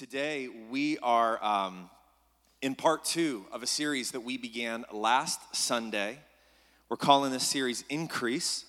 Today, 0.00 0.48
we 0.70 0.96
are 1.00 1.44
um, 1.44 1.90
in 2.62 2.74
part 2.74 3.04
two 3.04 3.44
of 3.52 3.62
a 3.62 3.66
series 3.66 4.12
that 4.12 4.20
we 4.20 4.38
began 4.38 4.86
last 4.90 5.54
Sunday. 5.54 6.20
We're 6.88 6.96
calling 6.96 7.32
this 7.32 7.46
series 7.46 7.84
Increase. 7.90 8.64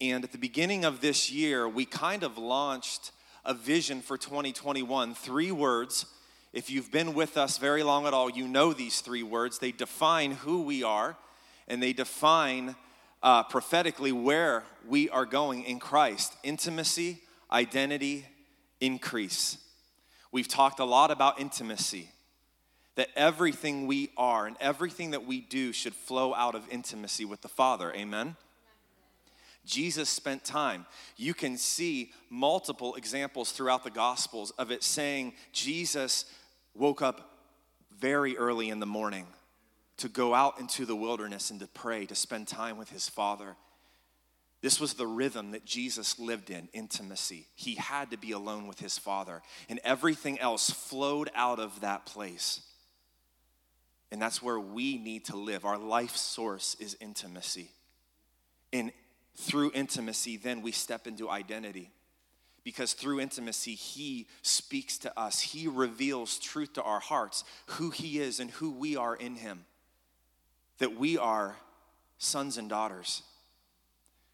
And 0.00 0.22
at 0.22 0.30
the 0.30 0.38
beginning 0.38 0.84
of 0.84 1.00
this 1.00 1.28
year, 1.28 1.68
we 1.68 1.84
kind 1.84 2.22
of 2.22 2.38
launched 2.38 3.10
a 3.44 3.52
vision 3.52 4.00
for 4.00 4.16
2021. 4.16 5.16
Three 5.16 5.50
words. 5.50 6.06
If 6.52 6.70
you've 6.70 6.92
been 6.92 7.14
with 7.14 7.36
us 7.36 7.58
very 7.58 7.82
long 7.82 8.06
at 8.06 8.14
all, 8.14 8.30
you 8.30 8.46
know 8.46 8.72
these 8.72 9.00
three 9.00 9.24
words. 9.24 9.58
They 9.58 9.72
define 9.72 10.30
who 10.30 10.62
we 10.62 10.84
are 10.84 11.16
and 11.66 11.82
they 11.82 11.92
define 11.92 12.76
uh, 13.24 13.42
prophetically 13.42 14.12
where 14.12 14.62
we 14.86 15.10
are 15.10 15.26
going 15.26 15.64
in 15.64 15.80
Christ 15.80 16.36
intimacy, 16.44 17.22
identity, 17.50 18.24
increase. 18.80 19.58
We've 20.30 20.48
talked 20.48 20.80
a 20.80 20.84
lot 20.84 21.10
about 21.10 21.40
intimacy, 21.40 22.10
that 22.96 23.08
everything 23.16 23.86
we 23.86 24.10
are 24.16 24.46
and 24.46 24.56
everything 24.60 25.12
that 25.12 25.24
we 25.24 25.40
do 25.40 25.72
should 25.72 25.94
flow 25.94 26.34
out 26.34 26.54
of 26.54 26.68
intimacy 26.70 27.24
with 27.24 27.40
the 27.42 27.48
Father. 27.48 27.92
Amen? 27.94 28.36
Jesus 29.64 30.08
spent 30.08 30.44
time. 30.44 30.86
You 31.16 31.34
can 31.34 31.58
see 31.58 32.12
multiple 32.30 32.94
examples 32.94 33.52
throughout 33.52 33.84
the 33.84 33.90
Gospels 33.90 34.50
of 34.52 34.70
it 34.70 34.82
saying 34.82 35.34
Jesus 35.52 36.24
woke 36.74 37.02
up 37.02 37.38
very 37.98 38.36
early 38.36 38.70
in 38.70 38.80
the 38.80 38.86
morning 38.86 39.26
to 39.98 40.08
go 40.08 40.34
out 40.34 40.58
into 40.58 40.86
the 40.86 40.96
wilderness 40.96 41.50
and 41.50 41.60
to 41.60 41.66
pray, 41.66 42.06
to 42.06 42.14
spend 42.14 42.48
time 42.48 42.78
with 42.78 42.90
his 42.90 43.08
Father. 43.08 43.56
This 44.60 44.80
was 44.80 44.94
the 44.94 45.06
rhythm 45.06 45.52
that 45.52 45.64
Jesus 45.64 46.18
lived 46.18 46.50
in 46.50 46.68
intimacy. 46.72 47.46
He 47.54 47.76
had 47.76 48.10
to 48.10 48.16
be 48.16 48.32
alone 48.32 48.66
with 48.66 48.80
his 48.80 48.98
Father, 48.98 49.40
and 49.68 49.80
everything 49.84 50.40
else 50.40 50.68
flowed 50.70 51.30
out 51.34 51.60
of 51.60 51.80
that 51.80 52.06
place. 52.06 52.62
And 54.10 54.20
that's 54.20 54.42
where 54.42 54.58
we 54.58 54.98
need 54.98 55.26
to 55.26 55.36
live. 55.36 55.64
Our 55.64 55.78
life 55.78 56.16
source 56.16 56.76
is 56.80 56.96
intimacy. 57.00 57.70
And 58.72 58.90
through 59.36 59.70
intimacy, 59.74 60.36
then 60.36 60.62
we 60.62 60.72
step 60.72 61.06
into 61.06 61.30
identity. 61.30 61.92
Because 62.64 62.94
through 62.94 63.20
intimacy, 63.20 63.74
He 63.74 64.26
speaks 64.42 64.98
to 64.98 65.18
us. 65.18 65.40
He 65.40 65.68
reveals 65.68 66.38
truth 66.38 66.72
to 66.72 66.82
our 66.82 67.00
hearts, 67.00 67.44
who 67.66 67.90
He 67.90 68.18
is 68.18 68.40
and 68.40 68.50
who 68.50 68.72
we 68.72 68.96
are 68.96 69.14
in 69.14 69.36
Him. 69.36 69.66
That 70.78 70.98
we 70.98 71.16
are 71.16 71.56
sons 72.18 72.58
and 72.58 72.68
daughters 72.68 73.22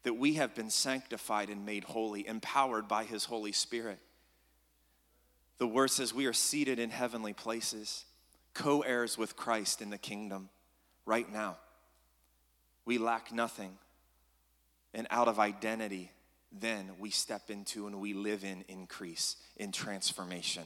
that 0.05 0.13
we 0.13 0.35
have 0.35 0.53
been 0.53 0.69
sanctified 0.69 1.49
and 1.49 1.65
made 1.65 1.83
holy, 1.83 2.27
empowered 2.27 2.87
by 2.87 3.03
His 3.03 3.25
Holy 3.25 3.51
Spirit. 3.51 3.97
The 5.57 5.67
word 5.67 5.89
says 5.89 6.13
we 6.13 6.27
are 6.27 6.33
seated 6.33 6.77
in 6.77 6.91
heavenly 6.91 7.33
places, 7.33 8.05
co 8.53 8.81
heirs 8.81 9.17
with 9.17 9.35
Christ 9.35 9.81
in 9.81 9.89
the 9.89 9.97
kingdom 9.97 10.49
right 11.07 11.29
now. 11.31 11.57
We 12.85 12.99
lack 12.99 13.33
nothing. 13.33 13.77
And 14.93 15.07
out 15.09 15.27
of 15.27 15.39
identity, 15.39 16.11
then 16.51 16.91
we 16.99 17.09
step 17.09 17.49
into 17.49 17.87
and 17.87 17.99
we 17.99 18.13
live 18.13 18.43
in 18.43 18.63
increase, 18.67 19.37
in 19.57 19.71
transformation. 19.71 20.65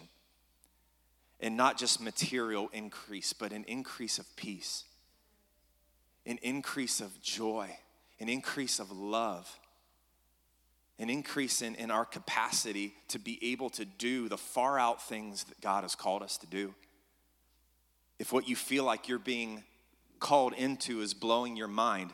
And 1.40 1.56
not 1.56 1.78
just 1.78 2.02
material 2.02 2.70
increase, 2.74 3.32
but 3.32 3.54
an 3.54 3.64
increase 3.70 4.20
of 4.20 4.36
peace, 4.36 4.84
an 6.26 6.40
increase 6.42 7.00
of 7.00 7.22
joy 7.22 7.70
an 8.20 8.30
increase 8.30 8.80
of 8.80 8.92
love, 8.92 9.50
an 10.98 11.10
increase 11.10 11.62
in, 11.62 11.76
in 11.76 11.92
our 11.92 12.06
capacity 12.06 12.94
to 13.08 13.20
be 13.20 13.40
able 13.52 13.70
to 13.70 13.86
do 13.86 14.28
the 14.28 14.38
far 14.38 14.78
out 14.78 15.02
things 15.02 15.46
that 15.46 15.62
God 15.62 15.84
has 15.84 15.96
called 15.96 16.22
us 16.22 16.38
to 16.38 16.48
do. 16.48 16.74
If 18.20 18.34
what 18.34 18.50
you 18.50 18.56
feel 18.56 18.84
like 18.84 19.08
you're 19.08 19.18
being 19.18 19.64
called 20.20 20.54
into 20.54 21.02
is 21.02 21.14
blowing 21.14 21.56
your 21.56 21.70
mind, 21.70 22.12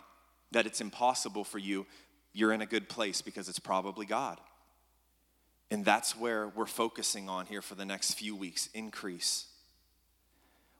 that 0.52 0.68
it's 0.68 0.82
impossible 0.82 1.44
for 1.44 1.58
you, 1.58 1.88
you're 2.34 2.54
in 2.54 2.62
a 2.62 2.68
good 2.68 2.88
place 2.88 3.22
because 3.22 3.50
it's 3.50 3.60
probably 3.60 4.06
God. 4.06 4.40
And 5.72 5.84
that's 5.84 6.16
where 6.16 6.50
we're 6.50 6.68
focusing 6.68 7.28
on 7.28 7.48
here 7.48 7.62
for 7.62 7.74
the 7.74 7.86
next 7.86 8.14
few 8.14 8.36
weeks 8.36 8.70
increase. 8.74 9.48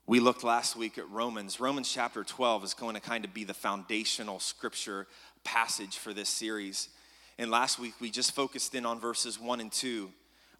We 0.08 0.20
looked 0.20 0.44
last 0.44 0.76
week 0.76 0.98
at 0.98 1.10
Romans. 1.10 1.58
Romans 1.58 1.92
chapter 1.92 2.22
12 2.22 2.62
is 2.62 2.74
going 2.74 2.94
to 2.94 3.00
kind 3.00 3.24
of 3.24 3.34
be 3.34 3.42
the 3.42 3.52
foundational 3.52 4.38
scripture 4.38 5.08
passage 5.42 5.98
for 5.98 6.12
this 6.12 6.28
series. 6.28 6.90
And 7.38 7.50
last 7.50 7.80
week 7.80 7.94
we 8.00 8.10
just 8.10 8.32
focused 8.32 8.76
in 8.76 8.86
on 8.86 9.00
verses 9.00 9.40
1 9.40 9.60
and 9.60 9.72
2. 9.72 10.08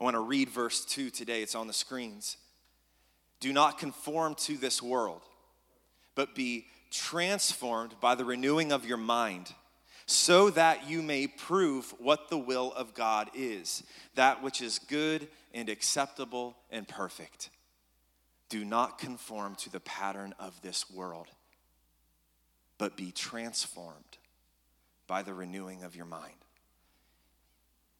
I 0.01 0.05
want 0.05 0.15
to 0.15 0.21
read 0.21 0.49
verse 0.49 0.85
2 0.85 1.11
today, 1.11 1.43
it's 1.43 1.55
on 1.55 1.69
the 1.69 1.73
screens. 1.73 2.39
Do 3.39 3.53
not 3.53 3.79
conform 3.79 4.35
to 4.35 4.56
this 4.56 4.83
world, 4.83 5.23
but 6.17 6.35
be 6.35 6.67
transformed 6.91 7.95
by 8.01 8.17
the 8.17 8.25
renewing 8.25 8.73
of 8.73 8.85
your 8.85 8.97
mind, 8.97 9.53
so 10.06 10.51
that 10.51 10.91
you 10.91 11.03
may 11.03 11.29
prove 11.29 11.95
what 11.99 12.31
the 12.31 12.39
will 12.39 12.73
of 12.73 12.95
God 12.95 13.31
is, 13.33 13.85
that 14.17 14.43
which 14.43 14.61
is 14.61 14.81
good 14.81 15.29
and 15.55 15.69
acceptable 15.69 16.56
and 16.69 16.89
perfect. 16.89 17.51
Do 18.49 18.65
not 18.65 18.99
conform 18.99 19.57
to 19.57 19.71
the 19.71 19.81
pattern 19.81 20.34
of 20.39 20.61
this 20.62 20.91
world, 20.91 21.27
but 22.79 22.97
be 22.97 23.11
transformed 23.11 24.19
by 25.07 25.23
the 25.23 25.34
renewing 25.34 25.83
of 25.83 25.97
your 25.97 26.05
mind. 26.05 26.34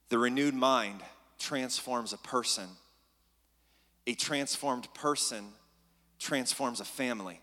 The 0.09 0.19
renewed 0.19 0.55
mind 0.55 1.01
transforms 1.39 2.13
a 2.13 2.19
person. 2.19 2.69
A 4.07 4.15
transformed 4.15 4.93
person 4.95 5.47
transforms 6.19 6.81
a 6.81 6.85
family. 6.85 7.41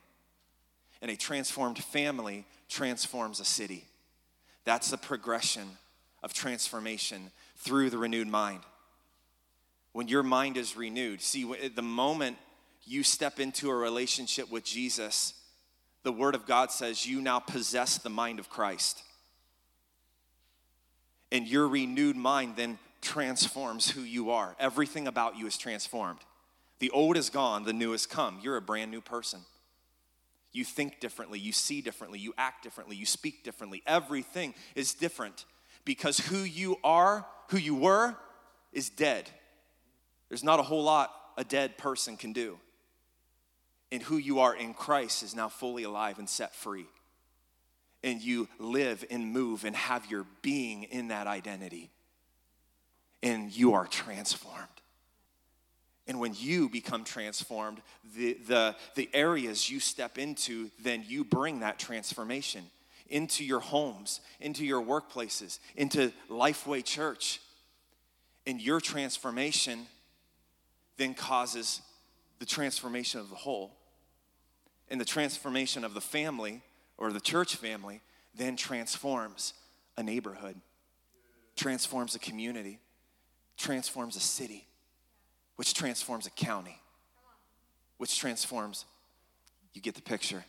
And 1.02 1.12
a 1.12 1.18
transformed 1.18 1.78
family 1.80 2.46
transforms 2.70 3.40
a 3.42 3.46
city. 3.46 3.86
That's 4.64 4.90
the 4.90 4.98
progression 4.98 5.78
of 6.24 6.34
transformation 6.34 7.32
through 7.58 7.90
the 7.90 7.98
renewed 7.98 8.30
mind. 8.30 8.62
When 9.92 10.08
your 10.08 10.24
mind 10.24 10.56
is 10.56 10.78
renewed, 10.78 11.22
see, 11.22 11.44
the 11.68 11.82
moment 11.82 12.38
you 12.86 13.04
step 13.04 13.40
into 13.40 13.70
a 13.70 13.76
relationship 13.76 14.52
with 14.52 14.64
Jesus, 14.64 15.34
the 16.04 16.12
Word 16.12 16.36
of 16.36 16.46
God 16.46 16.72
says 16.72 17.06
you 17.06 17.22
now 17.22 17.40
possess 17.40 17.98
the 17.98 18.10
mind 18.10 18.40
of 18.40 18.50
Christ. 18.50 19.04
And 21.32 21.48
your 21.48 21.68
renewed 21.68 22.16
mind 22.16 22.56
then 22.56 22.78
transforms 23.02 23.90
who 23.90 24.02
you 24.02 24.32
are. 24.32 24.56
Everything 24.60 25.08
about 25.08 25.38
you 25.38 25.48
is 25.48 25.58
transformed. 25.58 26.20
The 26.80 26.92
old 26.92 27.18
is 27.18 27.30
gone, 27.30 27.64
the 27.64 27.74
new 27.74 27.92
has 27.92 28.06
come. 28.06 28.40
You're 28.42 28.58
a 28.58 28.62
brand 28.62 28.92
new 28.92 29.02
person. 29.02 29.40
You 30.52 30.64
think 30.64 31.00
differently, 31.00 31.40
you 31.40 31.52
see 31.52 31.82
differently, 31.82 32.20
you 32.20 32.34
act 32.38 32.64
differently, 32.64 32.96
you 32.96 33.06
speak 33.06 33.44
differently. 33.44 33.82
Everything 33.88 34.54
is 34.76 34.94
different 34.94 35.46
because 35.86 36.20
who 36.20 36.40
you 36.40 36.78
are, 36.84 37.26
who 37.50 37.58
you 37.58 37.76
were, 37.76 38.16
is 38.72 38.90
dead. 38.90 39.30
There's 40.30 40.44
not 40.44 40.60
a 40.60 40.64
whole 40.64 40.84
lot 40.84 41.12
a 41.38 41.44
dead 41.44 41.78
person 41.78 42.18
can 42.18 42.34
do 42.34 42.60
and 43.94 44.02
who 44.02 44.18
you 44.18 44.40
are 44.40 44.56
in 44.56 44.74
Christ 44.74 45.22
is 45.22 45.36
now 45.36 45.50
fully 45.50 45.84
alive 45.84 46.18
and 46.18 46.28
set 46.28 46.56
free. 46.56 46.88
And 48.04 48.24
you 48.24 48.50
live 48.58 49.06
and 49.12 49.32
move 49.32 49.66
and 49.66 49.76
have 49.76 50.10
your 50.10 50.26
being 50.42 50.82
in 50.86 51.10
that 51.10 51.28
identity. 51.28 51.92
And 53.22 53.56
you 53.56 53.74
are 53.74 53.86
transformed. 53.86 54.68
And 56.08 56.20
when 56.20 56.34
you 56.36 56.70
become 56.70 57.04
transformed, 57.04 57.84
the, 58.18 58.34
the, 58.48 58.76
the 58.96 59.12
areas 59.14 59.70
you 59.70 59.80
step 59.80 60.18
into, 60.18 60.72
then 60.82 61.06
you 61.08 61.24
bring 61.24 61.60
that 61.60 61.78
transformation 61.78 62.64
into 63.10 63.46
your 63.46 63.60
homes, 63.60 64.22
into 64.42 64.66
your 64.66 64.82
workplaces, 64.82 65.60
into 65.76 66.12
Lifeway 66.32 66.84
Church. 66.84 67.42
And 68.48 68.60
your 68.60 68.82
transformation 68.82 69.86
then 70.98 71.14
causes 71.14 71.80
the 72.40 72.46
transformation 72.48 73.20
of 73.20 73.30
the 73.30 73.36
whole 73.36 73.78
and 74.94 75.02
the 75.02 75.06
transformation 75.06 75.84
of 75.84 75.96
the 75.96 76.02
family 76.02 76.62
or 77.00 77.12
the 77.12 77.20
church 77.20 77.56
family 77.56 78.00
then 78.36 78.56
transforms 78.56 79.56
a 79.98 80.04
neighborhood, 80.04 80.56
transforms 81.56 82.14
a 82.14 82.20
community, 82.20 82.78
transforms 83.58 84.16
a 84.16 84.20
city, 84.20 84.68
which 85.56 85.74
transforms 85.74 86.28
a 86.28 86.30
county, 86.30 86.80
which 87.98 88.20
transforms, 88.20 88.86
you 89.74 89.82
get 89.82 89.96
the 89.96 90.02
picture. 90.04 90.46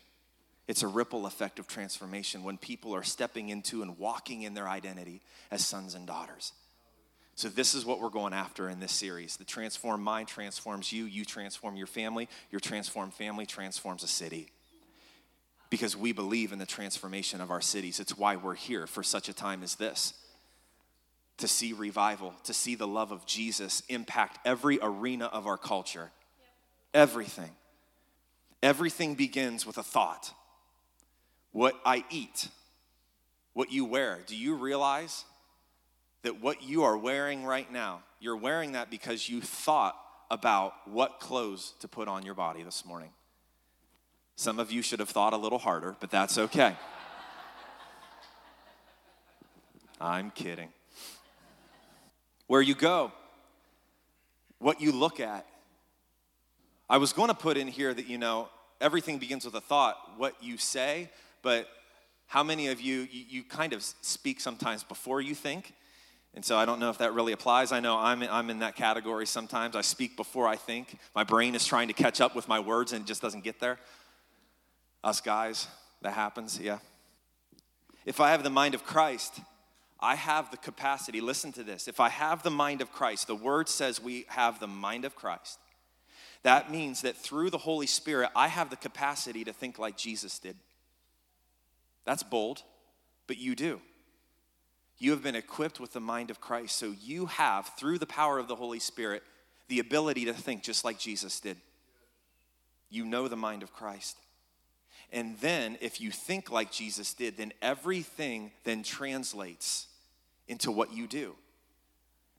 It's 0.69 0.83
a 0.83 0.89
ripple 0.89 1.25
effect 1.25 1.59
of 1.59 1.67
transformation 1.67 2.45
when 2.45 2.59
people 2.59 2.95
are 2.95 3.03
stepping 3.03 3.49
into 3.49 3.81
and 3.81 3.97
walking 3.97 4.43
in 4.43 4.53
their 4.53 4.69
identity 4.69 5.23
as 5.51 5.65
sons 5.65 5.95
and 5.95 6.07
daughters. 6.07 6.53
So, 7.37 7.49
this 7.49 7.75
is 7.75 7.85
what 7.85 8.01
we're 8.01 8.11
going 8.11 8.33
after 8.33 8.69
in 8.69 8.79
this 8.79 8.93
series. 8.93 9.37
The 9.37 9.45
transformed 9.45 10.05
mind 10.05 10.29
transforms 10.29 10.93
you, 10.93 11.05
you 11.05 11.25
transform 11.25 11.77
your 11.77 11.89
family, 11.89 12.29
your 12.51 12.61
transformed 12.61 13.13
family 13.15 13.45
transforms 13.45 14.05
a 14.05 14.09
city. 14.09 14.49
Because 15.69 15.97
we 15.97 16.13
believe 16.13 16.53
in 16.53 16.61
the 16.61 16.67
transformation 16.67 17.41
of 17.41 17.51
our 17.51 17.61
cities. 17.61 17.99
It's 17.99 18.17
why 18.17 18.37
we're 18.37 18.55
here 18.55 18.87
for 18.87 19.03
such 19.03 19.29
a 19.29 19.33
time 19.33 19.65
as 19.65 19.75
this. 19.75 20.15
to 21.39 21.49
see 21.49 21.73
revival, 21.73 22.33
to 22.45 22.55
see 22.55 22.75
the 22.75 22.87
love 22.87 23.11
of 23.11 23.27
Jesus 23.27 23.83
impact 23.89 24.39
every 24.47 24.79
arena 24.81 25.27
of 25.27 25.47
our 25.47 25.59
culture. 25.59 26.11
Everything. 26.93 27.51
Everything 28.63 29.15
begins 29.15 29.67
with 29.67 29.77
a 29.77 29.83
thought. 29.83 30.33
What 31.53 31.75
I 31.85 32.05
eat, 32.11 32.49
what 33.53 33.73
you 33.73 33.85
wear. 33.85 34.21
Do 34.27 34.37
you 34.37 34.55
realize 34.55 35.25
that 36.25 36.41
what 36.41 36.63
you 36.63 36.83
are 36.83 36.97
wearing 36.97 37.45
right 37.45 37.71
now, 37.71 38.03
you're 38.19 38.37
wearing 38.37 38.73
that 38.73 38.91
because 38.91 39.29
you 39.29 39.41
thought 39.41 39.95
about 40.31 40.73
what 40.87 41.21
clothes 41.21 41.75
to 41.81 41.87
put 41.87 42.09
on 42.09 42.25
your 42.25 42.35
body 42.35 42.63
this 42.63 42.85
morning? 42.85 43.11
Some 44.35 44.59
of 44.59 44.73
you 44.73 44.81
should 44.81 45.01
have 45.01 45.11
thought 45.11 45.35
a 45.35 45.37
little 45.37 45.59
harder, 45.59 45.95
but 46.01 46.11
that's 46.11 46.39
okay. 46.39 46.75
I'm 50.01 50.31
kidding. 50.31 50.71
Where 52.47 52.63
you 52.63 52.75
go, 52.75 53.13
what 54.59 54.81
you 54.81 54.93
look 54.93 55.21
at. 55.21 55.47
I 56.89 56.97
was 56.97 57.13
going 57.13 57.29
to 57.29 57.35
put 57.35 57.59
in 57.59 57.69
here 57.69 57.93
that, 57.93 58.09
you 58.09 58.17
know, 58.17 58.49
everything 58.81 59.19
begins 59.19 59.45
with 59.45 59.55
a 59.55 59.61
thought, 59.61 59.97
what 60.17 60.43
you 60.43 60.57
say, 60.57 61.11
but 61.43 61.69
how 62.27 62.43
many 62.43 62.69
of 62.69 62.81
you, 62.81 63.07
you, 63.13 63.25
you 63.29 63.45
kind 63.45 63.75
of 63.75 63.83
speak 63.83 64.41
sometimes 64.41 64.83
before 64.83 65.21
you 65.21 65.35
think? 65.35 65.75
And 66.35 66.45
so 66.45 66.57
I 66.57 66.65
don't 66.65 66.81
know 66.81 66.91
if 66.91 66.99
that 66.99 67.15
really 67.15 67.33
applies. 67.33 67.71
I 67.71 67.81
know 67.81 67.97
I'm 67.97 68.23
I'm 68.23 68.51
in 68.51 68.59
that 68.59 68.75
category 68.75 69.27
sometimes. 69.27 69.77
I 69.77 69.83
speak 69.83 70.17
before 70.17 70.49
I 70.49 70.57
think. 70.57 70.99
My 71.15 71.23
brain 71.23 71.55
is 71.55 71.65
trying 71.65 71.89
to 71.89 71.95
catch 71.95 72.21
up 72.21 72.35
with 72.35 72.49
my 72.49 72.59
words 72.59 72.93
and 72.93 73.05
it 73.05 73.07
just 73.07 73.23
doesn't 73.23 73.45
get 73.45 73.61
there. 73.61 73.79
Us 75.05 75.21
guys, 75.21 75.69
that 76.03 76.15
happens, 76.15 76.59
yeah. 76.59 76.79
If 78.05 78.21
I 78.21 78.31
have 78.31 78.43
the 78.43 78.51
mind 78.51 78.75
of 78.75 78.85
Christ, 78.85 79.41
I 80.01 80.17
have 80.17 80.51
the 80.51 80.57
capacity, 80.57 81.21
listen 81.21 81.53
to 81.53 81.63
this. 81.63 81.89
If 81.89 82.01
I 82.01 82.09
have 82.09 82.43
the 82.43 82.51
mind 82.51 82.83
of 82.83 82.93
Christ, 82.93 83.27
the 83.27 83.35
word 83.35 83.69
says 83.69 84.03
we 84.03 84.27
have 84.29 84.61
the 84.61 84.67
mind 84.67 85.05
of 85.05 85.15
Christ. 85.15 85.59
That 86.43 86.71
means 86.71 87.03
that 87.03 87.17
through 87.17 87.51
the 87.51 87.59
Holy 87.59 87.87
Spirit, 87.87 88.31
I 88.37 88.49
have 88.49 88.69
the 88.69 88.77
capacity 88.77 89.45
to 89.45 89.53
think 89.53 89.79
like 89.79 89.97
Jesus 89.97 90.39
did. 90.39 90.57
That's 92.05 92.23
bold, 92.23 92.63
but 93.27 93.39
you 93.39 93.55
do. 93.55 93.81
You 94.99 95.11
have 95.11 95.23
been 95.23 95.35
equipped 95.35 95.81
with 95.81 95.93
the 95.93 96.01
mind 96.01 96.31
of 96.31 96.41
Christ, 96.41 96.77
so 96.77 96.95
you 97.03 97.27
have, 97.27 97.71
through 97.77 97.99
the 97.99 98.07
power 98.07 98.39
of 98.39 98.49
the 98.49 98.57
Holy 98.57 98.79
Spirit, 98.79 99.23
the 99.69 99.81
ability 99.81 100.25
to 100.27 100.33
think 100.33 100.63
just 100.63 100.85
like 100.85 100.99
Jesus 100.99 101.41
did. 101.41 101.57
You 102.91 103.05
know 103.05 103.29
the 103.29 103.37
mind 103.37 103.63
of 103.63 103.73
Christ. 103.73 104.17
And 105.13 105.39
then, 105.39 105.79
if 105.81 106.01
you 106.01 106.11
think 106.11 106.51
like 106.51 106.71
Jesus 106.71 107.13
did, 107.15 107.37
then 107.37 107.53
everything 107.61 108.53
then 108.65 108.83
translates 108.83 109.87
into 110.49 110.71
what 110.71 110.93
you 110.93 111.07
do. 111.07 111.35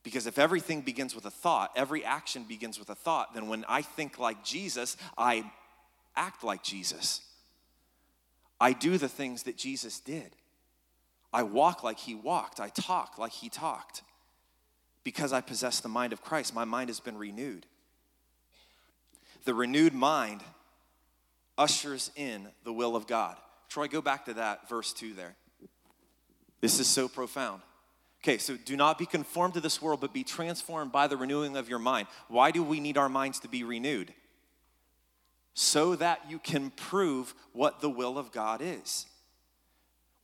Because 0.03 0.27
if 0.27 0.37
everything 0.37 0.81
begins 0.81 1.15
with 1.15 1.25
a 1.25 1.31
thought, 1.31 1.71
every 1.75 2.05
action 2.05 2.43
begins 2.43 2.77
with 2.77 2.89
a 2.89 2.95
thought, 2.95 3.33
then 3.33 3.47
when 3.47 3.65
I 3.67 3.81
think 3.81 4.19
like 4.19 4.43
Jesus, 4.43 4.97
I 5.17 5.51
act 6.15 6.43
like 6.43 6.63
Jesus. 6.63 7.21
I 8.59 8.73
do 8.73 8.97
the 8.97 9.09
things 9.09 9.43
that 9.43 9.57
Jesus 9.57 9.99
did. 9.99 10.35
I 11.35 11.43
walk 11.43 11.83
like 11.83 11.99
he 11.99 12.15
walked. 12.15 12.61
I 12.61 12.69
talk 12.69 13.17
like 13.17 13.33
he 13.33 13.49
talked. 13.49 14.03
Because 15.03 15.33
I 15.33 15.41
possess 15.41 15.81
the 15.81 15.89
mind 15.89 16.13
of 16.13 16.21
Christ, 16.21 16.55
my 16.55 16.63
mind 16.63 16.89
has 16.89 17.01
been 17.01 17.17
renewed. 17.17 17.65
The 19.43 19.53
renewed 19.53 19.93
mind 19.93 20.41
ushers 21.57 22.09
in 22.15 22.47
the 22.63 22.71
will 22.71 22.95
of 22.95 23.05
God. 23.05 23.35
Troy, 23.67 23.89
go 23.89 24.01
back 24.01 24.23
to 24.25 24.35
that 24.35 24.69
verse 24.69 24.93
2 24.93 25.13
there. 25.13 25.35
This 26.61 26.79
is 26.79 26.87
so 26.87 27.09
profound. 27.09 27.61
Okay, 28.23 28.37
so 28.37 28.55
do 28.55 28.77
not 28.77 28.97
be 28.97 29.05
conformed 29.05 29.55
to 29.55 29.59
this 29.59 29.81
world, 29.81 29.99
but 29.99 30.13
be 30.13 30.23
transformed 30.23 30.93
by 30.93 31.07
the 31.07 31.17
renewing 31.17 31.57
of 31.57 31.67
your 31.67 31.79
mind. 31.79 32.07
Why 32.29 32.51
do 32.51 32.63
we 32.63 32.79
need 32.79 32.97
our 32.97 33.09
minds 33.09 33.41
to 33.41 33.49
be 33.49 33.65
renewed? 33.65 34.13
So 35.53 35.97
that 35.97 36.21
you 36.29 36.39
can 36.39 36.69
prove 36.69 37.35
what 37.51 37.81
the 37.81 37.89
will 37.89 38.17
of 38.17 38.31
God 38.31 38.61
is. 38.63 39.05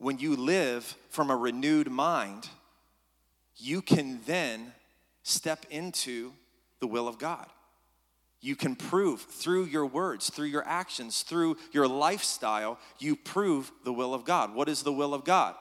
When 0.02 0.18
you 0.18 0.34
live 0.34 0.96
from 1.10 1.30
a 1.30 1.36
renewed 1.36 1.88
mind, 1.88 2.48
you 3.56 3.80
can 3.80 4.18
then 4.26 4.72
step 5.22 5.64
into 5.70 6.32
the 6.80 6.88
will 6.88 7.06
of 7.06 7.18
God. 7.20 7.46
You 8.40 8.56
can 8.56 8.74
prove 8.74 9.20
through 9.20 9.66
your 9.66 9.86
words, 9.86 10.28
through 10.28 10.46
your 10.46 10.66
actions, 10.66 11.22
through 11.22 11.56
your 11.70 11.86
lifestyle, 11.86 12.80
you 12.98 13.14
prove 13.14 13.70
the 13.84 13.92
will 13.92 14.12
of 14.12 14.24
God. 14.24 14.52
What 14.56 14.68
is 14.68 14.82
the 14.82 14.92
will 14.92 15.14
of 15.14 15.22
God? 15.22 15.54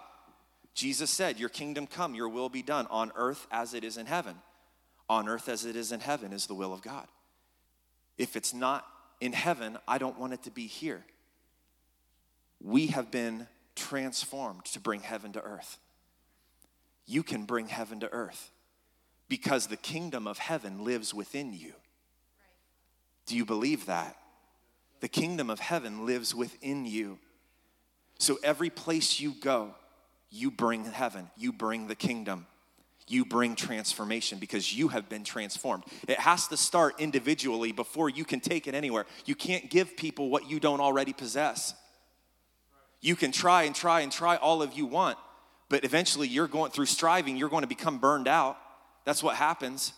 Jesus 0.73 1.11
said, 1.11 1.39
Your 1.39 1.49
kingdom 1.49 1.85
come, 1.85 2.15
your 2.15 2.27
will 2.27 2.49
be 2.49 2.63
done 2.63 2.87
on 2.89 3.11
earth 3.15 3.45
as 3.51 3.75
it 3.75 3.83
is 3.83 3.95
in 3.95 4.07
heaven. 4.07 4.37
On 5.07 5.29
earth 5.29 5.49
as 5.49 5.65
it 5.65 5.75
is 5.75 5.91
in 5.91 5.99
heaven 5.99 6.33
is 6.33 6.47
the 6.47 6.55
will 6.55 6.73
of 6.73 6.81
God. 6.81 7.07
If 8.17 8.35
it's 8.35 8.55
not 8.55 8.87
in 9.19 9.33
heaven, 9.33 9.77
I 9.87 9.99
don't 9.99 10.17
want 10.17 10.33
it 10.33 10.41
to 10.45 10.51
be 10.51 10.65
here. 10.65 11.05
We 12.59 12.87
have 12.87 13.11
been 13.11 13.45
transformed 13.81 14.65
to 14.65 14.79
bring 14.79 15.01
heaven 15.01 15.33
to 15.33 15.41
earth. 15.41 15.79
You 17.05 17.23
can 17.23 17.45
bring 17.45 17.67
heaven 17.67 17.99
to 18.01 18.11
earth 18.13 18.51
because 19.27 19.67
the 19.67 19.77
kingdom 19.77 20.27
of 20.27 20.37
heaven 20.37 20.83
lives 20.83 21.13
within 21.13 21.53
you. 21.53 21.73
Do 23.25 23.35
you 23.35 23.45
believe 23.45 23.87
that? 23.87 24.17
The 24.99 25.07
kingdom 25.07 25.49
of 25.49 25.59
heaven 25.59 26.05
lives 26.05 26.35
within 26.35 26.85
you. 26.85 27.17
So 28.19 28.37
every 28.43 28.69
place 28.69 29.19
you 29.19 29.33
go, 29.41 29.73
you 30.29 30.51
bring 30.51 30.85
heaven, 30.85 31.29
you 31.35 31.51
bring 31.51 31.87
the 31.87 31.95
kingdom, 31.95 32.45
you 33.07 33.25
bring 33.25 33.55
transformation 33.55 34.37
because 34.37 34.73
you 34.73 34.89
have 34.89 35.09
been 35.09 35.23
transformed. 35.23 35.83
It 36.07 36.19
has 36.19 36.47
to 36.49 36.57
start 36.57 36.99
individually 36.99 37.71
before 37.71 38.09
you 38.09 38.23
can 38.23 38.39
take 38.39 38.67
it 38.67 38.75
anywhere. 38.75 39.05
You 39.25 39.35
can't 39.35 39.69
give 39.69 39.97
people 39.97 40.29
what 40.29 40.49
you 40.49 40.59
don't 40.59 40.79
already 40.79 41.13
possess. 41.13 41.73
You 43.01 43.15
can 43.15 43.31
try 43.31 43.63
and 43.63 43.75
try 43.75 44.01
and 44.01 44.11
try 44.11 44.35
all 44.37 44.61
of 44.61 44.73
you 44.73 44.85
want, 44.85 45.17
but 45.69 45.83
eventually 45.83 46.27
you're 46.27 46.47
going 46.47 46.71
through 46.71 46.85
striving, 46.85 47.35
you're 47.35 47.49
going 47.49 47.63
to 47.63 47.67
become 47.67 47.97
burned 47.97 48.27
out. 48.27 48.57
That's 49.05 49.23
what 49.23 49.35
happens. 49.35 49.93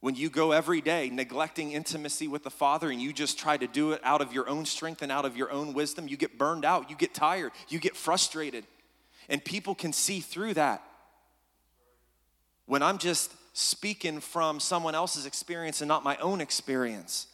When 0.00 0.16
you 0.16 0.30
go 0.30 0.50
every 0.50 0.80
day 0.80 1.10
neglecting 1.10 1.70
intimacy 1.70 2.26
with 2.26 2.42
the 2.42 2.50
Father 2.50 2.90
and 2.90 3.00
you 3.00 3.12
just 3.12 3.38
try 3.38 3.56
to 3.56 3.68
do 3.68 3.92
it 3.92 4.00
out 4.02 4.20
of 4.20 4.32
your 4.32 4.48
own 4.48 4.66
strength 4.66 5.00
and 5.00 5.12
out 5.12 5.24
of 5.24 5.36
your 5.36 5.52
own 5.52 5.74
wisdom, 5.74 6.08
you 6.08 6.16
get 6.16 6.36
burned 6.36 6.64
out, 6.64 6.90
you 6.90 6.96
get 6.96 7.14
tired, 7.14 7.52
you 7.68 7.78
get 7.78 7.96
frustrated. 7.96 8.66
And 9.28 9.44
people 9.44 9.76
can 9.76 9.92
see 9.92 10.18
through 10.18 10.54
that. 10.54 10.82
When 12.66 12.82
I'm 12.82 12.98
just 12.98 13.32
speaking 13.52 14.18
from 14.18 14.58
someone 14.58 14.96
else's 14.96 15.24
experience 15.24 15.80
and 15.80 15.88
not 15.88 16.02
my 16.02 16.16
own 16.16 16.40
experience. 16.40 17.28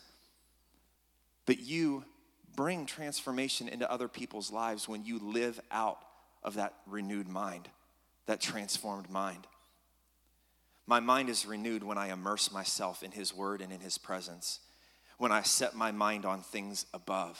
But 1.47 1.61
you 1.61 2.05
bring 2.59 2.87
transformation 2.87 3.69
into 3.69 3.89
other 3.89 4.09
people's 4.09 4.51
lives 4.51 4.89
when 4.89 5.05
you 5.05 5.21
live 5.21 5.61
out 5.71 6.01
of 6.43 6.55
that 6.55 6.75
renewed 6.89 7.29
mind, 7.29 7.69
that 8.27 8.41
transformed 8.41 9.09
mind. 9.09 9.47
My 10.85 10.99
mind 10.99 11.29
is 11.29 11.47
renewed 11.47 11.85
when 11.85 11.99
I 11.99 12.11
immerse 12.13 12.51
myself 12.51 13.05
in 13.05 13.13
His 13.13 13.33
Word 13.33 13.61
and 13.61 13.73
in 13.73 13.79
His 13.79 13.97
presence, 13.97 14.59
when 15.19 15.31
I 15.31 15.43
set 15.43 15.77
my 15.77 15.93
mind 15.93 16.25
on 16.25 16.41
things 16.41 16.85
above. 16.93 17.39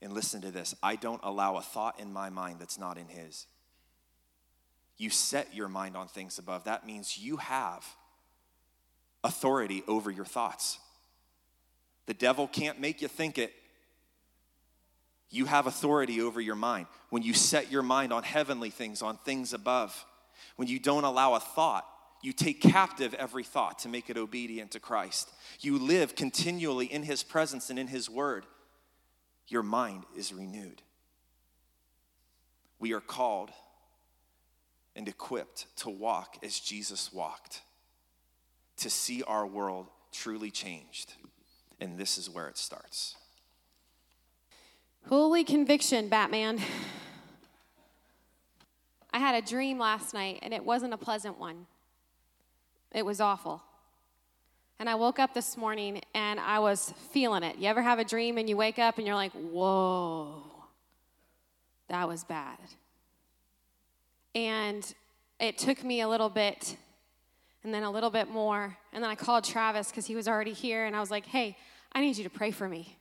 And 0.00 0.12
listen 0.12 0.42
to 0.42 0.52
this 0.52 0.76
I 0.80 0.94
don't 0.94 1.20
allow 1.24 1.56
a 1.56 1.62
thought 1.62 1.98
in 1.98 2.12
my 2.12 2.30
mind 2.30 2.60
that's 2.60 2.78
not 2.78 2.98
in 2.98 3.08
His. 3.08 3.48
You 4.96 5.10
set 5.10 5.56
your 5.56 5.68
mind 5.68 5.96
on 5.96 6.06
things 6.06 6.38
above. 6.38 6.62
That 6.62 6.86
means 6.86 7.18
you 7.18 7.38
have 7.38 7.84
authority 9.24 9.82
over 9.88 10.08
your 10.08 10.24
thoughts. 10.24 10.78
The 12.06 12.14
devil 12.14 12.46
can't 12.46 12.80
make 12.80 13.02
you 13.02 13.08
think 13.08 13.36
it. 13.36 13.52
You 15.30 15.44
have 15.46 15.66
authority 15.66 16.20
over 16.20 16.40
your 16.40 16.56
mind. 16.56 16.86
When 17.10 17.22
you 17.22 17.34
set 17.34 17.70
your 17.70 17.82
mind 17.82 18.12
on 18.12 18.22
heavenly 18.22 18.70
things, 18.70 19.02
on 19.02 19.16
things 19.18 19.52
above, 19.52 20.04
when 20.56 20.68
you 20.68 20.78
don't 20.78 21.04
allow 21.04 21.34
a 21.34 21.40
thought 21.40 21.86
you 22.22 22.32
take 22.32 22.60
captive 22.60 23.14
every 23.14 23.44
thought 23.44 23.78
to 23.80 23.88
make 23.88 24.10
it 24.10 24.18
obedient 24.18 24.72
to 24.72 24.80
Christ. 24.80 25.30
You 25.60 25.78
live 25.78 26.14
continually 26.14 26.86
in 26.86 27.02
His 27.02 27.22
presence 27.22 27.70
and 27.70 27.78
in 27.78 27.86
His 27.86 28.10
word. 28.10 28.44
Your 29.48 29.62
mind 29.62 30.04
is 30.16 30.32
renewed. 30.32 30.82
We 32.78 32.92
are 32.92 33.00
called 33.00 33.50
and 34.94 35.08
equipped 35.08 35.66
to 35.76 35.90
walk 35.90 36.36
as 36.42 36.60
Jesus 36.60 37.12
walked, 37.12 37.62
to 38.78 38.90
see 38.90 39.22
our 39.22 39.46
world 39.46 39.86
truly 40.12 40.50
changed. 40.50 41.14
And 41.80 41.96
this 41.96 42.18
is 42.18 42.28
where 42.28 42.48
it 42.48 42.58
starts. 42.58 43.16
Holy 45.08 45.44
conviction, 45.44 46.08
Batman. 46.08 46.60
I 49.12 49.18
had 49.18 49.34
a 49.34 49.46
dream 49.46 49.78
last 49.78 50.14
night, 50.14 50.38
and 50.42 50.54
it 50.54 50.64
wasn't 50.64 50.94
a 50.94 50.96
pleasant 50.96 51.38
one. 51.38 51.66
It 52.92 53.04
was 53.04 53.20
awful. 53.20 53.62
And 54.80 54.88
I 54.88 54.94
woke 54.94 55.18
up 55.18 55.34
this 55.34 55.58
morning 55.58 56.00
and 56.14 56.40
I 56.40 56.58
was 56.58 56.94
feeling 57.12 57.42
it. 57.42 57.58
You 57.58 57.68
ever 57.68 57.82
have 57.82 57.98
a 57.98 58.04
dream 58.04 58.38
and 58.38 58.48
you 58.48 58.56
wake 58.56 58.78
up 58.78 58.96
and 58.96 59.06
you're 59.06 59.14
like, 59.14 59.32
whoa, 59.32 60.42
that 61.88 62.08
was 62.08 62.24
bad. 62.24 62.56
And 64.34 64.94
it 65.38 65.58
took 65.58 65.84
me 65.84 66.00
a 66.00 66.08
little 66.08 66.30
bit 66.30 66.78
and 67.62 67.74
then 67.74 67.82
a 67.82 67.90
little 67.90 68.08
bit 68.08 68.30
more. 68.30 68.74
And 68.94 69.04
then 69.04 69.10
I 69.10 69.16
called 69.16 69.44
Travis 69.44 69.88
because 69.88 70.06
he 70.06 70.16
was 70.16 70.26
already 70.26 70.54
here 70.54 70.86
and 70.86 70.96
I 70.96 71.00
was 71.00 71.10
like, 71.10 71.26
hey, 71.26 71.58
I 71.92 72.00
need 72.00 72.16
you 72.16 72.24
to 72.24 72.30
pray 72.30 72.50
for 72.50 72.66
me 72.66 72.96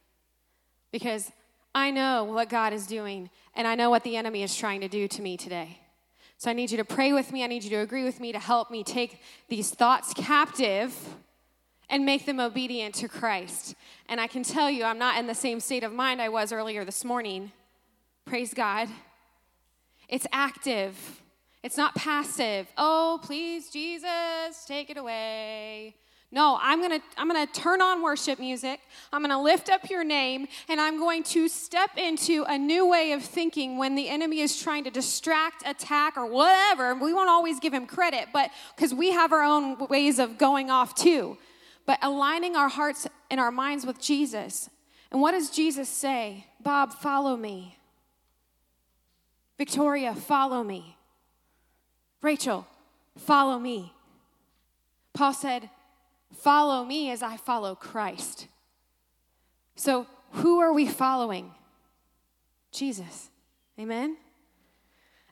because 0.92 1.32
I 1.74 1.92
know 1.92 2.24
what 2.24 2.50
God 2.50 2.74
is 2.74 2.88
doing 2.88 3.30
and 3.56 3.68
I 3.68 3.76
know 3.76 3.90
what 3.90 4.04
the 4.04 4.18
enemy 4.18 4.44
is 4.44 4.56
trying 4.56 4.82
to 4.82 4.88
do 4.88 5.08
to 5.08 5.22
me 5.22 5.38
today. 5.38 5.80
So 6.38 6.50
I 6.50 6.54
need 6.54 6.72
you 6.72 6.78
to 6.78 6.86
pray 6.86 7.12
with 7.12 7.32
me. 7.34 7.44
I 7.44 7.48
need 7.48 7.64
you 7.64 7.70
to 7.72 7.78
agree 7.78 8.04
with 8.04 8.20
me 8.20 8.32
to 8.32 8.40
help 8.40 8.72
me 8.72 8.84
take 8.84 9.22
these 9.50 9.72
thoughts 9.72 10.14
captive 10.14 10.96
and 11.90 12.06
make 12.06 12.26
them 12.26 12.40
obedient 12.40 12.96
to 12.96 13.08
Christ. 13.08 13.76
And 14.08 14.22
I 14.22 14.28
can 14.28 14.44
tell 14.44 14.70
you, 14.70 14.84
I'm 14.84 15.00
not 15.00 15.18
in 15.18 15.28
the 15.28 15.36
same 15.36 15.60
state 15.60 15.84
of 15.84 15.92
mind 15.92 16.22
I 16.22 16.30
was 16.30 16.52
earlier 16.52 16.86
this 16.86 17.04
morning. 17.04 17.52
Praise 18.26 18.54
God. 18.54 18.88
It's 20.08 20.26
active, 20.32 21.22
it's 21.62 21.78
not 21.78 21.94
passive. 21.94 22.68
Oh, 22.78 23.20
please, 23.22 23.70
Jesus, 23.70 24.66
take 24.66 24.90
it 24.90 24.98
away. 24.98 25.96
No, 26.32 26.60
I'm 26.62 26.80
going 26.80 27.00
to 27.00 27.06
I'm 27.18 27.28
going 27.28 27.46
to 27.46 27.52
turn 27.52 27.82
on 27.82 28.04
worship 28.04 28.40
music. 28.40 28.80
I'm 29.12 29.22
going 29.22 29.32
to 29.32 29.42
lift 29.42 29.70
up 29.70 29.90
your 29.90 30.04
name 30.04 30.48
and 30.68 30.80
I'm 30.80 31.00
going 31.00 31.24
to 31.24 31.48
step 31.48 31.92
into 31.98 32.46
a 32.48 32.56
new 32.56 32.88
way 32.88 33.14
of 33.14 33.24
thinking 33.24 33.78
when 33.80 33.96
the 33.96 34.08
enemy 34.10 34.42
is 34.42 34.62
trying 34.62 34.84
to 34.84 34.92
distract, 34.92 35.64
attack 35.66 36.18
or 36.18 36.28
whatever. 36.28 36.94
We 36.94 37.14
won't 37.14 37.30
always 37.30 37.60
give 37.60 37.74
him 37.74 37.88
credit, 37.88 38.28
but 38.32 38.52
cuz 38.78 38.94
we 38.94 39.12
have 39.12 39.34
our 39.34 39.44
own 39.44 39.80
ways 39.88 40.20
of 40.20 40.38
going 40.38 40.70
off 40.70 40.94
too. 40.94 41.38
But 41.88 41.98
aligning 42.04 42.56
our 42.56 42.70
hearts 42.70 43.08
and 43.32 43.40
our 43.40 43.52
minds 43.52 43.84
with 43.84 44.00
Jesus. 44.00 44.70
And 45.12 45.22
what 45.22 45.32
does 45.32 45.50
Jesus 45.50 45.90
say? 45.90 46.46
Bob, 46.62 46.94
follow 46.94 47.36
me. 47.36 47.80
Victoria, 49.58 50.14
follow 50.14 50.64
me. 50.64 50.96
Rachel, 52.22 52.68
follow 53.18 53.58
me. 53.58 53.94
Paul 55.14 55.34
said, 55.34 55.70
Follow 56.40 56.86
me 56.86 57.12
as 57.12 57.22
I 57.22 57.38
follow 57.38 57.76
Christ. 57.76 58.48
So, 59.76 60.08
who 60.32 60.60
are 60.60 60.72
we 60.72 60.88
following? 60.88 61.52
Jesus. 62.72 63.30
Amen? 63.80 64.18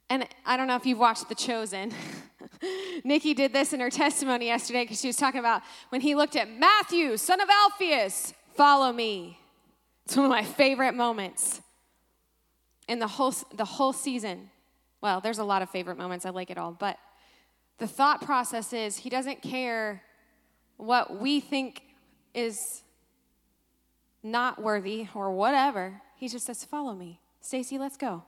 And 0.09 0.27
I 0.45 0.57
don't 0.57 0.67
know 0.67 0.75
if 0.75 0.85
you've 0.85 0.99
watched 0.99 1.29
The 1.29 1.35
Chosen. 1.35 1.93
Nikki 3.03 3.33
did 3.33 3.53
this 3.53 3.73
in 3.73 3.79
her 3.79 3.89
testimony 3.89 4.47
yesterday 4.47 4.83
because 4.83 4.99
she 4.99 5.07
was 5.07 5.17
talking 5.17 5.39
about 5.39 5.61
when 5.89 6.01
he 6.01 6.15
looked 6.15 6.35
at 6.35 6.49
Matthew, 6.49 7.15
son 7.17 7.39
of 7.41 7.49
Alphaeus, 7.49 8.33
follow 8.55 8.91
me. 8.91 9.39
It's 10.05 10.15
one 10.15 10.25
of 10.25 10.31
my 10.31 10.43
favorite 10.43 10.93
moments 10.93 11.61
in 12.87 12.99
the 12.99 13.07
whole, 13.07 13.33
the 13.53 13.65
whole 13.65 13.93
season. 13.93 14.49
Well, 15.01 15.21
there's 15.21 15.39
a 15.39 15.43
lot 15.43 15.61
of 15.61 15.69
favorite 15.69 15.97
moments. 15.97 16.25
I 16.25 16.31
like 16.31 16.49
it 16.49 16.57
all. 16.57 16.71
But 16.71 16.97
the 17.77 17.87
thought 17.87 18.21
process 18.21 18.73
is 18.73 18.97
he 18.97 19.09
doesn't 19.09 19.41
care 19.41 20.01
what 20.77 21.19
we 21.19 21.39
think 21.39 21.81
is 22.33 22.83
not 24.23 24.61
worthy 24.61 25.07
or 25.13 25.31
whatever. 25.31 26.01
He 26.15 26.27
just 26.27 26.45
says, 26.45 26.63
Follow 26.63 26.93
me. 26.93 27.19
Stacy, 27.41 27.77
let's 27.77 27.97
go. 27.97 28.23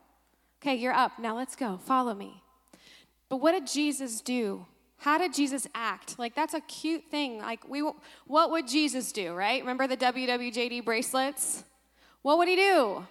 Okay, 0.62 0.76
you're 0.76 0.94
up. 0.94 1.20
Now 1.20 1.36
let's 1.36 1.56
go. 1.56 1.80
Follow 1.86 2.14
me. 2.14 2.44
But 3.30 3.38
what 3.38 3.52
did 3.52 3.68
Jesus 3.68 4.22
do? 4.22 4.66
How 4.98 5.18
did 5.18 5.34
Jesus 5.34 5.68
act? 5.74 6.20
Like 6.20 6.36
that's 6.36 6.54
a 6.54 6.60
cute 6.62 7.06
thing. 7.10 7.38
Like 7.38 7.68
we 7.70 7.84
what 8.26 8.52
would 8.52 8.68
Jesus 8.68 9.12
do, 9.12 9.34
right? 9.34 9.62
Remember 9.62 9.88
the 9.88 9.96
WWJD 9.96 10.84
bracelets? 10.84 11.64
What 12.22 12.38
would 12.38 12.50
he 12.50 12.56
do? 12.56 13.06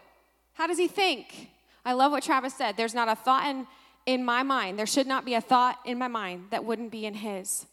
How 0.52 0.66
does 0.66 0.76
he 0.76 0.88
think? 0.88 1.50
I 1.84 1.94
love 1.94 2.12
what 2.12 2.22
Travis 2.22 2.54
said. 2.54 2.76
There's 2.76 2.94
not 2.94 3.08
a 3.08 3.14
thought 3.14 3.46
in 3.46 3.66
in 4.04 4.24
my 4.24 4.42
mind. 4.42 4.78
There 4.78 4.86
should 4.86 5.06
not 5.06 5.24
be 5.24 5.34
a 5.34 5.40
thought 5.40 5.78
in 5.86 5.98
my 5.98 6.08
mind 6.08 6.48
that 6.50 6.64
wouldn't 6.64 6.90
be 6.90 7.06
in 7.06 7.14
his. 7.14 7.66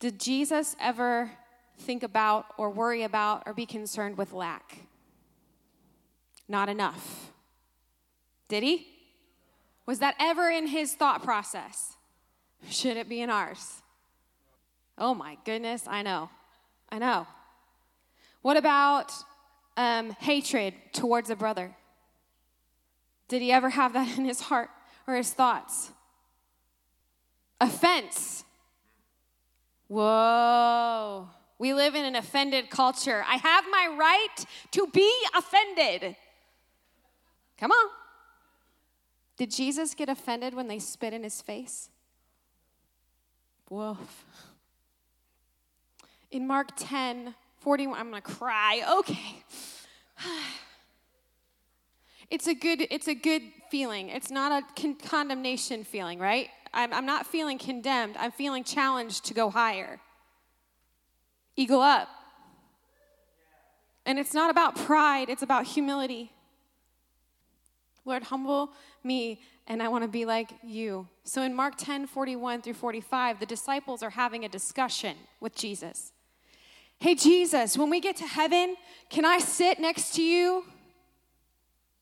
Did 0.00 0.20
Jesus 0.20 0.76
ever 0.80 1.30
think 1.78 2.02
about 2.02 2.46
or 2.56 2.70
worry 2.70 3.02
about 3.02 3.42
or 3.46 3.52
be 3.52 3.66
concerned 3.66 4.16
with 4.16 4.32
lack? 4.32 4.78
Not 6.48 6.68
enough. 6.68 7.32
Did 8.48 8.62
he? 8.62 8.86
Was 9.86 9.98
that 9.98 10.14
ever 10.20 10.48
in 10.48 10.68
his 10.68 10.94
thought 10.94 11.22
process? 11.22 11.96
Should 12.68 12.96
it 12.96 13.08
be 13.08 13.20
in 13.20 13.30
ours? 13.30 13.82
Oh 14.96 15.14
my 15.14 15.36
goodness, 15.44 15.84
I 15.86 16.02
know. 16.02 16.30
I 16.90 16.98
know. 16.98 17.26
What 18.42 18.56
about 18.56 19.12
um, 19.76 20.10
hatred 20.20 20.74
towards 20.92 21.30
a 21.30 21.36
brother? 21.36 21.74
Did 23.28 23.42
he 23.42 23.52
ever 23.52 23.70
have 23.70 23.92
that 23.92 24.18
in 24.18 24.24
his 24.24 24.40
heart 24.42 24.70
or 25.06 25.14
his 25.14 25.32
thoughts? 25.32 25.90
Offense 27.60 28.44
Whoa. 29.88 31.28
We 31.58 31.74
live 31.74 31.94
in 31.94 32.04
an 32.04 32.14
offended 32.14 32.70
culture. 32.70 33.24
I 33.26 33.36
have 33.36 33.64
my 33.70 33.96
right 33.98 34.46
to 34.72 34.86
be 34.86 35.12
offended. 35.36 36.14
Come 37.58 37.72
on. 37.72 37.90
Did 39.36 39.50
Jesus 39.50 39.94
get 39.94 40.08
offended 40.08 40.54
when 40.54 40.68
they 40.68 40.78
spit 40.78 41.12
in 41.12 41.22
his 41.22 41.40
face? 41.40 41.90
Woof. 43.70 44.24
In 46.30 46.46
Mark 46.46 46.70
10, 46.76 47.34
41, 47.60 47.98
I'm 47.98 48.10
gonna 48.10 48.20
cry. 48.20 48.82
Okay. 48.98 49.42
It's 52.30 52.46
a 52.46 52.54
good, 52.54 52.86
it's 52.90 53.08
a 53.08 53.14
good 53.14 53.40
feeling. 53.70 54.10
It's 54.10 54.30
not 54.30 54.52
a 54.52 54.80
con- 54.80 54.96
condemnation 54.96 55.82
feeling, 55.82 56.18
right? 56.18 56.50
I'm, 56.78 56.94
I'm 56.94 57.06
not 57.06 57.26
feeling 57.26 57.58
condemned. 57.58 58.14
I'm 58.16 58.30
feeling 58.30 58.62
challenged 58.62 59.24
to 59.26 59.34
go 59.34 59.50
higher. 59.50 59.98
Eagle 61.56 61.80
up. 61.80 62.08
And 64.06 64.16
it's 64.16 64.32
not 64.32 64.48
about 64.48 64.76
pride, 64.76 65.28
it's 65.28 65.42
about 65.42 65.66
humility. 65.66 66.30
Lord, 68.04 68.22
humble 68.22 68.70
me, 69.02 69.40
and 69.66 69.82
I 69.82 69.88
want 69.88 70.04
to 70.04 70.08
be 70.08 70.24
like 70.24 70.52
you. 70.62 71.08
So 71.24 71.42
in 71.42 71.52
Mark 71.52 71.74
10 71.76 72.06
41 72.06 72.62
through 72.62 72.74
45, 72.74 73.40
the 73.40 73.44
disciples 73.44 74.04
are 74.04 74.10
having 74.10 74.44
a 74.44 74.48
discussion 74.48 75.16
with 75.40 75.56
Jesus. 75.56 76.12
Hey, 77.00 77.16
Jesus, 77.16 77.76
when 77.76 77.90
we 77.90 78.00
get 78.00 78.16
to 78.18 78.26
heaven, 78.26 78.76
can 79.10 79.24
I 79.24 79.38
sit 79.40 79.80
next 79.80 80.14
to 80.14 80.22
you? 80.22 80.64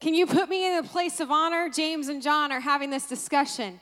Can 0.00 0.14
you 0.14 0.26
put 0.26 0.50
me 0.50 0.66
in 0.66 0.84
a 0.84 0.86
place 0.86 1.18
of 1.18 1.30
honor? 1.30 1.70
James 1.70 2.08
and 2.08 2.22
John 2.22 2.52
are 2.52 2.60
having 2.60 2.90
this 2.90 3.06
discussion. 3.06 3.80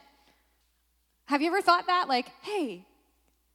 Have 1.27 1.41
you 1.41 1.49
ever 1.49 1.63
thought 1.63 1.87
that? 1.87 2.09
Like, 2.09 2.31
hey, 2.43 2.87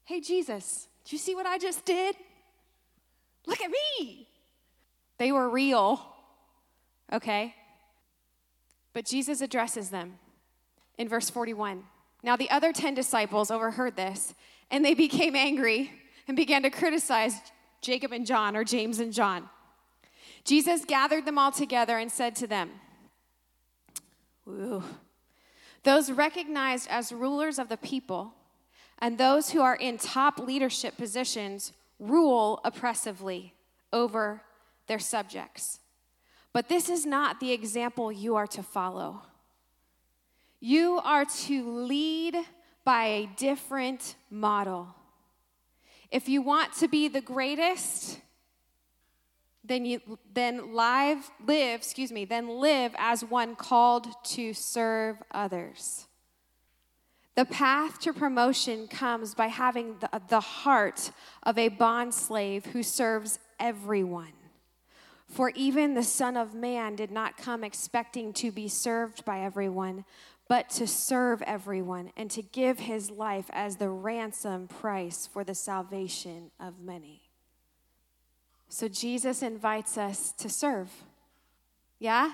hey, 0.05 0.21
Jesus, 0.21 0.88
do 1.05 1.15
you 1.15 1.19
see 1.19 1.35
what 1.35 1.45
I 1.45 1.57
just 1.57 1.85
did? 1.85 2.15
Look 3.45 3.61
at 3.61 3.71
me. 3.71 4.27
They 5.17 5.31
were 5.31 5.49
real, 5.49 6.01
okay? 7.11 7.53
But 8.93 9.05
Jesus 9.05 9.41
addresses 9.41 9.89
them 9.89 10.17
in 10.97 11.07
verse 11.07 11.29
41. 11.29 11.83
Now, 12.23 12.35
the 12.35 12.49
other 12.49 12.73
10 12.73 12.93
disciples 12.95 13.51
overheard 13.51 13.95
this, 13.95 14.33
and 14.71 14.83
they 14.83 14.93
became 14.93 15.35
angry 15.35 15.91
and 16.27 16.35
began 16.35 16.63
to 16.63 16.69
criticize 16.69 17.35
Jacob 17.81 18.11
and 18.11 18.25
John, 18.25 18.55
or 18.55 18.63
James 18.63 18.99
and 18.99 19.13
John. 19.13 19.49
Jesus 20.43 20.85
gathered 20.85 21.25
them 21.25 21.38
all 21.38 21.51
together 21.51 21.97
and 21.97 22.11
said 22.11 22.35
to 22.38 22.47
them, 22.47 22.69
Ooh, 24.47 24.83
those 25.83 26.12
recognized 26.12 26.88
as 26.89 27.12
rulers 27.12 27.59
of 27.59 27.69
the 27.69 27.77
people 27.77 28.33
and 29.00 29.17
those 29.17 29.51
who 29.51 29.62
are 29.62 29.75
in 29.75 29.98
top 29.98 30.39
leadership 30.39 30.98
positions 30.98 31.71
rule 32.00 32.59
oppressively 32.63 33.53
over 33.91 34.41
their 34.88 35.00
subjects. 35.00 35.79
But 36.51 36.67
this 36.67 36.89
is 36.89 37.05
not 37.05 37.39
the 37.39 37.51
example 37.51 38.12
you 38.12 38.36
are 38.36 38.48
to 38.48 38.63
follow. 38.63 39.21
You 40.59 41.00
are 41.03 41.25
to 41.25 41.71
lead 41.71 42.36
by 42.83 43.05
a 43.05 43.29
different 43.38 44.15
model. 44.29 44.88
If 46.12 46.27
you 46.27 46.41
want 46.41 46.74
to 46.77 46.88
be 46.88 47.07
the 47.07 47.21
greatest, 47.21 48.19
then 49.69 49.85
you 49.85 50.01
then 50.33 50.73
live 50.73 51.31
live 51.47 51.79
excuse 51.79 52.11
me 52.11 52.25
then 52.25 52.49
live 52.49 52.93
as 52.97 53.23
one 53.23 53.55
called 53.55 54.07
to 54.23 54.53
serve 54.53 55.17
others. 55.31 56.07
The 57.35 57.45
path 57.45 57.99
to 57.99 58.11
promotion 58.11 58.88
comes 58.89 59.33
by 59.33 59.47
having 59.47 59.95
the, 59.99 60.21
the 60.27 60.41
heart 60.41 61.11
of 61.43 61.57
a 61.57 61.69
bond 61.69 62.13
slave 62.13 62.65
who 62.65 62.83
serves 62.83 63.39
everyone. 63.57 64.33
For 65.27 65.51
even 65.51 65.93
the 65.93 66.03
son 66.03 66.35
of 66.35 66.53
man 66.53 66.97
did 66.97 67.11
not 67.11 67.38
come 67.38 67.63
expecting 67.63 68.33
to 68.33 68.51
be 68.51 68.67
served 68.67 69.23
by 69.23 69.39
everyone 69.39 70.03
but 70.49 70.67
to 70.71 70.88
serve 70.88 71.43
everyone 71.43 72.11
and 72.17 72.31
to 72.31 72.41
give 72.41 72.79
his 72.79 73.11
life 73.11 73.45
as 73.53 73.75
the 73.75 73.89
ransom 73.89 74.67
price 74.67 75.29
for 75.31 75.43
the 75.43 75.53
salvation 75.53 76.49
of 76.59 76.79
many 76.79 77.28
so 78.69 78.88
Jesus 78.88 79.41
invites 79.41 79.97
us 79.97 80.31
to 80.33 80.47
serve. 80.47 80.89
Yeah? 81.97 82.31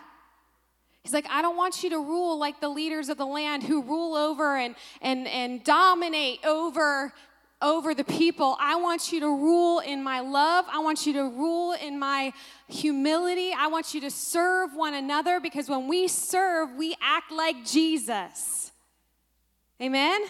He's 1.03 1.13
like, 1.13 1.27
I 1.29 1.41
don't 1.41 1.55
want 1.55 1.83
you 1.83 1.89
to 1.91 1.97
rule 1.97 2.37
like 2.37 2.59
the 2.59 2.69
leaders 2.69 3.09
of 3.09 3.17
the 3.17 3.25
land 3.25 3.63
who 3.63 3.81
rule 3.81 4.15
over 4.15 4.57
and, 4.57 4.75
and, 5.01 5.27
and 5.27 5.63
dominate 5.63 6.45
over, 6.45 7.13
over 7.61 7.93
the 7.93 8.03
people. 8.03 8.57
I 8.59 8.75
want 8.75 9.11
you 9.11 9.19
to 9.21 9.27
rule 9.27 9.79
in 9.79 10.03
my 10.03 10.19
love. 10.19 10.65
I 10.67 10.79
want 10.79 11.05
you 11.05 11.13
to 11.13 11.23
rule 11.23 11.73
in 11.73 11.97
my 11.99 12.33
humility. 12.67 13.51
I 13.55 13.67
want 13.67 13.93
you 13.93 14.01
to 14.01 14.11
serve 14.11 14.75
one 14.75 14.93
another 14.93 15.39
because 15.39 15.69
when 15.69 15.87
we 15.87 16.07
serve, 16.07 16.75
we 16.75 16.95
act 17.01 17.31
like 17.31 17.65
Jesus. 17.65 18.71
Amen? 19.81 20.21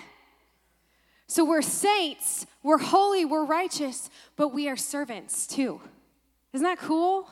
So 1.27 1.43
we're 1.43 1.61
saints, 1.61 2.45
we're 2.61 2.77
holy, 2.77 3.25
we're 3.25 3.45
righteous, 3.45 4.09
but 4.35 4.49
we 4.49 4.69
are 4.69 4.77
servants 4.77 5.47
too. 5.47 5.81
Isn't 6.55 6.63
that 6.63 6.79
cool? 6.79 7.27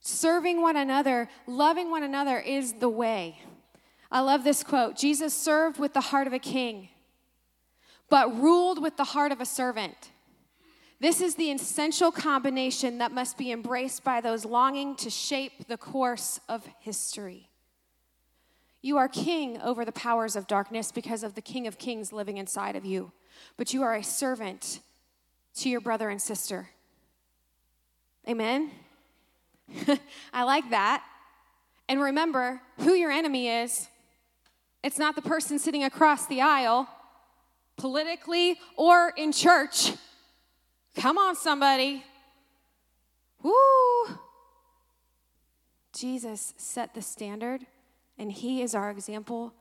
Serving 0.00 0.60
one 0.60 0.76
another, 0.76 1.30
loving 1.46 1.90
one 1.90 2.02
another 2.02 2.38
is 2.38 2.74
the 2.74 2.90
way. 2.90 3.40
I 4.10 4.20
love 4.20 4.44
this 4.44 4.62
quote 4.62 4.98
Jesus 4.98 5.32
served 5.32 5.78
with 5.78 5.94
the 5.94 6.02
heart 6.02 6.26
of 6.26 6.34
a 6.34 6.38
king, 6.38 6.90
but 8.10 8.38
ruled 8.38 8.82
with 8.82 8.98
the 8.98 9.04
heart 9.04 9.32
of 9.32 9.40
a 9.40 9.46
servant. 9.46 10.10
This 11.00 11.22
is 11.22 11.36
the 11.36 11.50
essential 11.50 12.12
combination 12.12 12.98
that 12.98 13.12
must 13.12 13.38
be 13.38 13.50
embraced 13.50 14.04
by 14.04 14.20
those 14.20 14.44
longing 14.44 14.96
to 14.96 15.08
shape 15.08 15.66
the 15.66 15.78
course 15.78 16.38
of 16.50 16.68
history. 16.80 17.48
You 18.82 18.98
are 18.98 19.08
king 19.08 19.58
over 19.62 19.86
the 19.86 19.92
powers 19.92 20.36
of 20.36 20.46
darkness 20.46 20.92
because 20.92 21.22
of 21.22 21.34
the 21.34 21.40
King 21.40 21.66
of 21.66 21.78
Kings 21.78 22.12
living 22.12 22.36
inside 22.36 22.76
of 22.76 22.84
you, 22.84 23.12
but 23.56 23.72
you 23.72 23.82
are 23.82 23.94
a 23.94 24.02
servant 24.02 24.80
to 25.54 25.70
your 25.70 25.80
brother 25.80 26.10
and 26.10 26.20
sister. 26.20 26.68
Amen? 28.28 28.70
I 30.32 30.42
like 30.42 30.70
that. 30.70 31.04
And 31.88 32.00
remember 32.00 32.60
who 32.78 32.94
your 32.94 33.10
enemy 33.10 33.48
is. 33.48 33.88
It's 34.82 34.98
not 34.98 35.14
the 35.16 35.22
person 35.22 35.58
sitting 35.58 35.84
across 35.84 36.26
the 36.26 36.40
aisle, 36.40 36.88
politically 37.76 38.58
or 38.76 39.12
in 39.16 39.32
church. 39.32 39.92
Come 40.96 41.18
on, 41.18 41.36
somebody. 41.36 42.04
Woo! 43.42 43.52
Jesus 45.94 46.54
set 46.56 46.94
the 46.94 47.02
standard, 47.02 47.66
and 48.18 48.30
he 48.30 48.62
is 48.62 48.74
our 48.74 48.90
example. 48.90 49.52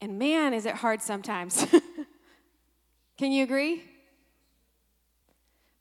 And 0.00 0.18
man, 0.18 0.54
is 0.54 0.66
it 0.66 0.76
hard 0.76 1.02
sometimes. 1.02 1.66
Can 3.18 3.32
you 3.32 3.44
agree? 3.44 3.82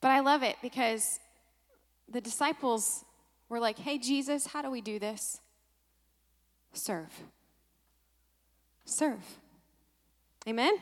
But 0.01 0.11
I 0.11 0.19
love 0.19 0.43
it 0.43 0.57
because 0.61 1.19
the 2.09 2.21
disciples 2.21 3.05
we're 3.49 3.59
like, 3.59 3.77
hey, 3.77 3.99
Jesus, 3.99 4.47
how 4.47 4.61
do 4.61 4.71
we 4.71 4.81
do 4.81 4.97
this? 4.97 5.39
Serve. 6.73 7.13
Serve. 8.85 9.23
Amen? 10.47 10.75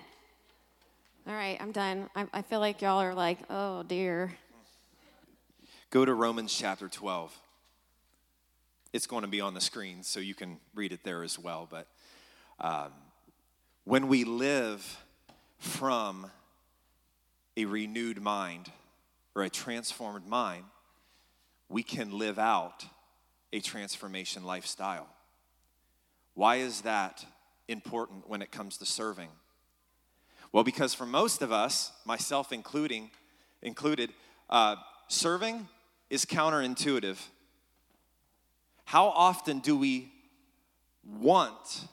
All 1.28 1.34
right, 1.34 1.58
I'm 1.60 1.72
done. 1.72 2.10
I, 2.16 2.28
I 2.34 2.42
feel 2.42 2.60
like 2.60 2.82
y'all 2.82 3.02
are 3.02 3.14
like, 3.14 3.40
oh 3.50 3.84
dear. 3.84 4.32
Go 5.90 6.06
to 6.06 6.14
Romans 6.14 6.56
chapter 6.58 6.88
12. 6.88 7.38
It's 8.94 9.06
going 9.06 9.24
to 9.24 9.28
be 9.28 9.42
on 9.42 9.54
the 9.54 9.62
screen, 9.62 10.04
so 10.04 10.22
you 10.22 10.34
can 10.34 10.58
read 10.74 10.94
it 10.94 11.04
there 11.04 11.24
as 11.24 11.38
well. 11.38 11.68
But 11.70 11.88
um, 12.60 12.92
when 13.84 14.08
we 14.08 14.24
live 14.24 15.04
from 15.60 16.32
a 17.58 17.66
renewed 17.66 18.22
mind 18.22 18.72
or 19.36 19.44
a 19.44 19.50
transformed 19.50 20.28
mind, 20.28 20.64
we 21.72 21.84
can 21.84 22.18
live 22.18 22.38
out 22.38 22.86
a 23.54 23.62
transformation 23.62 24.44
lifestyle. 24.44 25.08
Why 26.34 26.58
is 26.58 26.82
that 26.82 27.26
important 27.68 28.30
when 28.30 28.42
it 28.42 28.52
comes 28.52 28.78
to 28.78 28.86
serving? 28.86 29.30
Well, 30.52 30.64
because 30.64 30.94
for 30.94 31.06
most 31.06 31.42
of 31.42 31.52
us, 31.52 31.92
myself 32.06 32.52
including, 32.52 33.10
included, 33.62 34.12
uh, 34.50 34.76
serving 35.08 35.68
is 36.10 36.26
counterintuitive. 36.26 37.18
How 38.84 39.08
often 39.08 39.60
do 39.60 39.78
we 39.78 40.12
want 41.20 41.88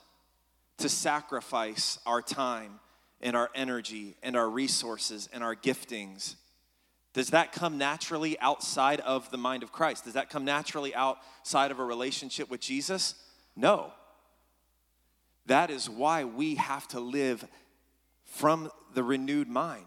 to 0.79 0.88
sacrifice 0.88 1.98
our 2.05 2.20
time 2.20 2.81
and 3.20 3.37
our 3.37 3.50
energy 3.55 4.16
and 4.22 4.37
our 4.37 4.48
resources 4.48 5.29
and 5.33 5.44
our 5.44 5.55
giftings 5.55 6.35
does 7.18 7.31
that 7.31 7.50
come 7.50 7.78
naturally 7.78 8.38
outside 8.38 9.00
of 9.00 9.28
the 9.33 9.37
mind 9.37 9.64
of 9.64 9.72
Christ? 9.72 10.04
Does 10.04 10.14
that 10.14 10.31
come 10.31 10.44
naturally 10.44 10.94
outside 10.94 11.72
of 11.72 11.81
a 11.81 11.85
relationship 11.85 12.48
with 12.48 12.61
Jesus? 12.61 13.16
No. 13.57 13.92
That 15.46 15.68
is 15.68 15.90
why 15.90 16.22
we 16.22 16.54
have 16.54 16.87
to 16.88 17.00
live 17.00 17.44
from 18.24 18.70
the 18.94 19.02
renewed 19.02 19.48
mind. 19.48 19.87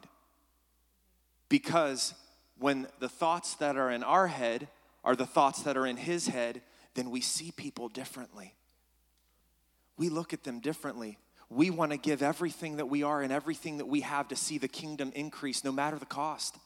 Because 1.47 2.13
when 2.59 2.87
the 2.99 3.07
thoughts 3.07 3.53
that 3.55 3.77
are 3.77 3.89
in 3.89 4.03
our 4.03 4.27
head 4.27 4.67
are 5.05 5.15
the 5.15 5.25
thoughts 5.25 5.63
that 5.63 5.77
are 5.77 5.87
in 5.87 5.95
his 5.95 6.27
head, 6.27 6.61
then 6.95 7.11
we 7.11 7.21
see 7.21 7.53
people 7.55 7.87
differently. 7.87 8.55
We 9.95 10.09
look 10.09 10.33
at 10.33 10.43
them 10.43 10.59
differently. 10.59 11.17
We 11.49 11.69
want 11.69 11.93
to 11.93 11.97
give 11.97 12.21
everything 12.21 12.75
that 12.75 12.87
we 12.87 13.03
are 13.03 13.21
and 13.21 13.31
everything 13.31 13.77
that 13.77 13.87
we 13.87 14.01
have 14.01 14.27
to 14.27 14.35
see 14.35 14.57
the 14.57 14.67
kingdom 14.67 15.13
increase, 15.15 15.63
no 15.63 15.71
matter 15.71 15.97
the 15.97 16.05
cost 16.05 16.57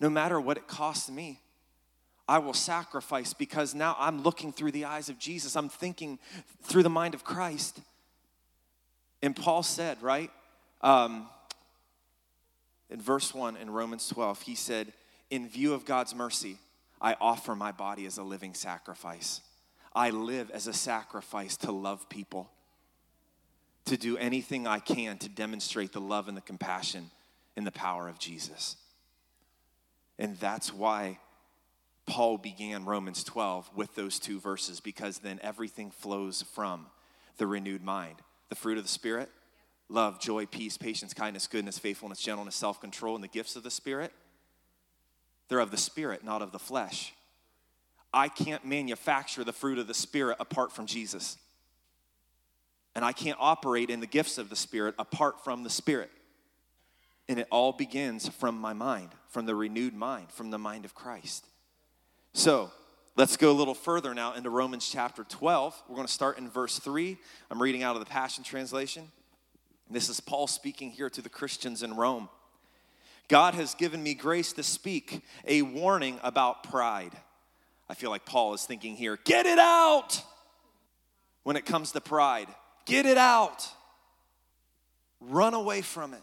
no 0.00 0.08
matter 0.10 0.40
what 0.40 0.56
it 0.56 0.66
costs 0.66 1.10
me. 1.10 1.40
I 2.26 2.38
will 2.38 2.54
sacrifice 2.54 3.34
because 3.34 3.74
now 3.74 3.96
I'm 3.98 4.22
looking 4.22 4.52
through 4.52 4.72
the 4.72 4.84
eyes 4.84 5.08
of 5.08 5.18
Jesus. 5.18 5.56
I'm 5.56 5.68
thinking 5.68 6.18
through 6.62 6.84
the 6.84 6.90
mind 6.90 7.14
of 7.14 7.24
Christ. 7.24 7.80
And 9.20 9.34
Paul 9.34 9.62
said, 9.62 10.00
right? 10.00 10.30
Um, 10.80 11.28
in 12.88 13.00
verse 13.00 13.34
1 13.34 13.56
in 13.56 13.70
Romans 13.70 14.08
12, 14.08 14.42
he 14.42 14.54
said, 14.54 14.92
In 15.30 15.48
view 15.48 15.74
of 15.74 15.84
God's 15.84 16.14
mercy, 16.14 16.58
I 17.00 17.16
offer 17.20 17.54
my 17.54 17.72
body 17.72 18.06
as 18.06 18.16
a 18.16 18.22
living 18.22 18.54
sacrifice. 18.54 19.40
I 19.94 20.10
live 20.10 20.50
as 20.50 20.66
a 20.66 20.72
sacrifice 20.72 21.56
to 21.58 21.72
love 21.72 22.08
people, 22.08 22.50
to 23.86 23.96
do 23.96 24.16
anything 24.16 24.66
I 24.66 24.78
can 24.78 25.18
to 25.18 25.28
demonstrate 25.28 25.92
the 25.92 26.00
love 26.00 26.28
and 26.28 26.36
the 26.36 26.42
compassion 26.42 27.10
and 27.56 27.66
the 27.66 27.72
power 27.72 28.08
of 28.08 28.18
Jesus. 28.18 28.76
And 30.20 30.38
that's 30.38 30.72
why 30.72 31.18
Paul 32.04 32.36
began 32.36 32.84
Romans 32.84 33.24
12 33.24 33.70
with 33.74 33.94
those 33.94 34.18
two 34.18 34.38
verses, 34.38 34.78
because 34.78 35.18
then 35.18 35.40
everything 35.42 35.90
flows 35.90 36.42
from 36.42 36.86
the 37.38 37.46
renewed 37.46 37.82
mind. 37.82 38.16
The 38.50 38.54
fruit 38.54 38.76
of 38.76 38.84
the 38.84 38.90
Spirit 38.90 39.30
love, 39.88 40.20
joy, 40.20 40.46
peace, 40.46 40.76
patience, 40.76 41.14
kindness, 41.14 41.46
goodness, 41.46 41.78
faithfulness, 41.78 42.20
gentleness, 42.20 42.54
self 42.54 42.80
control, 42.80 43.14
and 43.14 43.24
the 43.24 43.28
gifts 43.28 43.56
of 43.56 43.62
the 43.62 43.70
Spirit. 43.70 44.12
They're 45.48 45.58
of 45.58 45.70
the 45.70 45.78
Spirit, 45.78 46.22
not 46.22 46.42
of 46.42 46.52
the 46.52 46.58
flesh. 46.58 47.14
I 48.12 48.28
can't 48.28 48.64
manufacture 48.64 49.42
the 49.42 49.52
fruit 49.52 49.78
of 49.78 49.86
the 49.86 49.94
Spirit 49.94 50.36
apart 50.38 50.70
from 50.70 50.84
Jesus. 50.84 51.38
And 52.94 53.04
I 53.04 53.12
can't 53.12 53.38
operate 53.40 53.88
in 53.88 54.00
the 54.00 54.06
gifts 54.06 54.36
of 54.36 54.50
the 54.50 54.56
Spirit 54.56 54.94
apart 54.98 55.42
from 55.42 55.62
the 55.62 55.70
Spirit. 55.70 56.10
And 57.28 57.38
it 57.38 57.46
all 57.50 57.72
begins 57.72 58.28
from 58.28 58.58
my 58.58 58.72
mind, 58.72 59.10
from 59.28 59.46
the 59.46 59.54
renewed 59.54 59.94
mind, 59.94 60.32
from 60.32 60.50
the 60.50 60.58
mind 60.58 60.84
of 60.84 60.94
Christ. 60.94 61.46
So 62.32 62.70
let's 63.16 63.36
go 63.36 63.50
a 63.50 63.52
little 63.52 63.74
further 63.74 64.14
now 64.14 64.34
into 64.34 64.50
Romans 64.50 64.88
chapter 64.90 65.24
12. 65.24 65.82
We're 65.88 65.94
going 65.94 66.06
to 66.06 66.12
start 66.12 66.38
in 66.38 66.48
verse 66.48 66.78
3. 66.78 67.16
I'm 67.50 67.62
reading 67.62 67.82
out 67.82 67.94
of 67.94 68.00
the 68.00 68.10
Passion 68.10 68.42
Translation. 68.42 69.10
This 69.88 70.08
is 70.08 70.20
Paul 70.20 70.46
speaking 70.46 70.90
here 70.90 71.10
to 71.10 71.22
the 71.22 71.28
Christians 71.28 71.82
in 71.82 71.94
Rome. 71.94 72.28
God 73.28 73.54
has 73.54 73.74
given 73.74 74.02
me 74.02 74.14
grace 74.14 74.52
to 74.54 74.62
speak 74.62 75.22
a 75.46 75.62
warning 75.62 76.18
about 76.22 76.64
pride. 76.64 77.12
I 77.88 77.94
feel 77.94 78.10
like 78.10 78.24
Paul 78.24 78.54
is 78.54 78.64
thinking 78.64 78.96
here, 78.96 79.18
get 79.24 79.46
it 79.46 79.58
out 79.58 80.22
when 81.42 81.56
it 81.56 81.64
comes 81.64 81.92
to 81.92 82.00
pride. 82.00 82.48
Get 82.86 83.06
it 83.06 83.18
out. 83.18 83.68
Run 85.20 85.54
away 85.54 85.82
from 85.82 86.14
it. 86.14 86.22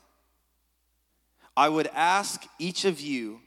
I 1.58 1.70
would 1.70 1.90
ask 1.96 2.46
each 2.60 2.86
of 2.86 3.02
you 3.02 3.42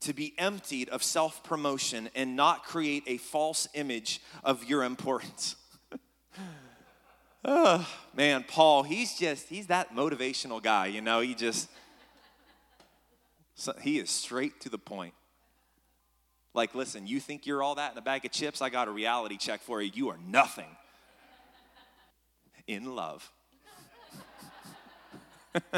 to 0.00 0.12
be 0.12 0.34
emptied 0.36 0.90
of 0.90 1.02
self 1.02 1.42
promotion 1.42 2.10
and 2.14 2.36
not 2.36 2.64
create 2.64 3.02
a 3.06 3.16
false 3.16 3.66
image 3.72 4.20
of 4.44 4.62
your 4.64 4.84
importance. 4.84 5.56
oh, 7.46 7.88
man, 8.14 8.44
Paul, 8.46 8.82
he's 8.82 9.18
just, 9.18 9.48
he's 9.48 9.68
that 9.68 9.96
motivational 9.96 10.62
guy, 10.62 10.88
you 10.88 11.00
know, 11.00 11.20
he 11.20 11.34
just, 11.34 11.70
so 13.54 13.72
he 13.80 13.98
is 13.98 14.10
straight 14.10 14.60
to 14.60 14.68
the 14.68 14.76
point. 14.76 15.14
Like, 16.52 16.74
listen, 16.74 17.06
you 17.06 17.20
think 17.20 17.46
you're 17.46 17.62
all 17.62 17.76
that 17.76 17.92
in 17.92 17.98
a 17.98 18.02
bag 18.02 18.26
of 18.26 18.32
chips? 18.32 18.60
I 18.60 18.68
got 18.68 18.86
a 18.86 18.90
reality 18.90 19.38
check 19.38 19.62
for 19.62 19.80
you. 19.80 19.90
You 19.94 20.10
are 20.10 20.18
nothing 20.28 20.76
in 22.66 22.94
love. 22.94 23.30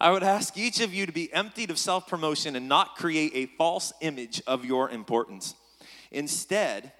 I 0.00 0.10
would 0.10 0.22
ask 0.22 0.56
each 0.56 0.80
of 0.80 0.94
you 0.94 1.04
to 1.04 1.12
be 1.12 1.32
emptied 1.32 1.70
of 1.70 1.78
self 1.78 2.06
promotion 2.08 2.56
and 2.56 2.68
not 2.68 2.96
create 2.96 3.32
a 3.34 3.46
false 3.56 3.92
image 4.00 4.40
of 4.46 4.64
your 4.64 4.88
importance. 4.90 5.54
Instead, 6.10 6.92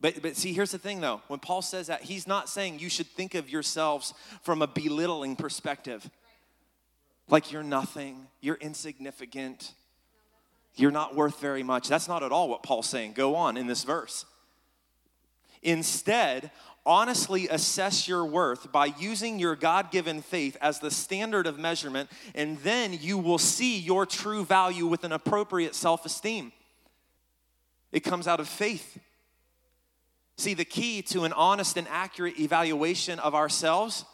But, 0.00 0.20
but 0.20 0.36
see, 0.36 0.52
here's 0.52 0.72
the 0.72 0.78
thing 0.78 1.00
though. 1.00 1.22
When 1.28 1.38
Paul 1.38 1.62
says 1.62 1.86
that, 1.86 2.02
he's 2.02 2.26
not 2.26 2.48
saying 2.48 2.80
you 2.80 2.88
should 2.88 3.06
think 3.06 3.34
of 3.34 3.48
yourselves 3.48 4.14
from 4.42 4.60
a 4.60 4.66
belittling 4.66 5.36
perspective. 5.36 6.10
Like 7.28 7.52
you're 7.52 7.62
nothing, 7.62 8.26
you're 8.40 8.56
insignificant, 8.56 9.74
you're 10.74 10.90
not 10.90 11.14
worth 11.14 11.38
very 11.40 11.62
much. 11.62 11.88
That's 11.88 12.08
not 12.08 12.22
at 12.22 12.32
all 12.32 12.48
what 12.48 12.62
Paul's 12.62 12.88
saying. 12.88 13.12
Go 13.12 13.36
on 13.36 13.56
in 13.56 13.68
this 13.68 13.84
verse. 13.84 14.24
Instead, 15.62 16.50
honestly 16.84 17.48
assess 17.48 18.08
your 18.08 18.24
worth 18.24 18.72
by 18.72 18.86
using 18.86 19.38
your 19.38 19.54
God 19.54 19.90
given 19.90 20.22
faith 20.22 20.56
as 20.60 20.78
the 20.78 20.90
standard 20.90 21.46
of 21.46 21.58
measurement, 21.58 22.10
and 22.34 22.58
then 22.58 22.92
you 23.00 23.18
will 23.18 23.38
see 23.38 23.78
your 23.78 24.04
true 24.06 24.44
value 24.44 24.86
with 24.86 25.04
an 25.04 25.12
appropriate 25.12 25.74
self 25.74 26.04
esteem. 26.04 26.52
It 27.92 28.00
comes 28.00 28.26
out 28.26 28.40
of 28.40 28.48
faith. 28.48 28.98
See, 30.36 30.54
the 30.54 30.64
key 30.64 31.02
to 31.02 31.24
an 31.24 31.32
honest 31.34 31.76
and 31.76 31.86
accurate 31.88 32.40
evaluation 32.40 33.18
of 33.18 33.34
ourselves 33.34 34.04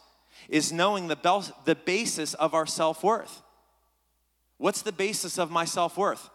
is 0.48 0.72
knowing 0.72 1.08
the, 1.08 1.16
bel- 1.16 1.56
the 1.64 1.74
basis 1.74 2.34
of 2.34 2.54
our 2.54 2.66
self 2.66 3.02
worth. 3.02 3.42
What's 4.58 4.82
the 4.82 4.92
basis 4.92 5.38
of 5.38 5.50
my 5.50 5.64
self 5.64 5.96
worth? 5.96 6.28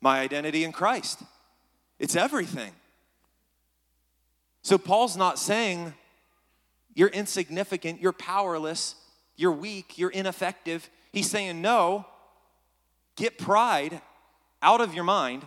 My 0.00 0.20
identity 0.20 0.64
in 0.64 0.72
Christ. 0.72 1.20
It's 1.98 2.14
everything. 2.14 2.72
So, 4.62 4.78
Paul's 4.78 5.16
not 5.16 5.38
saying 5.38 5.94
you're 6.94 7.08
insignificant, 7.08 8.00
you're 8.00 8.12
powerless, 8.12 8.94
you're 9.36 9.52
weak, 9.52 9.98
you're 9.98 10.10
ineffective. 10.10 10.88
He's 11.12 11.30
saying, 11.30 11.62
no, 11.62 12.06
get 13.16 13.38
pride 13.38 14.00
out 14.60 14.80
of 14.80 14.94
your 14.94 15.04
mind, 15.04 15.46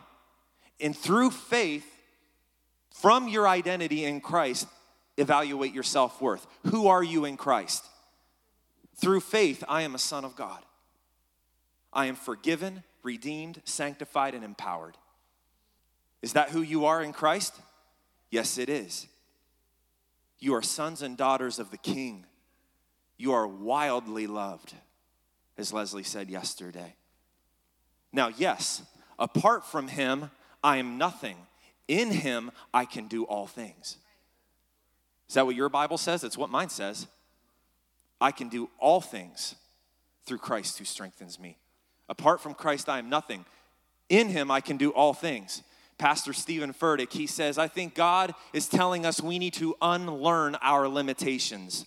and 0.79 0.95
through 0.95 1.31
faith, 1.31 1.85
from 2.89 3.27
your 3.27 3.47
identity 3.47 4.05
in 4.05 4.21
Christ, 4.21 4.67
evaluate 5.17 5.73
your 5.73 5.83
self 5.83 6.21
worth. 6.21 6.45
Who 6.67 6.87
are 6.87 7.03
you 7.03 7.25
in 7.25 7.37
Christ? 7.37 7.85
Through 8.95 9.21
faith, 9.21 9.63
I 9.67 9.81
am 9.81 9.95
a 9.95 9.99
son 9.99 10.25
of 10.25 10.35
God. 10.35 10.63
I 11.93 12.05
am 12.05 12.15
forgiven, 12.15 12.83
redeemed, 13.03 13.61
sanctified, 13.65 14.33
and 14.35 14.43
empowered. 14.43 14.97
Is 16.21 16.33
that 16.33 16.49
who 16.49 16.61
you 16.61 16.85
are 16.85 17.01
in 17.01 17.13
Christ? 17.13 17.55
Yes, 18.31 18.57
it 18.57 18.69
is. 18.69 19.07
You 20.39 20.55
are 20.55 20.63
sons 20.63 21.03
and 21.03 21.15
daughters 21.15 21.59
of 21.59 21.69
the 21.69 21.77
King. 21.77 22.25
You 23.17 23.33
are 23.33 23.47
wildly 23.47 24.25
loved, 24.25 24.73
as 25.57 25.71
Leslie 25.71 26.01
said 26.01 26.31
yesterday. 26.31 26.95
Now, 28.11 28.29
yes, 28.29 28.81
apart 29.19 29.63
from 29.63 29.87
Him, 29.87 30.31
I 30.63 30.77
am 30.77 30.97
nothing. 30.97 31.37
In 31.87 32.09
him, 32.11 32.51
I 32.73 32.85
can 32.85 33.07
do 33.07 33.23
all 33.25 33.47
things. 33.47 33.97
Is 35.27 35.35
that 35.35 35.45
what 35.45 35.55
your 35.55 35.69
Bible 35.69 35.97
says? 35.97 36.23
It's 36.23 36.37
what 36.37 36.49
mine 36.49 36.69
says. 36.69 37.07
I 38.19 38.31
can 38.31 38.49
do 38.49 38.69
all 38.79 39.01
things 39.01 39.55
through 40.25 40.37
Christ 40.37 40.77
who 40.77 40.85
strengthens 40.85 41.39
me. 41.39 41.57
Apart 42.07 42.41
from 42.41 42.53
Christ, 42.53 42.87
I 42.87 42.99
am 42.99 43.09
nothing. 43.09 43.45
In 44.09 44.29
him, 44.29 44.51
I 44.51 44.61
can 44.61 44.77
do 44.77 44.91
all 44.91 45.13
things. 45.13 45.63
Pastor 46.01 46.33
Steven 46.33 46.73
Furtick, 46.73 47.13
he 47.13 47.27
says, 47.27 47.59
I 47.59 47.67
think 47.67 47.93
God 47.93 48.33
is 48.53 48.67
telling 48.67 49.05
us 49.05 49.21
we 49.21 49.37
need 49.37 49.53
to 49.53 49.75
unlearn 49.83 50.55
our 50.55 50.87
limitations. 50.87 51.85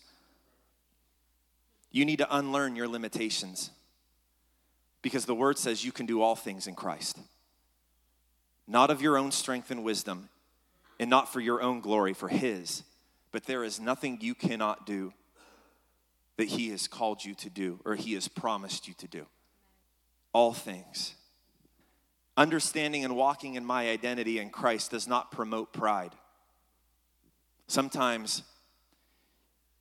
You 1.91 2.05
need 2.05 2.19
to 2.19 2.37
unlearn 2.37 2.77
your 2.77 2.87
limitations 2.87 3.71
because 5.03 5.27
the 5.27 5.35
word 5.35 5.59
says 5.59 5.85
you 5.85 5.91
can 5.91 6.07
do 6.07 6.23
all 6.23 6.37
things 6.37 6.69
in 6.69 6.77
Christ 6.77 7.19
not 8.67 8.89
of 8.89 9.03
your 9.03 9.19
own 9.19 9.33
strength 9.33 9.71
and 9.71 9.85
wisdom, 9.85 10.29
and 10.99 11.11
not 11.11 11.33
for 11.33 11.41
your 11.41 11.61
own 11.61 11.81
glory, 11.81 12.15
for 12.15 12.29
His. 12.29 12.83
But 13.33 13.45
there 13.45 13.65
is 13.65 13.81
nothing 13.81 14.19
you 14.21 14.35
cannot 14.35 14.87
do 14.87 15.13
that 16.37 16.49
He 16.49 16.71
has 16.71 16.89
called 16.89 17.25
you 17.25 17.35
to 17.35 17.51
do 17.51 17.81
or 17.85 17.95
He 17.95 18.15
has 18.15 18.29
promised 18.29 18.89
you 18.89 18.95
to 18.95 19.09
do. 19.09 19.27
All 20.33 20.53
things. 20.53 21.15
Understanding 22.37 23.05
and 23.05 23.17
walking 23.17 23.55
in 23.55 23.65
my 23.65 23.91
identity 23.91 24.39
in 24.39 24.51
Christ 24.51 24.91
does 24.91 25.07
not 25.07 25.31
promote 25.31 25.73
pride. 25.73 26.13
Sometimes 27.67 28.43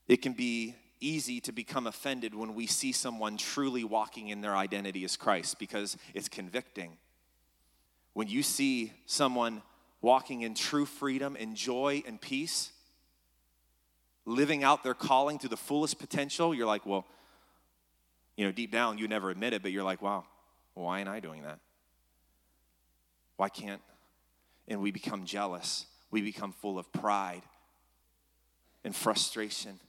it 0.07 0.21
can 0.21 0.33
be 0.33 0.75
easy 0.99 1.41
to 1.41 1.51
become 1.51 1.87
offended 1.87 2.33
when 2.33 2.55
we 2.55 2.67
see 2.67 2.91
someone 2.91 3.37
truly 3.37 3.83
walking 3.83 4.29
in 4.29 4.41
their 4.41 4.55
identity 4.55 5.03
as 5.03 5.17
Christ 5.17 5.59
because 5.59 5.97
it's 6.13 6.29
convicting 6.29 6.97
when 8.13 8.27
you 8.27 8.43
see 8.43 8.93
someone 9.05 9.61
walking 10.01 10.41
in 10.41 10.53
true 10.53 10.85
freedom 10.85 11.35
and 11.39 11.55
joy 11.55 12.03
and 12.05 12.21
peace, 12.21 12.71
living 14.25 14.63
out 14.63 14.83
their 14.83 14.93
calling 14.93 15.39
to 15.39 15.47
the 15.47 15.57
fullest 15.57 15.99
potential, 15.99 16.53
you're 16.53 16.67
like, 16.67 16.85
well, 16.85 17.05
you 18.37 18.45
know, 18.45 18.51
deep 18.51 18.71
down, 18.71 18.97
you 18.97 19.07
never 19.07 19.29
admit 19.29 19.53
it, 19.53 19.61
but 19.61 19.71
you're 19.71 19.83
like, 19.83 20.01
wow, 20.01 20.25
why 20.73 20.99
ain't 20.99 21.09
I 21.09 21.19
doing 21.19 21.43
that? 21.43 21.59
Why 23.43 23.49
can't? 23.49 23.82
And 24.69 24.79
we 24.79 24.91
become 24.91 25.25
jealous. 25.25 25.86
We 26.12 26.21
become 26.21 26.53
full 26.53 26.79
of 26.79 26.89
pride 26.93 27.41
and 28.86 28.95
frustration. 28.95 29.82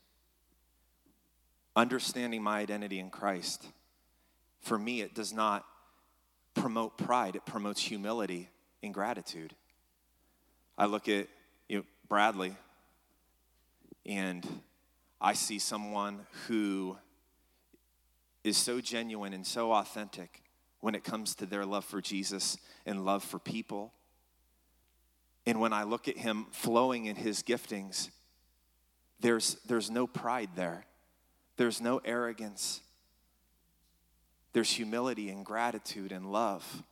Understanding 1.77 2.43
my 2.43 2.59
identity 2.59 2.99
in 2.99 3.11
Christ, 3.11 3.65
for 4.61 4.77
me, 4.77 5.03
it 5.03 5.15
does 5.15 5.33
not 5.33 5.65
promote 6.55 6.99
pride, 6.99 7.37
it 7.37 7.47
promotes 7.47 7.81
humility 7.81 8.49
and 8.83 8.93
gratitude. 8.93 9.55
I 10.77 10.87
look 10.87 11.09
at 11.09 11.29
you 11.69 11.77
know, 11.77 11.85
Bradley 12.09 12.57
and 14.05 14.45
I 15.21 15.35
see 15.35 15.61
someone 15.61 16.27
who 16.49 16.97
is 18.43 18.57
so 18.57 18.81
genuine 18.81 19.33
and 19.33 19.47
so 19.47 19.71
authentic 19.71 20.44
when 20.85 20.95
it 20.95 21.03
comes 21.03 21.35
to 21.35 21.47
their 21.47 21.65
love 21.65 21.83
for 21.83 22.03
Jesus 22.03 22.59
and 22.85 23.07
love 23.07 23.25
for 23.25 23.39
people. 23.39 23.91
And 25.47 25.59
when 25.59 25.73
I 25.73 25.85
look 25.85 26.09
at 26.09 26.19
him 26.19 26.45
flowing 26.51 27.07
in 27.07 27.17
his 27.17 27.43
giftings, 27.43 28.11
there's, 29.19 29.55
there's 29.67 29.91
no 29.91 30.07
pride 30.07 30.51
there, 30.55 30.85
there's 31.57 31.81
no 31.81 32.03
arrogance, 32.05 32.83
there's 34.53 34.71
humility 34.71 35.31
and 35.31 35.43
gratitude 35.43 36.13
and 36.13 36.31
love. 36.31 36.83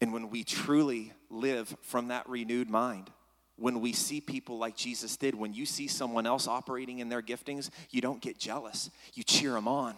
And 0.00 0.12
when 0.12 0.28
we 0.28 0.42
truly 0.42 1.12
live 1.30 1.72
from 1.82 2.08
that 2.08 2.28
renewed 2.28 2.68
mind, 2.68 3.08
when 3.54 3.80
we 3.80 3.92
see 3.92 4.20
people 4.20 4.58
like 4.58 4.74
Jesus 4.74 5.16
did, 5.16 5.36
when 5.36 5.54
you 5.54 5.64
see 5.64 5.86
someone 5.86 6.26
else 6.26 6.48
operating 6.48 6.98
in 6.98 7.08
their 7.08 7.22
giftings, 7.22 7.70
you 7.90 8.00
don't 8.00 8.20
get 8.20 8.36
jealous. 8.36 8.90
You 9.14 9.22
cheer 9.22 9.52
them 9.52 9.68
on. 9.68 9.94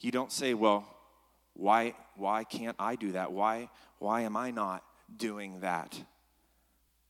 You 0.00 0.10
don't 0.10 0.32
say, 0.32 0.54
well, 0.54 0.93
why, 1.54 1.94
why 2.16 2.44
can't 2.44 2.76
I 2.78 2.96
do 2.96 3.12
that? 3.12 3.32
Why, 3.32 3.68
why 3.98 4.22
am 4.22 4.36
I 4.36 4.50
not 4.50 4.84
doing 5.16 5.60
that? 5.60 5.98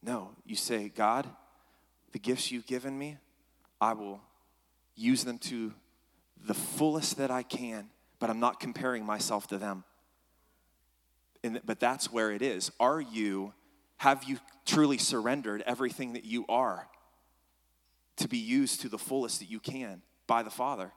No, 0.02 0.30
you 0.44 0.54
say, 0.54 0.90
God, 0.94 1.28
the 2.12 2.18
gifts 2.18 2.52
you've 2.52 2.66
given 2.66 2.96
me, 2.96 3.16
I 3.80 3.94
will 3.94 4.20
use 4.94 5.24
them 5.24 5.38
to 5.38 5.72
the 6.44 6.54
fullest 6.54 7.16
that 7.16 7.30
I 7.30 7.42
can, 7.42 7.88
but 8.18 8.28
I'm 8.28 8.40
not 8.40 8.60
comparing 8.60 9.04
myself 9.04 9.46
to 9.48 9.58
them. 9.58 9.84
And, 11.42 11.60
but 11.64 11.80
that's 11.80 12.12
where 12.12 12.30
it 12.30 12.42
is. 12.42 12.70
Are 12.78 13.00
you, 13.00 13.54
have 13.96 14.24
you 14.24 14.38
truly 14.66 14.98
surrendered 14.98 15.62
everything 15.66 16.12
that 16.12 16.24
you 16.24 16.44
are 16.48 16.86
to 18.16 18.28
be 18.28 18.38
used 18.38 18.82
to 18.82 18.88
the 18.88 18.98
fullest 18.98 19.40
that 19.40 19.50
you 19.50 19.58
can 19.58 20.02
by 20.26 20.42
the 20.42 20.50
Father? 20.50 20.92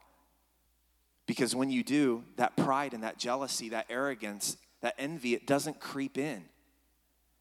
Because 1.28 1.54
when 1.54 1.70
you 1.70 1.84
do, 1.84 2.24
that 2.38 2.58
pride 2.58 2.94
and 2.94 3.04
that 3.04 3.20
jealousy, 3.20 3.70
that 3.70 3.86
arrogance, 3.90 4.58
that 4.82 4.96
envy, 4.98 5.36
it 5.36 5.46
doesn't 5.46 5.80
creep 5.80 6.18
in 6.18 6.46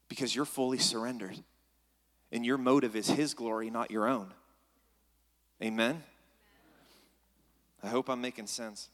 because 0.09 0.35
you're 0.35 0.45
fully 0.45 0.77
surrendered. 0.77 1.37
And 2.31 2.45
your 2.45 2.57
motive 2.57 2.95
is 2.95 3.07
His 3.07 3.33
glory, 3.33 3.69
not 3.69 3.89
your 3.89 4.07
own. 4.07 4.33
Amen? 5.63 6.03
I 7.81 7.87
hope 7.87 8.09
I'm 8.09 8.21
making 8.21 8.47
sense. 8.47 8.89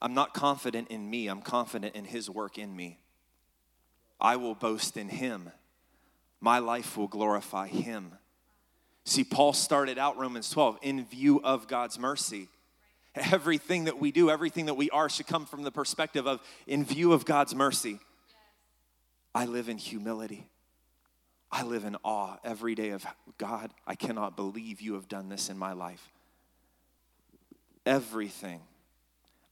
I'm 0.00 0.14
not 0.14 0.32
confident 0.32 0.88
in 0.88 1.10
me, 1.10 1.26
I'm 1.26 1.42
confident 1.42 1.96
in 1.96 2.04
His 2.04 2.30
work 2.30 2.58
in 2.58 2.74
me. 2.74 3.00
I 4.20 4.36
will 4.36 4.54
boast 4.54 4.96
in 4.96 5.08
Him. 5.08 5.50
My 6.40 6.60
life 6.60 6.96
will 6.96 7.08
glorify 7.08 7.66
Him. 7.66 8.12
See, 9.04 9.24
Paul 9.24 9.52
started 9.52 9.98
out 9.98 10.18
Romans 10.18 10.50
12 10.50 10.78
in 10.82 11.04
view 11.04 11.40
of 11.42 11.66
God's 11.66 11.98
mercy. 11.98 12.48
Everything 13.32 13.84
that 13.84 13.98
we 13.98 14.12
do, 14.12 14.28
everything 14.28 14.66
that 14.66 14.74
we 14.74 14.90
are, 14.90 15.08
should 15.08 15.26
come 15.26 15.46
from 15.46 15.62
the 15.62 15.70
perspective 15.70 16.26
of 16.26 16.40
in 16.66 16.84
view 16.84 17.14
of 17.14 17.24
God's 17.24 17.54
mercy. 17.54 17.98
I 19.34 19.46
live 19.46 19.70
in 19.70 19.78
humility. 19.78 20.48
I 21.50 21.62
live 21.62 21.84
in 21.84 21.96
awe 22.04 22.36
every 22.44 22.74
day 22.74 22.90
of 22.90 23.06
God. 23.38 23.70
I 23.86 23.94
cannot 23.94 24.36
believe 24.36 24.82
you 24.82 24.94
have 24.94 25.08
done 25.08 25.30
this 25.30 25.48
in 25.48 25.56
my 25.56 25.72
life. 25.72 26.10
Everything 27.86 28.60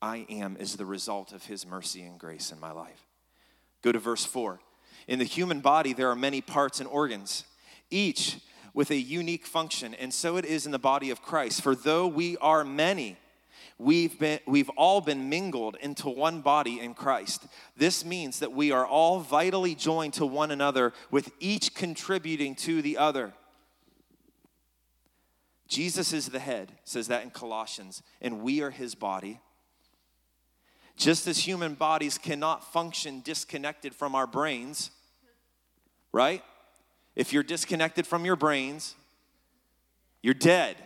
I 0.03 0.27
am 0.29 0.59
is 0.59 0.77
the 0.77 0.85
result 0.85 1.33
of 1.33 1.47
his 1.47 1.67
mercy 1.67 2.03
and 2.03 2.19
grace 2.19 2.53
in 2.53 2.61
my 2.61 2.73
life. 2.73 3.07
Go 3.81 3.93
to 3.93 3.99
verse 3.99 4.25
4. 4.25 4.61
In 5.09 5.19
the 5.19 5.25
human 5.25 5.61
body, 5.61 5.95
there 5.95 6.11
are 6.11 6.17
many 6.17 6.41
parts 6.43 6.81
and 6.81 6.89
organs, 6.89 7.45
each 7.91 8.41
with 8.75 8.91
a 8.91 8.97
unique 8.97 9.47
function, 9.47 9.95
and 9.95 10.13
so 10.13 10.37
it 10.37 10.45
is 10.45 10.67
in 10.67 10.73
the 10.73 10.79
body 10.79 11.11
of 11.11 11.23
Christ. 11.23 11.63
For 11.63 11.75
though 11.75 12.07
we 12.07 12.37
are 12.39 12.65
many, 12.65 13.17
we've, 13.79 14.19
been, 14.19 14.41
we've 14.47 14.71
all 14.71 15.01
been 15.01 15.29
mingled 15.29 15.77
into 15.81 16.09
one 16.09 16.41
body 16.41 16.81
in 16.81 16.95
Christ. 16.95 17.47
This 17.77 18.05
means 18.05 18.39
that 18.41 18.53
we 18.53 18.71
are 18.71 18.87
all 18.87 19.21
vitally 19.21 19.75
joined 19.75 20.15
to 20.15 20.27
one 20.27 20.51
another, 20.51 20.93
with 21.11 21.33
each 21.41 21.75
contributing 21.75 22.55
to 22.57 22.83
the 22.83 22.99
other. 22.99 23.33
Jesus 25.67 26.13
is 26.13 26.29
the 26.29 26.39
head, 26.39 26.73
says 26.85 27.09
that 27.09 27.23
in 27.23 27.31
Colossians, 27.31 28.03
and 28.21 28.43
we 28.43 28.61
are 28.63 28.71
his 28.71 28.95
body. 28.95 29.41
Just 30.97 31.27
as 31.27 31.39
human 31.39 31.75
bodies 31.75 32.19
cannot 32.19 32.73
function 32.73 33.21
disconnected 33.25 33.95
from 33.95 34.15
our 34.15 34.27
brains, 34.27 34.91
right? 36.13 36.43
If 37.17 37.33
you're 37.33 37.43
disconnected 37.43 38.07
from 38.07 38.25
your 38.25 38.37
brains, 38.37 38.95
you're 40.23 40.35
dead. 40.35 40.77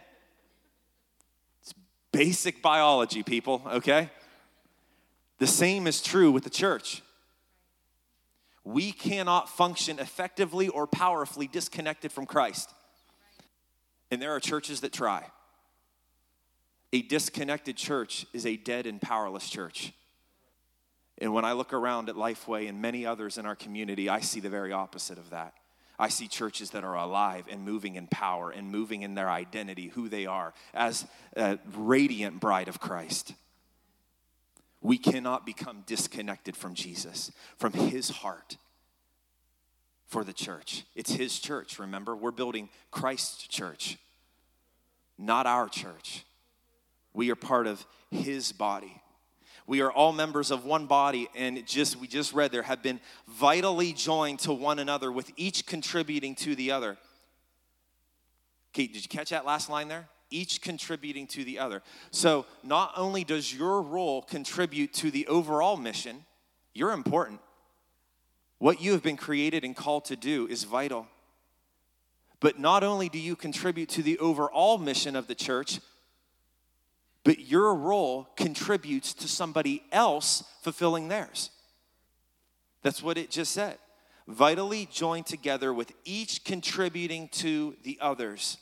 Basic 2.19 2.63
biology, 2.63 3.23
people, 3.23 3.63
okay? 3.65 4.11
The 5.39 5.47
same 5.47 5.87
is 5.87 6.03
true 6.03 6.33
with 6.33 6.43
the 6.43 6.51
church. 6.51 7.01
We 8.65 8.91
cannot 8.91 9.49
function 9.49 10.01
effectively 10.01 10.67
or 10.67 10.89
powerfully 10.89 11.47
disconnected 11.47 12.11
from 12.11 12.27
Christ. 12.27 12.75
And 14.11 14.21
there 14.21 14.33
are 14.33 14.41
churches 14.41 14.81
that 14.81 14.93
try. 14.93 15.27
A 16.93 17.03
disconnected 17.03 17.77
church 17.77 18.27
is 18.33 18.45
a 18.45 18.57
dead 18.57 18.87
and 18.87 19.01
powerless 19.01 19.49
church. 19.49 19.93
And 21.19 21.33
when 21.33 21.45
I 21.45 21.53
look 21.53 21.73
around 21.73 22.09
at 22.09 22.17
Lifeway 22.17 22.69
and 22.69 22.83
many 22.83 23.07
others 23.07 23.39
in 23.39 23.47
our 23.47 23.55
community, 23.55 24.09
I 24.09 24.23
see 24.23 24.41
the 24.41 24.51
very 24.51 24.73
opposite 24.73 25.19
of 25.19 25.31
that. 25.31 25.55
I 25.99 26.09
see 26.09 26.29
churches 26.29 26.71
that 26.71 26.85
are 26.85 26.95
alive 26.95 27.47
and 27.51 27.65
moving 27.65 27.97
in 27.97 28.07
power 28.07 28.51
and 28.51 28.71
moving 28.71 29.03
in 29.03 29.15
their 29.15 29.29
identity, 29.29 29.89
who 29.89 30.09
they 30.09 30.27
are, 30.27 30.55
as 30.73 31.07
a 31.37 31.59
radiant 31.75 32.41
bride 32.41 32.69
of 32.69 32.79
Christ. 32.79 33.35
We 34.81 34.97
cannot 34.97 35.45
become 35.45 35.83
disconnected 35.87 36.57
from 36.57 36.75
Jesus, 36.75 37.33
from 37.57 37.73
his 37.73 38.11
heart 38.11 38.57
for 40.07 40.23
the 40.23 40.33
church. 40.33 40.85
It's 40.95 41.13
his 41.13 41.39
church, 41.39 41.79
remember? 41.79 42.15
We're 42.15 42.31
building 42.31 42.69
Christ's 42.91 43.49
church, 43.49 43.99
not 45.19 45.47
our 45.47 45.69
church. 45.69 46.25
We 47.13 47.31
are 47.31 47.37
part 47.37 47.67
of 47.67 47.85
his 48.11 48.53
body. 48.53 49.03
We 49.69 49.83
are 49.83 49.93
all 49.93 50.13
members 50.13 50.51
of 50.51 50.65
one 50.65 50.87
body, 50.87 51.29
and 51.37 51.65
just 51.67 51.97
we 51.97 52.09
just 52.09 52.33
read 52.33 52.53
there 52.53 52.63
have 52.63 52.83
been 52.83 53.01
vitally 53.29 53.93
joined 53.93 54.39
to 54.41 54.53
one 54.55 54.79
another, 54.79 55.13
with 55.13 55.31
each 55.37 55.67
contributing 55.67 56.35
to 56.37 56.57
the 56.57 56.71
other. 56.71 56.97
Kate, 58.73 58.95
did 58.95 59.03
you 59.03 59.11
catch 59.11 59.29
that 59.29 59.45
last 59.45 59.69
line 59.69 59.89
there? 59.89 60.09
Each 60.31 60.63
contributing 60.63 61.27
to 61.29 61.45
the 61.45 61.59
other. 61.59 61.83
So 62.11 62.47
not 62.63 62.93
only 62.97 63.25
does 63.25 63.53
your 63.53 63.83
role 63.83 64.23
contribute 64.23 64.95
to 64.95 65.11
the 65.11 65.27
overall 65.27 65.77
mission, 65.77 66.25
you're 66.73 66.93
important. 66.93 67.41
What 68.57 68.81
you 68.81 68.93
have 68.93 69.03
been 69.03 69.19
created 69.19 69.65
and 69.65 69.77
called 69.77 70.07
to 70.07 70.17
do 70.17 70.47
is 70.49 70.65
vital. 70.65 71.07
But 72.41 72.59
not 72.59 72.83
only 72.85 73.11
do 73.11 73.19
you 73.19 73.37
contribute 73.37 73.91
to 73.91 74.03
the 74.03 74.19
overall 74.19 74.79
mission 74.79 75.15
of 75.15 75.27
the 75.27 75.35
church, 75.35 75.79
but 77.29 77.41
your 77.41 77.75
role 77.75 78.27
contributes 78.37 79.13
to 79.13 79.29
somebody 79.29 79.83
else 79.93 80.45
fulfilling 80.63 81.09
theirs. 81.09 81.51
That's 82.81 83.03
what 83.03 83.19
it 83.19 83.31
just 83.31 83.53
said. 83.53 83.77
Vitally 84.27 84.89
joined 84.91 85.27
together 85.27 85.75
with 85.75 85.93
each 86.07 86.43
contributing 86.43 87.29
to 87.33 87.77
the 87.83 87.99
others. 88.01 88.57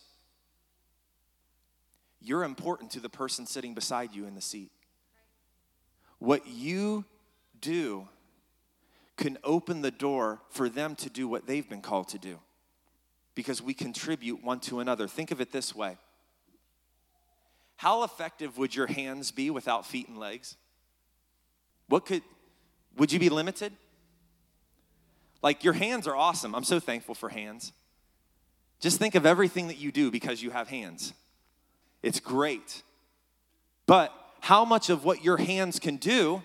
You're 2.21 2.43
important 2.43 2.91
to 2.91 2.99
the 2.99 3.09
person 3.09 3.47
sitting 3.47 3.73
beside 3.73 4.13
you 4.13 4.27
in 4.27 4.35
the 4.35 4.41
seat. 4.41 4.73
What 6.19 6.49
you 6.49 7.05
do 7.61 8.09
can 9.17 9.39
open 9.45 9.81
the 9.81 9.93
door 9.93 10.41
for 10.51 10.69
them 10.69 10.97
to 10.97 11.09
do 11.09 11.29
what 11.29 11.47
they've 11.47 11.69
been 11.69 11.83
called 11.83 12.09
to 12.09 12.19
do 12.19 12.41
because 13.37 13.63
we 13.63 13.75
contribute 13.75 14.43
one 14.43 14.59
to 14.59 14.81
another. 14.81 15.07
Think 15.07 15.31
of 15.31 15.41
it 15.41 15.53
this 15.53 15.73
way 15.73 15.99
How 17.77 18.03
effective 18.03 18.59
would 18.59 18.75
your 18.75 18.87
hands 18.87 19.31
be 19.31 19.51
without 19.51 19.87
feet 19.87 20.09
and 20.09 20.19
legs? 20.19 20.57
What 21.89 22.07
could, 22.07 22.23
would 22.97 23.13
you 23.13 23.19
be 23.19 23.29
limited? 23.29 23.73
Like, 25.43 25.63
your 25.63 25.75
hands 25.75 26.07
are 26.07 26.17
awesome. 26.17 26.55
I'm 26.55 26.65
so 26.65 26.81
thankful 26.81 27.15
for 27.15 27.29
hands. 27.29 27.73
Just 28.81 28.99
think 28.99 29.15
of 29.15 29.25
everything 29.25 29.69
that 29.69 29.79
you 29.79 29.93
do 29.93 30.11
because 30.11 30.43
you 30.43 30.51
have 30.51 30.69
hands. 30.69 31.13
It's 32.03 32.21
great. 32.21 32.83
But 33.87 34.13
how 34.41 34.65
much 34.65 34.91
of 34.91 35.05
what 35.05 35.25
your 35.25 35.37
hands 35.37 35.79
can 35.79 35.97
do 35.97 36.43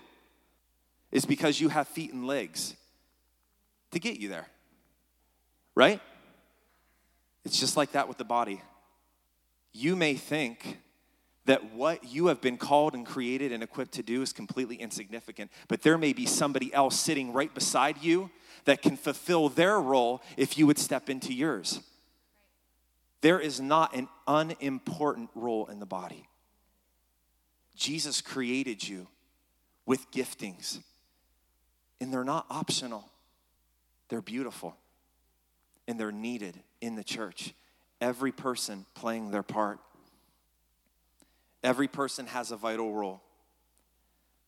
is 1.10 1.24
because 1.24 1.60
you 1.60 1.68
have 1.68 1.88
feet 1.88 2.12
and 2.12 2.26
legs 2.26 2.74
to 3.90 3.98
get 3.98 4.18
you 4.18 4.28
there. 4.28 4.46
Right? 5.74 6.00
It's 7.44 7.58
just 7.58 7.76
like 7.76 7.92
that 7.92 8.08
with 8.08 8.18
the 8.18 8.24
body. 8.24 8.62
You 9.72 9.96
may 9.96 10.14
think 10.14 10.78
that 11.44 11.72
what 11.74 12.04
you 12.04 12.26
have 12.26 12.40
been 12.40 12.56
called 12.56 12.94
and 12.94 13.04
created 13.04 13.52
and 13.52 13.62
equipped 13.62 13.92
to 13.92 14.02
do 14.02 14.22
is 14.22 14.32
completely 14.32 14.76
insignificant, 14.76 15.50
but 15.68 15.82
there 15.82 15.98
may 15.98 16.12
be 16.12 16.26
somebody 16.26 16.72
else 16.72 16.98
sitting 16.98 17.32
right 17.32 17.52
beside 17.52 18.02
you 18.02 18.30
that 18.64 18.80
can 18.80 18.96
fulfill 18.96 19.48
their 19.48 19.80
role 19.80 20.22
if 20.36 20.56
you 20.56 20.66
would 20.66 20.78
step 20.78 21.10
into 21.10 21.32
yours. 21.32 21.80
There 23.22 23.40
is 23.40 23.60
not 23.60 23.94
an 23.94 24.08
unimportant 24.26 25.30
role 25.34 25.66
in 25.66 25.80
the 25.80 25.86
body. 25.86 26.28
Jesus 27.74 28.20
created 28.20 28.86
you 28.86 29.08
with 29.86 30.10
giftings 30.12 30.78
and 32.02 32.12
they're 32.12 32.24
not 32.24 32.46
optional, 32.50 33.08
they're 34.08 34.20
beautiful. 34.20 34.76
And 35.86 35.98
they're 35.98 36.12
needed 36.12 36.58
in 36.80 36.96
the 36.96 37.04
church. 37.04 37.54
Every 38.00 38.32
person 38.32 38.86
playing 38.94 39.30
their 39.30 39.42
part. 39.42 39.78
Every 41.62 41.88
person 41.88 42.26
has 42.26 42.50
a 42.50 42.56
vital 42.56 42.92
role. 42.92 43.22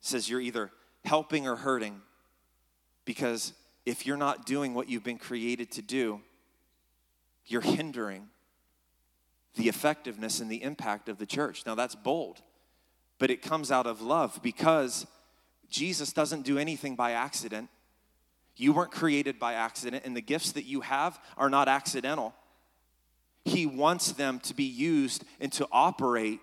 It 0.00 0.06
says 0.06 0.28
you're 0.28 0.40
either 0.40 0.70
helping 1.04 1.46
or 1.46 1.56
hurting 1.56 2.00
because 3.04 3.52
if 3.86 4.06
you're 4.06 4.16
not 4.16 4.46
doing 4.46 4.74
what 4.74 4.88
you've 4.88 5.04
been 5.04 5.18
created 5.18 5.70
to 5.72 5.82
do, 5.82 6.20
you're 7.46 7.60
hindering 7.60 8.28
the 9.56 9.68
effectiveness 9.68 10.40
and 10.40 10.50
the 10.50 10.62
impact 10.62 11.08
of 11.08 11.18
the 11.18 11.26
church. 11.26 11.64
Now, 11.66 11.74
that's 11.74 11.94
bold, 11.94 12.40
but 13.18 13.30
it 13.30 13.42
comes 13.42 13.70
out 13.70 13.86
of 13.86 14.00
love 14.00 14.40
because 14.42 15.06
Jesus 15.70 16.12
doesn't 16.12 16.42
do 16.42 16.58
anything 16.58 16.96
by 16.96 17.12
accident. 17.12 17.68
You 18.56 18.72
weren't 18.72 18.90
created 18.90 19.38
by 19.38 19.54
accident, 19.54 20.04
and 20.04 20.16
the 20.16 20.20
gifts 20.20 20.52
that 20.52 20.64
you 20.64 20.80
have 20.80 21.20
are 21.36 21.50
not 21.50 21.68
accidental. 21.68 22.34
He 23.44 23.66
wants 23.66 24.12
them 24.12 24.40
to 24.40 24.54
be 24.54 24.64
used 24.64 25.24
and 25.40 25.52
to 25.52 25.68
operate 25.70 26.40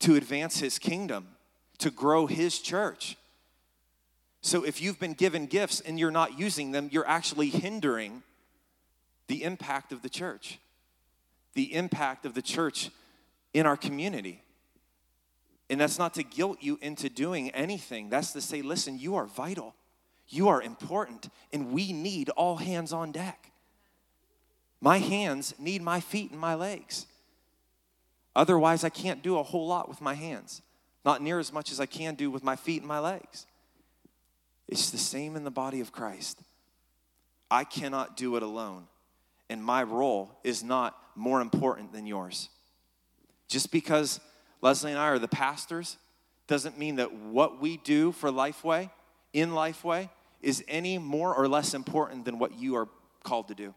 to 0.00 0.14
advance 0.14 0.60
His 0.60 0.78
kingdom, 0.78 1.28
to 1.78 1.90
grow 1.90 2.26
His 2.26 2.58
church. 2.58 3.16
So 4.40 4.64
if 4.64 4.80
you've 4.80 5.00
been 5.00 5.14
given 5.14 5.46
gifts 5.46 5.80
and 5.80 5.98
you're 5.98 6.10
not 6.10 6.38
using 6.38 6.70
them, 6.70 6.88
you're 6.92 7.08
actually 7.08 7.48
hindering 7.48 8.22
the 9.26 9.42
impact 9.42 9.92
of 9.92 10.02
the 10.02 10.08
church, 10.08 10.58
the 11.54 11.74
impact 11.74 12.24
of 12.24 12.34
the 12.34 12.42
church 12.42 12.90
in 13.52 13.66
our 13.66 13.76
community. 13.76 14.42
And 15.68 15.80
that's 15.80 15.98
not 15.98 16.14
to 16.14 16.22
guilt 16.22 16.58
you 16.60 16.78
into 16.80 17.08
doing 17.08 17.50
anything. 17.50 18.08
That's 18.08 18.32
to 18.34 18.40
say, 18.40 18.62
listen, 18.62 18.98
you 18.98 19.16
are 19.16 19.26
vital. 19.26 19.74
You 20.28 20.48
are 20.48 20.60
important, 20.60 21.28
and 21.52 21.72
we 21.72 21.92
need 21.92 22.30
all 22.30 22.56
hands 22.56 22.92
on 22.92 23.12
deck. 23.12 23.52
My 24.80 24.98
hands 24.98 25.54
need 25.58 25.82
my 25.82 26.00
feet 26.00 26.30
and 26.32 26.40
my 26.40 26.54
legs. 26.54 27.06
Otherwise, 28.36 28.84
I 28.84 28.90
can't 28.90 29.22
do 29.22 29.38
a 29.38 29.42
whole 29.42 29.66
lot 29.66 29.88
with 29.88 30.02
my 30.02 30.12
hands, 30.12 30.60
not 31.06 31.22
near 31.22 31.38
as 31.38 31.54
much 31.54 31.72
as 31.72 31.80
I 31.80 31.86
can 31.86 32.14
do 32.14 32.30
with 32.30 32.44
my 32.44 32.54
feet 32.54 32.82
and 32.82 32.86
my 32.86 32.98
legs. 32.98 33.46
It's 34.68 34.90
the 34.90 34.98
same 34.98 35.36
in 35.36 35.44
the 35.44 35.50
body 35.50 35.80
of 35.80 35.90
Christ. 35.90 36.42
I 37.50 37.64
cannot 37.64 38.14
do 38.14 38.36
it 38.36 38.42
alone, 38.42 38.88
and 39.48 39.64
my 39.64 39.82
role 39.82 40.38
is 40.44 40.62
not 40.62 40.98
more 41.14 41.40
important 41.40 41.94
than 41.94 42.06
yours. 42.06 42.50
Just 43.48 43.72
because 43.72 44.20
Leslie 44.60 44.90
and 44.90 45.00
I 45.00 45.08
are 45.08 45.18
the 45.18 45.28
pastors, 45.28 45.96
doesn't 46.46 46.78
mean 46.78 46.96
that 46.96 47.14
what 47.14 47.58
we 47.58 47.78
do 47.78 48.12
for 48.12 48.30
Lifeway, 48.30 48.90
in 49.32 49.52
Lifeway, 49.52 50.10
is 50.42 50.62
any 50.68 50.98
more 50.98 51.34
or 51.34 51.48
less 51.48 51.72
important 51.72 52.26
than 52.26 52.38
what 52.38 52.58
you 52.58 52.76
are 52.76 52.88
called 53.24 53.48
to 53.48 53.54
do. 53.54 53.74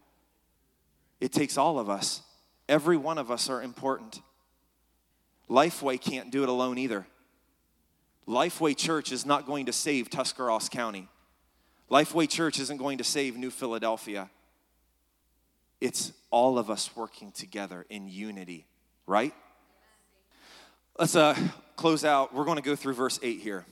It 1.22 1.32
takes 1.32 1.58
all 1.58 1.80
of 1.80 1.90
us. 1.90 2.24
Every 2.68 2.98
one 2.98 3.18
of 3.18 3.32
us 3.32 3.50
are 3.50 3.62
important. 3.62 4.22
Lifeway 5.50 6.00
can't 6.00 6.32
do 6.32 6.44
it 6.44 6.50
alone 6.50 6.78
either. 6.78 7.08
Lifeway 8.28 8.78
Church 8.78 9.12
is 9.12 9.26
not 9.26 9.48
going 9.48 9.66
to 9.66 9.74
save 9.74 10.10
Tuscarawas 10.10 10.70
County. 10.70 11.08
Lifeway 11.90 12.30
Church 12.30 12.60
isn't 12.60 12.78
going 12.78 13.00
to 13.00 13.04
save 13.04 13.36
New 13.36 13.50
Philadelphia. 13.50 14.30
It's 15.82 16.12
all 16.30 16.60
of 16.60 16.70
us 16.70 16.96
working 16.96 17.32
together 17.32 17.86
in 17.90 18.08
unity, 18.08 18.68
right? 19.08 19.34
Let's 21.00 21.16
uh, 21.16 21.36
close 21.76 22.06
out. 22.06 22.34
We're 22.34 22.46
going 22.46 22.58
to 22.58 22.64
go 22.64 22.76
through 22.76 22.94
verse 22.94 23.20
8 23.24 23.40
here. 23.40 23.66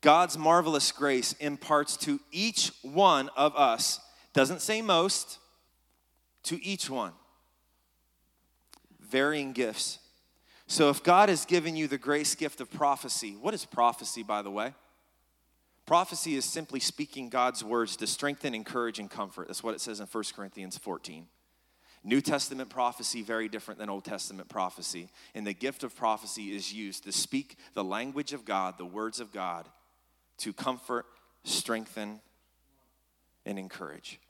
God's 0.00 0.36
marvelous 0.36 0.92
grace 0.92 1.34
imparts 1.34 1.96
to 1.98 2.20
each 2.32 2.72
one 2.82 3.30
of 3.36 3.54
us, 3.54 4.00
doesn't 4.32 4.60
say 4.60 4.82
most, 4.82 5.38
to 6.44 6.62
each 6.64 6.90
one, 6.90 7.12
varying 8.98 9.52
gifts. 9.52 9.98
So 10.70 10.88
if 10.88 11.02
God 11.02 11.30
has 11.30 11.44
given 11.44 11.74
you 11.74 11.88
the 11.88 11.98
grace 11.98 12.36
gift 12.36 12.60
of 12.60 12.70
prophecy, 12.70 13.32
what 13.32 13.54
is 13.54 13.64
prophecy, 13.64 14.22
by 14.22 14.40
the 14.40 14.52
way? 14.52 14.72
Prophecy 15.84 16.36
is 16.36 16.44
simply 16.44 16.78
speaking 16.78 17.28
God's 17.28 17.64
words 17.64 17.96
to 17.96 18.06
strengthen, 18.06 18.54
encourage, 18.54 19.00
and 19.00 19.10
comfort. 19.10 19.48
That's 19.48 19.64
what 19.64 19.74
it 19.74 19.80
says 19.80 19.98
in 19.98 20.06
1 20.06 20.24
Corinthians 20.32 20.78
14. 20.78 21.26
New 22.04 22.20
Testament 22.20 22.70
prophecy, 22.70 23.20
very 23.20 23.48
different 23.48 23.80
than 23.80 23.90
Old 23.90 24.04
Testament 24.04 24.48
prophecy. 24.48 25.08
And 25.34 25.44
the 25.44 25.54
gift 25.54 25.82
of 25.82 25.96
prophecy 25.96 26.54
is 26.54 26.72
used 26.72 27.02
to 27.02 27.10
speak 27.10 27.56
the 27.74 27.82
language 27.82 28.32
of 28.32 28.44
God, 28.44 28.78
the 28.78 28.86
words 28.86 29.18
of 29.18 29.32
God, 29.32 29.68
to 30.38 30.52
comfort, 30.52 31.04
strengthen, 31.42 32.20
and 33.44 33.58
encourage. 33.58 34.20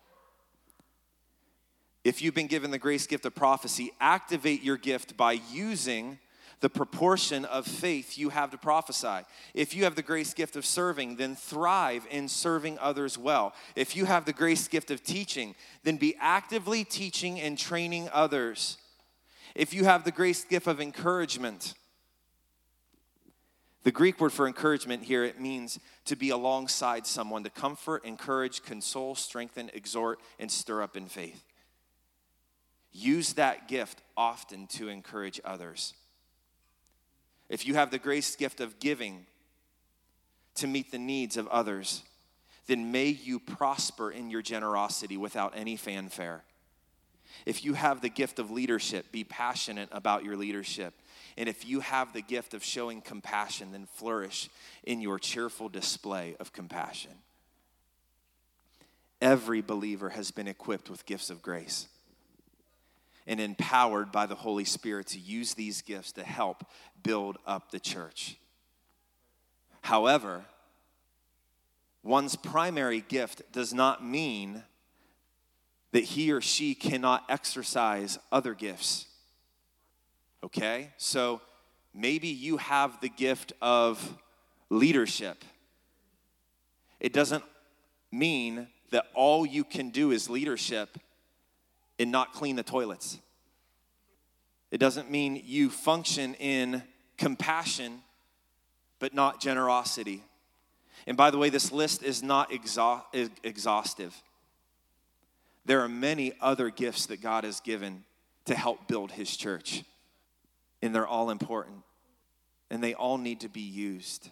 If 2.02 2.22
you've 2.22 2.34
been 2.34 2.46
given 2.46 2.70
the 2.70 2.78
grace 2.78 3.06
gift 3.06 3.26
of 3.26 3.34
prophecy, 3.34 3.92
activate 4.00 4.62
your 4.62 4.78
gift 4.78 5.18
by 5.18 5.32
using 5.52 6.18
the 6.60 6.68
proportion 6.68 7.46
of 7.46 7.66
faith 7.66 8.18
you 8.18 8.28
have 8.28 8.50
to 8.50 8.58
prophesy. 8.58 9.24
If 9.54 9.74
you 9.74 9.84
have 9.84 9.94
the 9.94 10.02
grace 10.02 10.34
gift 10.34 10.56
of 10.56 10.66
serving, 10.66 11.16
then 11.16 11.34
thrive 11.34 12.06
in 12.10 12.28
serving 12.28 12.78
others 12.78 13.16
well. 13.16 13.54
If 13.76 13.96
you 13.96 14.04
have 14.04 14.26
the 14.26 14.32
grace 14.32 14.68
gift 14.68 14.90
of 14.90 15.02
teaching, 15.02 15.54
then 15.84 15.96
be 15.96 16.14
actively 16.20 16.84
teaching 16.84 17.40
and 17.40 17.56
training 17.56 18.10
others. 18.12 18.76
If 19.54 19.72
you 19.72 19.84
have 19.84 20.04
the 20.04 20.12
grace 20.12 20.44
gift 20.44 20.66
of 20.66 20.80
encouragement, 20.80 21.74
the 23.82 23.90
Greek 23.90 24.20
word 24.20 24.32
for 24.32 24.46
encouragement 24.46 25.04
here, 25.04 25.24
it 25.24 25.40
means 25.40 25.78
to 26.04 26.14
be 26.14 26.28
alongside 26.28 27.06
someone, 27.06 27.42
to 27.44 27.50
comfort, 27.50 28.04
encourage, 28.04 28.62
console, 28.62 29.14
strengthen, 29.14 29.70
exhort, 29.72 30.20
and 30.38 30.50
stir 30.50 30.82
up 30.82 30.94
in 30.94 31.06
faith. 31.06 31.42
Use 32.92 33.32
that 33.34 33.66
gift 33.66 34.02
often 34.14 34.66
to 34.66 34.88
encourage 34.88 35.40
others 35.42 35.94
if 37.50 37.66
you 37.66 37.74
have 37.74 37.90
the 37.90 37.98
grace 37.98 38.36
gift 38.36 38.60
of 38.60 38.78
giving 38.78 39.26
to 40.54 40.66
meet 40.66 40.92
the 40.92 40.98
needs 40.98 41.36
of 41.36 41.48
others, 41.48 42.02
then 42.66 42.92
may 42.92 43.08
you 43.08 43.40
prosper 43.40 44.10
in 44.10 44.30
your 44.30 44.40
generosity 44.40 45.16
without 45.16 45.52
any 45.56 45.76
fanfare. 45.76 46.44
If 47.44 47.64
you 47.64 47.74
have 47.74 48.00
the 48.00 48.08
gift 48.08 48.38
of 48.38 48.50
leadership, 48.50 49.10
be 49.10 49.24
passionate 49.24 49.88
about 49.90 50.24
your 50.24 50.36
leadership. 50.36 50.94
And 51.36 51.48
if 51.48 51.66
you 51.66 51.80
have 51.80 52.12
the 52.12 52.22
gift 52.22 52.54
of 52.54 52.62
showing 52.62 53.00
compassion, 53.00 53.72
then 53.72 53.86
flourish 53.94 54.48
in 54.84 55.00
your 55.00 55.18
cheerful 55.18 55.68
display 55.68 56.36
of 56.38 56.52
compassion. 56.52 57.12
Every 59.20 59.60
believer 59.60 60.10
has 60.10 60.30
been 60.30 60.48
equipped 60.48 60.88
with 60.88 61.06
gifts 61.06 61.30
of 61.30 61.42
grace 61.42 61.88
and 63.30 63.38
empowered 63.38 64.10
by 64.10 64.26
the 64.26 64.34
Holy 64.34 64.64
Spirit 64.64 65.06
to 65.06 65.18
use 65.20 65.54
these 65.54 65.82
gifts 65.82 66.10
to 66.10 66.24
help 66.24 66.64
build 67.04 67.38
up 67.46 67.70
the 67.70 67.78
church. 67.78 68.36
However, 69.82 70.44
one's 72.02 72.34
primary 72.34 73.04
gift 73.06 73.42
does 73.52 73.72
not 73.72 74.04
mean 74.04 74.64
that 75.92 76.02
he 76.02 76.32
or 76.32 76.40
she 76.40 76.74
cannot 76.74 77.24
exercise 77.28 78.18
other 78.32 78.52
gifts. 78.52 79.06
Okay? 80.42 80.90
So 80.96 81.40
maybe 81.94 82.26
you 82.26 82.56
have 82.56 83.00
the 83.00 83.08
gift 83.08 83.52
of 83.62 84.18
leadership. 84.70 85.44
It 86.98 87.12
doesn't 87.12 87.44
mean 88.10 88.66
that 88.90 89.04
all 89.14 89.46
you 89.46 89.62
can 89.62 89.90
do 89.90 90.10
is 90.10 90.28
leadership 90.28 90.98
and 92.00 92.10
not 92.10 92.32
clean 92.32 92.56
the 92.56 92.64
toilets. 92.64 93.18
It 94.72 94.78
doesn't 94.78 95.10
mean 95.10 95.40
you 95.44 95.70
function 95.70 96.34
in 96.34 96.82
compassion 97.18 98.00
but 98.98 99.14
not 99.14 99.40
generosity. 99.40 100.22
And 101.06 101.16
by 101.16 101.30
the 101.30 101.38
way, 101.38 101.48
this 101.48 101.72
list 101.72 102.02
is 102.02 102.22
not 102.22 102.52
exhaustive. 102.52 104.14
There 105.64 105.80
are 105.80 105.88
many 105.88 106.32
other 106.40 106.70
gifts 106.70 107.06
that 107.06 107.20
God 107.20 107.44
has 107.44 107.60
given 107.60 108.04
to 108.46 108.54
help 108.54 108.88
build 108.88 109.12
his 109.12 109.36
church, 109.36 109.84
and 110.82 110.94
they're 110.94 111.06
all 111.06 111.30
important, 111.30 111.82
and 112.70 112.82
they 112.82 112.94
all 112.94 113.18
need 113.18 113.40
to 113.40 113.48
be 113.48 113.60
used. 113.60 114.30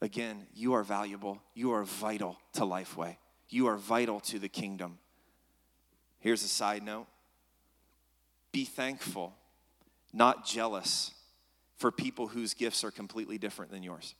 Again, 0.00 0.46
you 0.54 0.74
are 0.74 0.82
valuable. 0.82 1.40
You 1.54 1.72
are 1.72 1.84
vital 1.84 2.38
to 2.54 2.60
Lifeway. 2.60 3.16
You 3.48 3.66
are 3.66 3.76
vital 3.76 4.20
to 4.20 4.38
the 4.38 4.48
kingdom. 4.48 4.98
Here's 6.20 6.42
a 6.42 6.48
side 6.48 6.82
note 6.82 7.06
be 8.52 8.64
thankful, 8.64 9.34
not 10.12 10.46
jealous, 10.46 11.12
for 11.76 11.92
people 11.92 12.28
whose 12.28 12.54
gifts 12.54 12.82
are 12.82 12.90
completely 12.90 13.38
different 13.38 13.70
than 13.70 13.82
yours. 13.82 14.14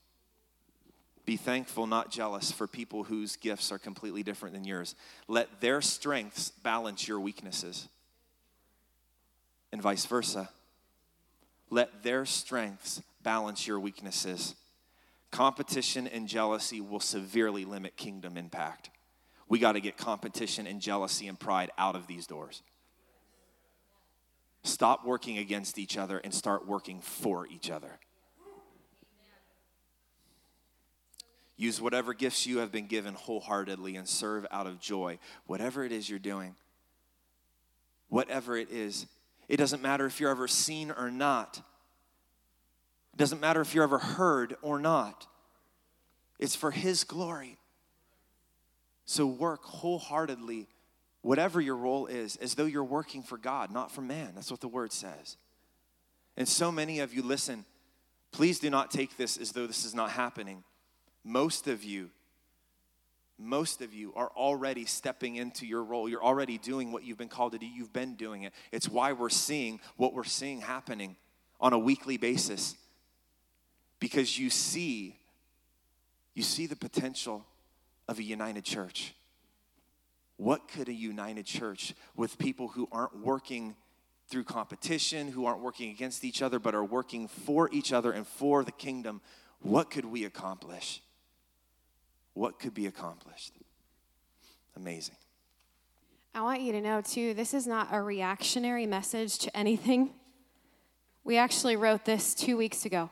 Be 1.27 1.37
thankful, 1.37 1.87
not 1.87 2.11
jealous, 2.11 2.51
for 2.51 2.67
people 2.67 3.05
whose 3.05 3.37
gifts 3.37 3.71
are 3.71 3.79
completely 3.79 4.23
different 4.23 4.55
than 4.55 4.65
yours. 4.65 4.95
Let 5.27 5.61
their 5.61 5.83
strengths 5.83 6.51
balance 6.51 7.07
your 7.07 7.21
weaknesses, 7.21 7.89
and 9.73 9.83
vice 9.83 10.07
versa. 10.07 10.49
Let 11.69 12.03
their 12.03 12.25
strengths 12.25 13.03
balance 13.23 13.67
your 13.67 13.79
weaknesses. 13.79 14.55
Competition 15.31 16.07
and 16.07 16.27
jealousy 16.27 16.81
will 16.81 17.01
severely 17.01 17.67
limit 17.67 17.97
kingdom 17.97 18.39
impact. 18.39 18.89
We 19.49 19.59
got 19.59 19.73
to 19.73 19.81
get 19.81 19.97
competition 19.97 20.67
and 20.67 20.81
jealousy 20.81 21.27
and 21.27 21.39
pride 21.39 21.71
out 21.79 21.97
of 21.97 22.07
these 22.07 22.27
doors. 22.27 22.63
Stop 24.63 25.07
working 25.07 25.39
against 25.39 25.79
each 25.79 25.97
other 25.97 26.19
and 26.19 26.35
start 26.35 26.67
working 26.67 27.01
for 27.01 27.47
each 27.47 27.71
other. 27.71 27.99
Use 31.57 31.81
whatever 31.81 32.15
gifts 32.15 32.47
you 32.47 32.59
have 32.59 32.71
been 32.71 32.87
given 32.87 33.15
wholeheartedly 33.15 33.97
and 33.97 34.07
serve 34.07 34.47
out 34.53 34.67
of 34.67 34.79
joy, 34.79 35.19
whatever 35.47 35.85
it 35.85 35.91
is 35.91 36.09
you're 36.09 36.19
doing. 36.21 36.55
Whatever 38.09 38.57
it 38.57 38.71
is. 38.71 39.07
It 39.49 39.57
doesn't 39.57 39.83
matter 39.83 40.07
if 40.07 40.21
you're 40.21 40.31
ever 40.31 40.47
seen 40.47 40.93
or 40.93 41.11
not. 41.11 41.61
It 43.13 43.17
doesn't 43.17 43.41
matter 43.41 43.61
if 43.61 43.75
you're 43.75 43.85
ever 43.85 43.99
heard 43.99 44.57
or 44.63 44.79
not. 44.79 45.27
It's 46.39 46.55
for 46.55 46.71
His 46.71 47.03
glory. 47.03 47.59
So 49.09 49.27
work 49.27 49.65
wholeheartedly, 49.65 50.69
whatever 51.23 51.63
your 51.63 51.77
role 51.77 52.07
is, 52.09 52.37
as 52.37 52.57
though 52.57 52.67
you're 52.67 52.85
working 52.85 53.23
for 53.23 53.39
God, 53.39 53.71
not 53.73 53.91
for 53.91 54.03
man. 54.03 54.33
That's 54.35 54.51
what 54.51 54.61
the 54.61 54.69
word 54.69 54.93
says. 54.93 55.39
And 56.37 56.47
so 56.47 56.71
many 56.71 57.01
of 57.01 57.15
you, 57.15 57.23
listen, 57.23 57.65
please 58.33 58.59
do 58.59 58.69
not 58.69 58.91
take 58.91 59.17
this 59.17 59.39
as 59.39 59.53
though 59.53 59.67
this 59.67 59.87
is 59.87 59.95
not 59.95 60.11
happening. 60.11 60.63
Most 61.25 61.69
of 61.69 61.83
you, 61.83 62.11
most 63.39 63.81
of 63.81 63.95
you 63.95 64.13
are 64.15 64.31
already 64.37 64.85
stepping 64.85 65.37
into 65.37 65.67
your 65.67 65.83
role. 65.83 66.07
You're 66.07 66.23
already 66.23 66.59
doing 66.59 66.93
what 66.93 67.03
you've 67.03 67.17
been 67.17 67.29
called 67.31 67.53
to 67.53 67.59
do. 67.59 67.65
You've 67.67 67.95
been 67.95 68.15
doing 68.15 68.43
it. 68.43 68.53
It's 68.73 68.91
why 68.91 69.13
we're 69.15 69.31
seeing 69.31 69.81
what 69.97 70.13
we're 70.13 70.25
seeing 70.25 70.61
happening 70.61 71.17
on 71.63 71.73
a 71.73 71.79
weekly 71.79 72.19
basis. 72.19 72.77
Because 74.01 74.39
you 74.39 74.51
see, 74.51 75.17
you 76.35 76.43
see 76.43 76.67
the 76.67 76.77
potential 76.77 77.47
of 78.09 78.19
a 78.19 78.23
united 78.23 78.65
church? 78.65 79.15
What 80.37 80.69
could 80.69 80.89
a 80.89 80.95
united 80.95 81.47
church 81.47 81.95
with 82.17 82.39
people 82.39 82.69
who 82.69 82.89
aren't 82.91 83.19
working 83.19 83.77
through 84.29 84.45
competition, 84.45 85.29
who 85.29 85.47
aren't 85.47 85.61
working 85.61 85.91
against 85.91 86.25
each 86.25 86.43
other, 86.43 86.59
but 86.59 86.75
are 86.75 86.85
working 86.85 87.29
for 87.29 87.69
each 87.73 87.93
other 87.93 88.13
and 88.13 88.27
for 88.27 88.63
the 88.63 88.73
kingdom, 88.73 89.21
what 89.61 89.91
could 89.91 90.05
we 90.05 90.25
accomplish? 90.25 91.03
What 92.35 92.59
could 92.59 92.75
be 92.75 92.87
accomplished? 92.87 93.55
Amazing. 94.77 95.17
I 96.35 96.43
want 96.43 96.61
you 96.61 96.73
to 96.73 96.81
know, 96.81 97.01
too, 97.01 97.35
this 97.35 97.53
is 97.53 97.67
not 97.67 97.89
a 97.91 98.01
reactionary 98.01 98.87
message 98.87 99.39
to 99.39 99.57
anything. 99.57 100.11
We 101.25 101.37
actually 101.37 101.77
wrote 101.77 102.05
this 102.05 102.35
two 102.35 102.57
weeks 102.57 102.85
ago. 102.85 103.11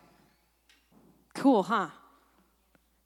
Cool, 1.35 1.65
huh? 1.65 1.89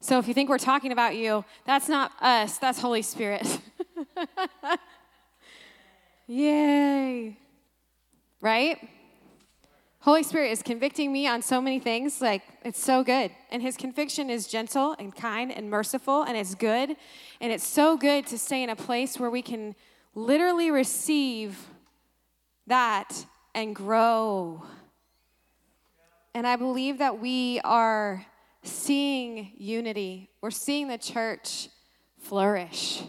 So 0.01 0.19
if 0.19 0.27
you 0.27 0.33
think 0.33 0.49
we're 0.49 0.59
talking 0.59 0.93
about 0.93 1.15
you, 1.15 1.45
that's 1.67 1.89
not 1.89 2.13
us, 2.23 2.57
that's 2.57 2.81
Holy 2.81 3.03
Spirit. 3.03 3.61
Yay. 6.27 7.37
Right? 8.41 8.89
Holy 10.01 10.23
Spirit 10.23 10.53
is 10.53 10.63
convicting 10.63 11.13
me 11.13 11.27
on 11.27 11.43
so 11.43 11.61
many 11.61 11.79
things. 11.79 12.23
Like, 12.23 12.43
it's 12.65 12.83
so 12.83 13.05
good. 13.05 13.31
And 13.51 13.61
His 13.61 13.77
conviction 13.77 14.31
is 14.31 14.47
gentle 14.47 14.97
and 14.99 15.15
kind 15.15 15.53
and 15.53 15.69
merciful, 15.69 16.23
and 16.23 16.35
it's 16.35 16.55
good. 16.55 16.97
And 17.39 17.53
it's 17.53 17.67
so 17.67 17.99
good 17.99 18.27
to 18.29 18.39
stay 18.39 18.63
in 18.63 18.71
a 18.71 18.77
place 18.77 19.21
where 19.21 19.29
we 19.29 19.43
can 19.43 19.75
literally 20.15 20.71
receive 20.71 21.69
that 22.67 23.27
and 23.55 23.77
grow. 23.77 24.63
And 26.35 26.47
I 26.47 26.57
believe 26.57 26.97
that 26.99 27.21
we 27.21 27.61
are 27.65 28.25
seeing 28.63 29.53
unity, 29.57 30.31
we're 30.41 30.51
seeing 30.51 30.89
the 30.89 30.99
church 30.99 31.69
flourish. 32.19 33.03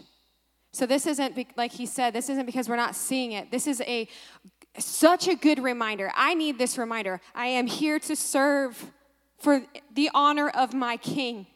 So, 0.72 0.86
this 0.86 1.06
isn't, 1.06 1.36
like 1.56 1.72
he 1.72 1.84
said, 1.84 2.14
this 2.14 2.30
isn't 2.30 2.46
because 2.46 2.68
we're 2.68 2.76
not 2.76 2.96
seeing 2.96 3.32
it. 3.32 3.50
This 3.50 3.66
is 3.66 3.80
a 3.82 4.08
such 4.78 5.28
a 5.28 5.34
good 5.34 5.58
reminder. 5.58 6.10
I 6.14 6.34
need 6.34 6.58
this 6.58 6.78
reminder. 6.78 7.20
I 7.34 7.46
am 7.48 7.66
here 7.66 7.98
to 8.00 8.16
serve 8.16 8.90
for 9.38 9.62
the 9.92 10.10
honor 10.14 10.48
of 10.48 10.72
my 10.72 10.96
king. 10.96 11.46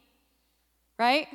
Right? 0.98 1.28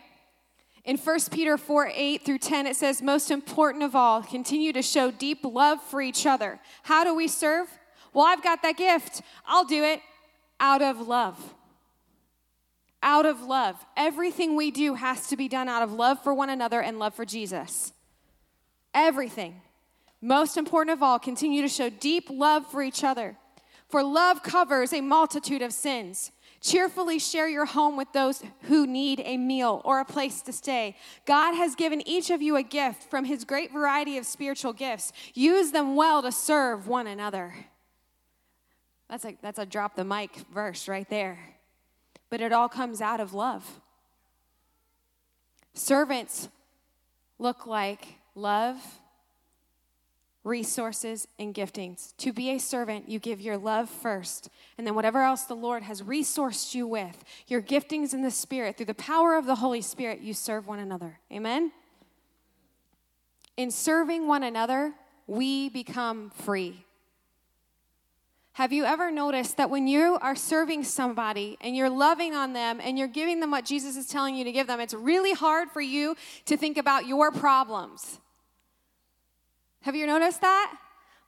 In 0.83 0.97
1 0.97 1.19
Peter 1.31 1.57
4 1.57 1.91
8 1.93 2.25
through 2.25 2.39
10, 2.39 2.67
it 2.67 2.75
says, 2.75 3.01
Most 3.01 3.31
important 3.31 3.83
of 3.83 3.95
all, 3.95 4.23
continue 4.23 4.73
to 4.73 4.81
show 4.81 5.11
deep 5.11 5.39
love 5.43 5.81
for 5.81 6.01
each 6.01 6.25
other. 6.25 6.59
How 6.83 7.03
do 7.03 7.15
we 7.15 7.27
serve? 7.27 7.67
Well, 8.13 8.25
I've 8.25 8.43
got 8.43 8.61
that 8.63 8.77
gift. 8.77 9.21
I'll 9.45 9.65
do 9.65 9.83
it 9.83 10.01
out 10.59 10.81
of 10.81 11.07
love. 11.07 11.55
Out 13.03 13.25
of 13.25 13.41
love. 13.41 13.75
Everything 13.97 14.55
we 14.55 14.71
do 14.71 14.93
has 14.95 15.27
to 15.27 15.37
be 15.37 15.47
done 15.47 15.67
out 15.67 15.81
of 15.81 15.93
love 15.93 16.23
for 16.23 16.33
one 16.33 16.49
another 16.49 16.81
and 16.81 16.99
love 16.99 17.13
for 17.13 17.25
Jesus. 17.25 17.93
Everything. 18.93 19.61
Most 20.21 20.55
important 20.55 20.93
of 20.93 21.01
all, 21.01 21.17
continue 21.17 21.61
to 21.63 21.67
show 21.67 21.89
deep 21.89 22.29
love 22.29 22.69
for 22.69 22.83
each 22.83 23.03
other. 23.03 23.37
For 23.89 24.03
love 24.03 24.43
covers 24.43 24.93
a 24.93 25.01
multitude 25.01 25.61
of 25.61 25.73
sins. 25.73 26.31
Cheerfully 26.61 27.17
share 27.17 27.49
your 27.49 27.65
home 27.65 27.97
with 27.97 28.13
those 28.13 28.43
who 28.63 28.85
need 28.85 29.19
a 29.25 29.35
meal 29.35 29.81
or 29.83 29.99
a 29.99 30.05
place 30.05 30.43
to 30.43 30.53
stay. 30.53 30.95
God 31.25 31.55
has 31.55 31.73
given 31.73 32.07
each 32.07 32.29
of 32.29 32.41
you 32.41 32.55
a 32.55 32.61
gift 32.61 33.09
from 33.09 33.25
his 33.25 33.43
great 33.43 33.73
variety 33.73 34.19
of 34.19 34.27
spiritual 34.27 34.71
gifts. 34.71 35.11
Use 35.33 35.71
them 35.71 35.95
well 35.95 36.21
to 36.21 36.31
serve 36.31 36.87
one 36.87 37.07
another. 37.07 37.53
That's 39.09 39.25
a, 39.25 39.35
that's 39.41 39.57
a 39.57 39.65
drop 39.65 39.95
the 39.95 40.05
mic 40.05 40.35
verse 40.53 40.87
right 40.87 41.09
there. 41.09 41.39
But 42.31 42.41
it 42.41 42.51
all 42.51 42.67
comes 42.67 42.99
out 42.99 43.19
of 43.19 43.35
love. 43.35 43.79
Servants 45.75 46.49
look 47.37 47.67
like 47.67 48.15
love 48.33 48.77
resources, 50.43 51.27
and 51.37 51.53
giftings. 51.53 52.15
To 52.17 52.33
be 52.33 52.49
a 52.51 52.57
servant, 52.57 53.07
you 53.07 53.19
give 53.19 53.39
your 53.39 53.57
love 53.57 53.89
first, 53.89 54.49
and 54.77 54.87
then 54.87 54.95
whatever 54.95 55.21
else 55.21 55.43
the 55.43 55.55
Lord 55.55 55.83
has 55.83 56.01
resourced 56.01 56.73
you 56.73 56.87
with, 56.87 57.23
your 57.47 57.61
giftings 57.61 58.13
in 58.13 58.23
the 58.23 58.31
Spirit, 58.31 58.77
through 58.77 58.87
the 58.87 58.93
power 58.95 59.35
of 59.35 59.45
the 59.45 59.55
Holy 59.55 59.81
Spirit, 59.81 60.21
you 60.21 60.33
serve 60.33 60.67
one 60.67 60.79
another. 60.79 61.19
Amen? 61.31 61.71
In 63.55 63.69
serving 63.69 64.27
one 64.27 64.41
another, 64.41 64.93
we 65.27 65.69
become 65.69 66.31
free. 66.31 66.85
Have 68.53 68.73
you 68.73 68.83
ever 68.83 69.11
noticed 69.11 69.57
that 69.57 69.69
when 69.69 69.87
you 69.87 70.17
are 70.21 70.35
serving 70.35 70.83
somebody 70.83 71.57
and 71.61 71.75
you're 71.75 71.89
loving 71.89 72.35
on 72.35 72.51
them 72.51 72.81
and 72.83 72.99
you're 72.99 73.07
giving 73.07 73.39
them 73.39 73.49
what 73.49 73.63
Jesus 73.63 73.95
is 73.95 74.07
telling 74.07 74.35
you 74.35 74.43
to 74.43 74.51
give 74.51 74.67
them, 74.67 74.81
it's 74.81 74.93
really 74.93 75.33
hard 75.33 75.69
for 75.71 75.79
you 75.79 76.15
to 76.45 76.57
think 76.57 76.77
about 76.77 77.07
your 77.07 77.31
problems? 77.31 78.19
Have 79.83 79.95
you 79.95 80.05
noticed 80.05 80.41
that? 80.41 80.73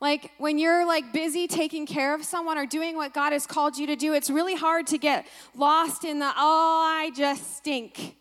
Like 0.01 0.31
when 0.37 0.59
you're 0.59 0.85
like 0.85 1.13
busy 1.13 1.47
taking 1.47 1.85
care 1.85 2.13
of 2.13 2.25
someone 2.25 2.57
or 2.57 2.65
doing 2.65 2.97
what 2.97 3.13
God 3.13 3.31
has 3.31 3.47
called 3.47 3.77
you 3.77 3.87
to 3.87 3.95
do, 3.95 4.13
it's 4.13 4.29
really 4.29 4.55
hard 4.55 4.87
to 4.87 4.97
get 4.97 5.25
lost 5.55 6.03
in 6.03 6.19
the, 6.19 6.29
oh, 6.35 6.85
I 6.85 7.11
just 7.15 7.55
stink. 7.55 8.17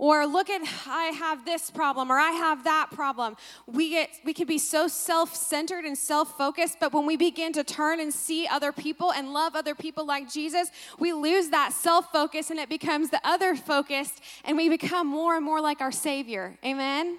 Or 0.00 0.26
look 0.26 0.48
at 0.48 0.62
I 0.86 1.08
have 1.08 1.44
this 1.44 1.70
problem 1.70 2.10
or 2.10 2.16
I 2.16 2.30
have 2.30 2.64
that 2.64 2.88
problem. 2.90 3.36
We 3.66 3.90
get 3.90 4.08
we 4.24 4.32
can 4.32 4.46
be 4.46 4.56
so 4.56 4.88
self-centered 4.88 5.84
and 5.84 5.96
self-focused, 5.96 6.78
but 6.80 6.94
when 6.94 7.04
we 7.04 7.18
begin 7.18 7.52
to 7.52 7.62
turn 7.62 8.00
and 8.00 8.10
see 8.10 8.46
other 8.46 8.72
people 8.72 9.12
and 9.12 9.34
love 9.34 9.54
other 9.54 9.74
people 9.74 10.06
like 10.06 10.32
Jesus, 10.32 10.70
we 10.98 11.12
lose 11.12 11.50
that 11.50 11.74
self-focus 11.74 12.48
and 12.48 12.58
it 12.58 12.70
becomes 12.70 13.10
the 13.10 13.20
other 13.24 13.54
focused 13.54 14.22
and 14.46 14.56
we 14.56 14.70
become 14.70 15.06
more 15.06 15.36
and 15.36 15.44
more 15.44 15.60
like 15.60 15.82
our 15.82 15.92
savior. 15.92 16.56
Amen. 16.64 17.18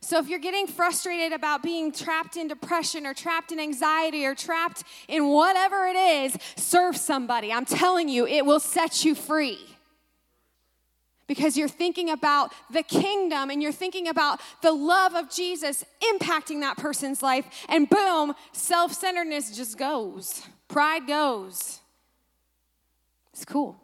So, 0.00 0.18
if 0.18 0.28
you're 0.28 0.40
getting 0.40 0.66
frustrated 0.66 1.32
about 1.32 1.62
being 1.62 1.92
trapped 1.92 2.36
in 2.36 2.48
depression 2.48 3.06
or 3.06 3.14
trapped 3.14 3.52
in 3.52 3.60
anxiety 3.60 4.26
or 4.26 4.34
trapped 4.34 4.82
in 5.06 5.28
whatever 5.28 5.86
it 5.86 5.96
is, 5.96 6.36
serve 6.56 6.96
somebody. 6.96 7.52
I'm 7.52 7.66
telling 7.66 8.08
you, 8.08 8.26
it 8.26 8.44
will 8.44 8.58
set 8.58 9.04
you 9.04 9.14
free. 9.14 9.69
Because 11.30 11.56
you're 11.56 11.68
thinking 11.68 12.10
about 12.10 12.52
the 12.72 12.82
kingdom 12.82 13.50
and 13.50 13.62
you're 13.62 13.70
thinking 13.70 14.08
about 14.08 14.40
the 14.62 14.72
love 14.72 15.14
of 15.14 15.30
Jesus 15.30 15.84
impacting 16.02 16.58
that 16.62 16.76
person's 16.76 17.22
life, 17.22 17.46
and 17.68 17.88
boom, 17.88 18.34
self 18.50 18.92
centeredness 18.92 19.56
just 19.56 19.78
goes. 19.78 20.42
Pride 20.66 21.06
goes. 21.06 21.78
It's 23.32 23.44
cool. 23.44 23.76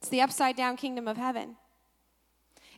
It's 0.00 0.10
the 0.10 0.20
upside 0.20 0.54
down 0.54 0.76
kingdom 0.76 1.08
of 1.08 1.16
heaven. 1.16 1.56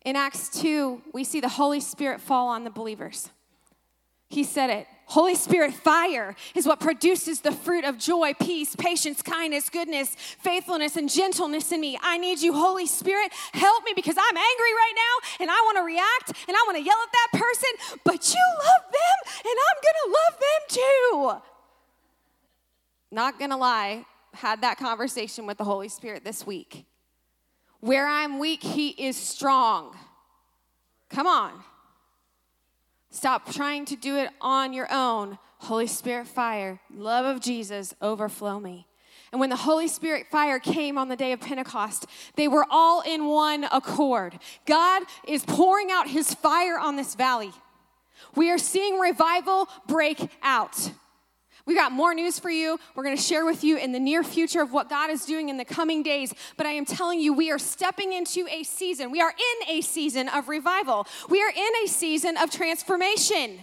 In 0.05 0.15
Acts 0.15 0.49
2, 0.61 1.03
we 1.13 1.25
see 1.25 1.41
the 1.41 1.49
Holy 1.49 1.81
Spirit 1.81 2.21
fall 2.21 2.47
on 2.47 2.63
the 2.63 2.71
believers. 2.71 3.31
He 4.29 4.45
said 4.45 4.71
it. 4.71 4.87
Holy 5.07 5.35
Spirit 5.35 5.75
fire 5.75 6.35
is 6.55 6.67
what 6.67 6.81
produces 6.81 7.41
the 7.41 7.53
fruit 7.53 7.85
of 7.85 7.99
joy, 7.99 8.33
peace, 8.35 8.75
patience, 8.75 9.23
kindness, 9.23 9.69
goodness, 9.69 10.17
faithfulness, 10.41 10.97
and 10.97 11.11
gentleness 11.11 11.73
in 11.73 11.81
me. 11.81 11.99
I 12.03 12.17
need 12.19 12.41
you, 12.41 12.55
Holy 12.55 12.87
Spirit. 12.87 13.33
Help 13.53 13.85
me 13.85 13.93
because 13.95 14.17
I'm 14.19 14.37
angry 14.37 14.73
right 14.73 14.93
now 14.97 15.43
and 15.45 15.51
I 15.51 15.61
want 15.65 15.79
to 15.79 15.83
react 15.83 16.49
and 16.49 16.57
I 16.57 16.65
want 16.67 16.79
to 16.79 16.83
yell 16.83 16.97
at 17.03 17.13
that 17.13 17.41
person, 17.41 17.99
but 18.05 18.33
you 18.33 18.41
love 18.59 18.93
them 18.93 19.35
and 19.45 19.57
I'm 19.69 19.79
going 19.83 20.01
to 20.05 20.11
love 20.19 20.41
them 20.41 21.41
too. 21.41 21.43
Not 23.11 23.39
going 23.39 23.51
to 23.51 23.57
lie, 23.57 24.07
had 24.33 24.63
that 24.63 24.79
conversation 24.79 25.47
with 25.47 25.59
the 25.59 25.65
Holy 25.65 25.89
Spirit 25.89 26.25
this 26.25 26.47
week. 26.47 26.87
Where 27.81 28.07
I'm 28.07 28.39
weak, 28.39 28.63
He 28.63 28.89
is 28.89 29.17
strong. 29.17 29.95
Come 31.11 31.27
on. 31.27 31.53
Stop 33.15 33.53
trying 33.53 33.85
to 33.85 33.95
do 33.95 34.17
it 34.17 34.29
on 34.41 34.73
your 34.73 34.89
own. 34.91 35.39
Holy 35.59 35.87
Spirit 35.87 36.27
fire, 36.27 36.81
love 36.93 37.25
of 37.25 37.41
Jesus, 37.41 37.95
overflow 38.03 38.59
me. 38.59 38.89
And 39.31 39.41
when 39.41 39.51
the 39.51 39.57
Holy 39.57 39.87
Spirit 39.87 40.27
fire 40.33 40.59
came 40.59 40.99
on 40.99 41.09
the 41.09 41.15
day 41.15 41.31
of 41.31 41.41
Pentecost, 41.41 42.07
they 42.35 42.49
were 42.49 42.67
all 42.69 43.03
in 43.03 43.27
one 43.27 43.69
accord. 43.71 44.41
God 44.67 45.05
is 45.29 45.45
pouring 45.45 45.93
out 45.93 46.09
his 46.09 46.35
fire 46.35 46.77
on 46.77 46.97
this 46.97 47.15
valley. 47.15 47.53
We 48.35 48.51
are 48.51 48.59
seeing 48.59 48.99
revival 48.99 49.69
break 49.87 50.29
out. 50.43 50.91
We 51.67 51.75
got 51.75 51.93
more 51.93 52.13
news 52.13 52.39
for 52.39 52.51
you. 52.51 52.79
We're 52.95 53.05
going 53.05 53.17
to 53.17 53.23
share 53.23 53.47
with 53.47 53.65
you 53.65 53.79
in 53.79 53.93
the 53.93 53.99
near 53.99 54.23
future 54.23 54.61
of 54.61 54.73
what 54.73 54.91
God 54.91 55.09
is 55.09 55.25
doing 55.25 55.49
in 55.49 55.57
the 55.57 55.65
coming 55.65 56.03
days. 56.03 56.35
But 56.59 56.67
I 56.67 56.73
am 56.73 56.85
telling 56.85 57.21
you, 57.21 57.33
we 57.33 57.51
are 57.51 57.59
stepping 57.59 58.13
into 58.13 58.47
a 58.49 58.65
season. 58.65 59.11
We 59.11 59.23
are 59.23 59.31
in 59.33 59.69
a 59.79 59.81
season 59.81 60.29
of 60.29 60.49
revival. 60.49 61.07
We 61.31 61.43
are 61.43 61.51
in 61.51 61.73
a 61.85 61.89
season 61.89 62.37
of 62.37 62.51
transformation. 62.51 63.61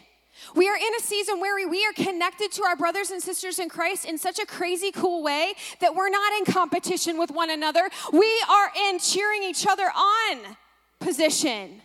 We 0.56 0.68
are 0.68 0.76
in 0.76 0.96
a 0.98 1.02
season 1.02 1.40
where 1.40 1.68
we 1.68 1.86
are 1.86 1.94
connected 1.94 2.52
to 2.54 2.64
our 2.64 2.76
brothers 2.76 3.12
and 3.12 3.22
sisters 3.22 3.60
in 3.60 3.70
Christ 3.70 4.06
in 4.06 4.18
such 4.18 4.40
a 4.40 4.48
crazy 4.48 4.92
cool 4.92 5.22
way 5.22 5.54
that 5.80 5.94
we're 5.94 6.10
not 6.10 6.34
in 6.40 6.46
competition 6.52 7.20
with 7.20 7.30
one 7.30 7.52
another. 7.52 7.88
We 8.12 8.44
are 8.50 8.72
in 8.88 8.98
cheering 8.98 9.44
each 9.44 9.68
other 9.68 9.86
on 9.86 10.58
position. 11.00 11.82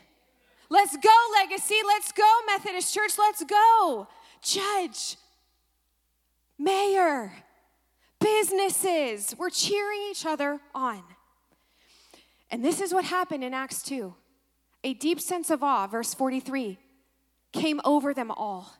Let's 0.71 0.97
go, 0.97 1.11
Legacy. 1.35 1.77
Let's 1.87 2.13
go, 2.13 2.29
Methodist 2.47 2.95
Church. 2.95 3.13
Let's 3.19 3.45
go. 3.45 4.09
Judge, 4.43 5.17
mayor, 6.59 7.33
businesses. 8.21 9.35
We're 9.39 9.51
cheering 9.51 10.01
each 10.11 10.27
other 10.27 10.61
on. 10.75 11.03
And 12.51 12.65
this 12.65 12.81
is 12.81 12.93
what 12.93 13.05
happened 13.05 13.45
in 13.45 13.55
Acts 13.55 13.83
2. 13.83 14.15
A 14.85 14.95
deep 14.95 15.21
sense 15.21 15.51
of 15.51 15.63
awe, 15.63 15.87
verse 15.87 16.15
43, 16.15 16.79
came 17.53 17.81
over 17.85 18.15
them 18.15 18.31
all. 18.31 18.75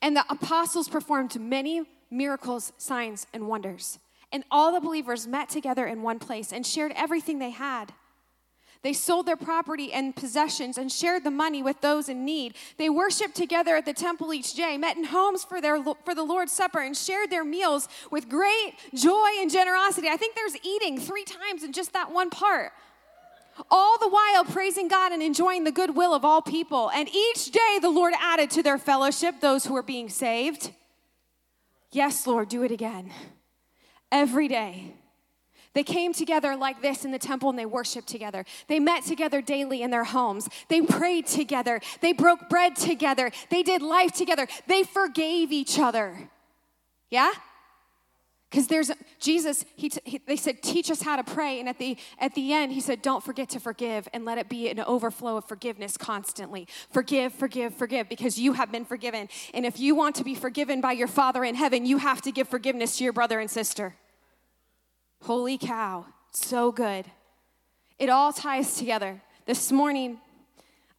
And 0.00 0.16
the 0.16 0.24
apostles 0.30 0.88
performed 0.88 1.38
many 1.40 1.82
miracles, 2.10 2.72
signs, 2.76 3.26
and 3.32 3.48
wonders. 3.48 3.98
And 4.30 4.44
all 4.50 4.72
the 4.72 4.80
believers 4.80 5.26
met 5.26 5.48
together 5.48 5.86
in 5.86 6.02
one 6.02 6.18
place 6.18 6.52
and 6.52 6.66
shared 6.66 6.92
everything 6.94 7.38
they 7.38 7.50
had. 7.50 7.92
They 8.82 8.92
sold 8.92 9.26
their 9.26 9.36
property 9.36 9.92
and 9.92 10.14
possessions 10.14 10.76
and 10.76 10.90
shared 10.90 11.22
the 11.22 11.30
money 11.30 11.62
with 11.62 11.80
those 11.80 12.08
in 12.08 12.24
need. 12.24 12.54
They 12.78 12.90
worshiped 12.90 13.36
together 13.36 13.76
at 13.76 13.84
the 13.84 13.92
temple 13.92 14.34
each 14.34 14.54
day, 14.54 14.76
met 14.76 14.96
in 14.96 15.04
homes 15.04 15.44
for, 15.44 15.60
their, 15.60 15.82
for 16.04 16.14
the 16.14 16.24
Lord's 16.24 16.52
Supper, 16.52 16.80
and 16.80 16.96
shared 16.96 17.30
their 17.30 17.44
meals 17.44 17.88
with 18.10 18.28
great 18.28 18.74
joy 18.94 19.28
and 19.38 19.50
generosity. 19.50 20.08
I 20.08 20.16
think 20.16 20.34
there's 20.34 20.56
eating 20.64 20.98
three 20.98 21.24
times 21.24 21.62
in 21.62 21.72
just 21.72 21.92
that 21.92 22.12
one 22.12 22.28
part. 22.30 22.72
All 23.70 23.98
the 23.98 24.08
while 24.08 24.44
praising 24.44 24.88
God 24.88 25.12
and 25.12 25.22
enjoying 25.22 25.64
the 25.64 25.72
goodwill 25.72 26.14
of 26.14 26.24
all 26.24 26.42
people. 26.42 26.90
And 26.90 27.08
each 27.08 27.52
day 27.52 27.78
the 27.80 27.90
Lord 27.90 28.14
added 28.18 28.50
to 28.52 28.62
their 28.62 28.78
fellowship 28.78 29.40
those 29.40 29.66
who 29.66 29.74
were 29.74 29.82
being 29.82 30.08
saved. 30.08 30.72
Yes, 31.92 32.26
Lord, 32.26 32.48
do 32.48 32.62
it 32.62 32.70
again. 32.72 33.12
every 34.12 34.46
day. 34.46 34.92
They 35.74 35.82
came 35.82 36.12
together 36.12 36.54
like 36.56 36.82
this 36.82 37.04
in 37.04 37.12
the 37.12 37.18
temple 37.18 37.50
and 37.50 37.58
they 37.58 37.66
worshiped 37.66 38.08
together. 38.08 38.44
They 38.68 38.78
met 38.78 39.04
together 39.04 39.40
daily 39.40 39.82
in 39.82 39.90
their 39.90 40.04
homes. 40.04 40.48
They 40.68 40.82
prayed 40.82 41.26
together. 41.26 41.80
They 42.00 42.12
broke 42.12 42.48
bread 42.48 42.76
together. 42.76 43.30
They 43.50 43.62
did 43.62 43.80
life 43.80 44.12
together. 44.12 44.46
They 44.66 44.82
forgave 44.82 45.50
each 45.50 45.78
other. 45.78 46.30
Yeah? 47.08 47.32
Because 48.50 48.66
there's 48.66 48.90
Jesus, 49.18 49.64
he, 49.76 49.90
he, 50.04 50.18
they 50.18 50.36
said, 50.36 50.62
teach 50.62 50.90
us 50.90 51.00
how 51.00 51.16
to 51.16 51.24
pray. 51.24 51.58
And 51.58 51.70
at 51.70 51.78
the, 51.78 51.96
at 52.18 52.34
the 52.34 52.52
end, 52.52 52.70
he 52.70 52.82
said, 52.82 53.00
don't 53.00 53.24
forget 53.24 53.48
to 53.50 53.60
forgive 53.60 54.06
and 54.12 54.26
let 54.26 54.36
it 54.36 54.50
be 54.50 54.68
an 54.68 54.78
overflow 54.80 55.38
of 55.38 55.46
forgiveness 55.46 55.96
constantly. 55.96 56.68
Forgive, 56.90 57.32
forgive, 57.32 57.74
forgive, 57.74 58.10
because 58.10 58.38
you 58.38 58.52
have 58.52 58.70
been 58.70 58.84
forgiven. 58.84 59.30
And 59.54 59.64
if 59.64 59.80
you 59.80 59.94
want 59.94 60.16
to 60.16 60.24
be 60.24 60.34
forgiven 60.34 60.82
by 60.82 60.92
your 60.92 61.08
Father 61.08 61.44
in 61.44 61.54
heaven, 61.54 61.86
you 61.86 61.96
have 61.96 62.20
to 62.22 62.30
give 62.30 62.46
forgiveness 62.46 62.98
to 62.98 63.04
your 63.04 63.14
brother 63.14 63.40
and 63.40 63.50
sister. 63.50 63.94
Holy 65.22 65.56
cow, 65.56 66.06
so 66.32 66.72
good. 66.72 67.04
It 67.96 68.08
all 68.08 68.32
ties 68.32 68.76
together. 68.76 69.22
This 69.46 69.70
morning, 69.70 70.18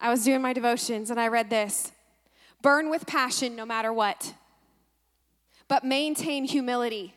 I 0.00 0.08
was 0.08 0.24
doing 0.24 0.40
my 0.40 0.54
devotions 0.54 1.10
and 1.10 1.20
I 1.20 1.28
read 1.28 1.50
this 1.50 1.92
Burn 2.62 2.88
with 2.88 3.06
passion 3.06 3.54
no 3.54 3.66
matter 3.66 3.92
what, 3.92 4.32
but 5.68 5.84
maintain 5.84 6.44
humility. 6.44 7.14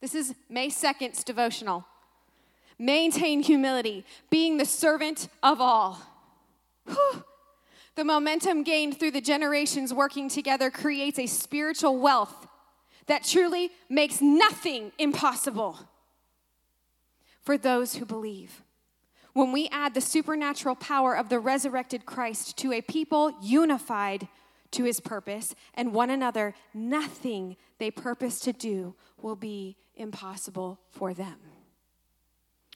This 0.00 0.14
is 0.14 0.32
May 0.48 0.68
2nd's 0.68 1.24
devotional. 1.24 1.84
Maintain 2.78 3.42
humility, 3.42 4.04
being 4.30 4.58
the 4.58 4.64
servant 4.64 5.26
of 5.42 5.60
all. 5.60 6.00
Whew. 6.86 7.24
The 7.96 8.04
momentum 8.04 8.62
gained 8.62 9.00
through 9.00 9.10
the 9.10 9.20
generations 9.20 9.92
working 9.92 10.28
together 10.28 10.70
creates 10.70 11.18
a 11.18 11.26
spiritual 11.26 11.98
wealth 11.98 12.46
that 13.06 13.24
truly 13.24 13.72
makes 13.88 14.20
nothing 14.20 14.92
impossible 14.98 15.80
for 17.48 17.56
those 17.56 17.94
who 17.94 18.04
believe. 18.04 18.62
When 19.32 19.52
we 19.52 19.70
add 19.72 19.94
the 19.94 20.02
supernatural 20.02 20.74
power 20.74 21.16
of 21.16 21.30
the 21.30 21.38
resurrected 21.38 22.04
Christ 22.04 22.58
to 22.58 22.74
a 22.74 22.82
people 22.82 23.32
unified 23.40 24.28
to 24.72 24.84
his 24.84 25.00
purpose 25.00 25.54
and 25.72 25.94
one 25.94 26.10
another, 26.10 26.52
nothing 26.74 27.56
they 27.78 27.90
purpose 27.90 28.38
to 28.40 28.52
do 28.52 28.94
will 29.22 29.34
be 29.34 29.78
impossible 29.96 30.78
for 30.90 31.14
them. 31.14 31.38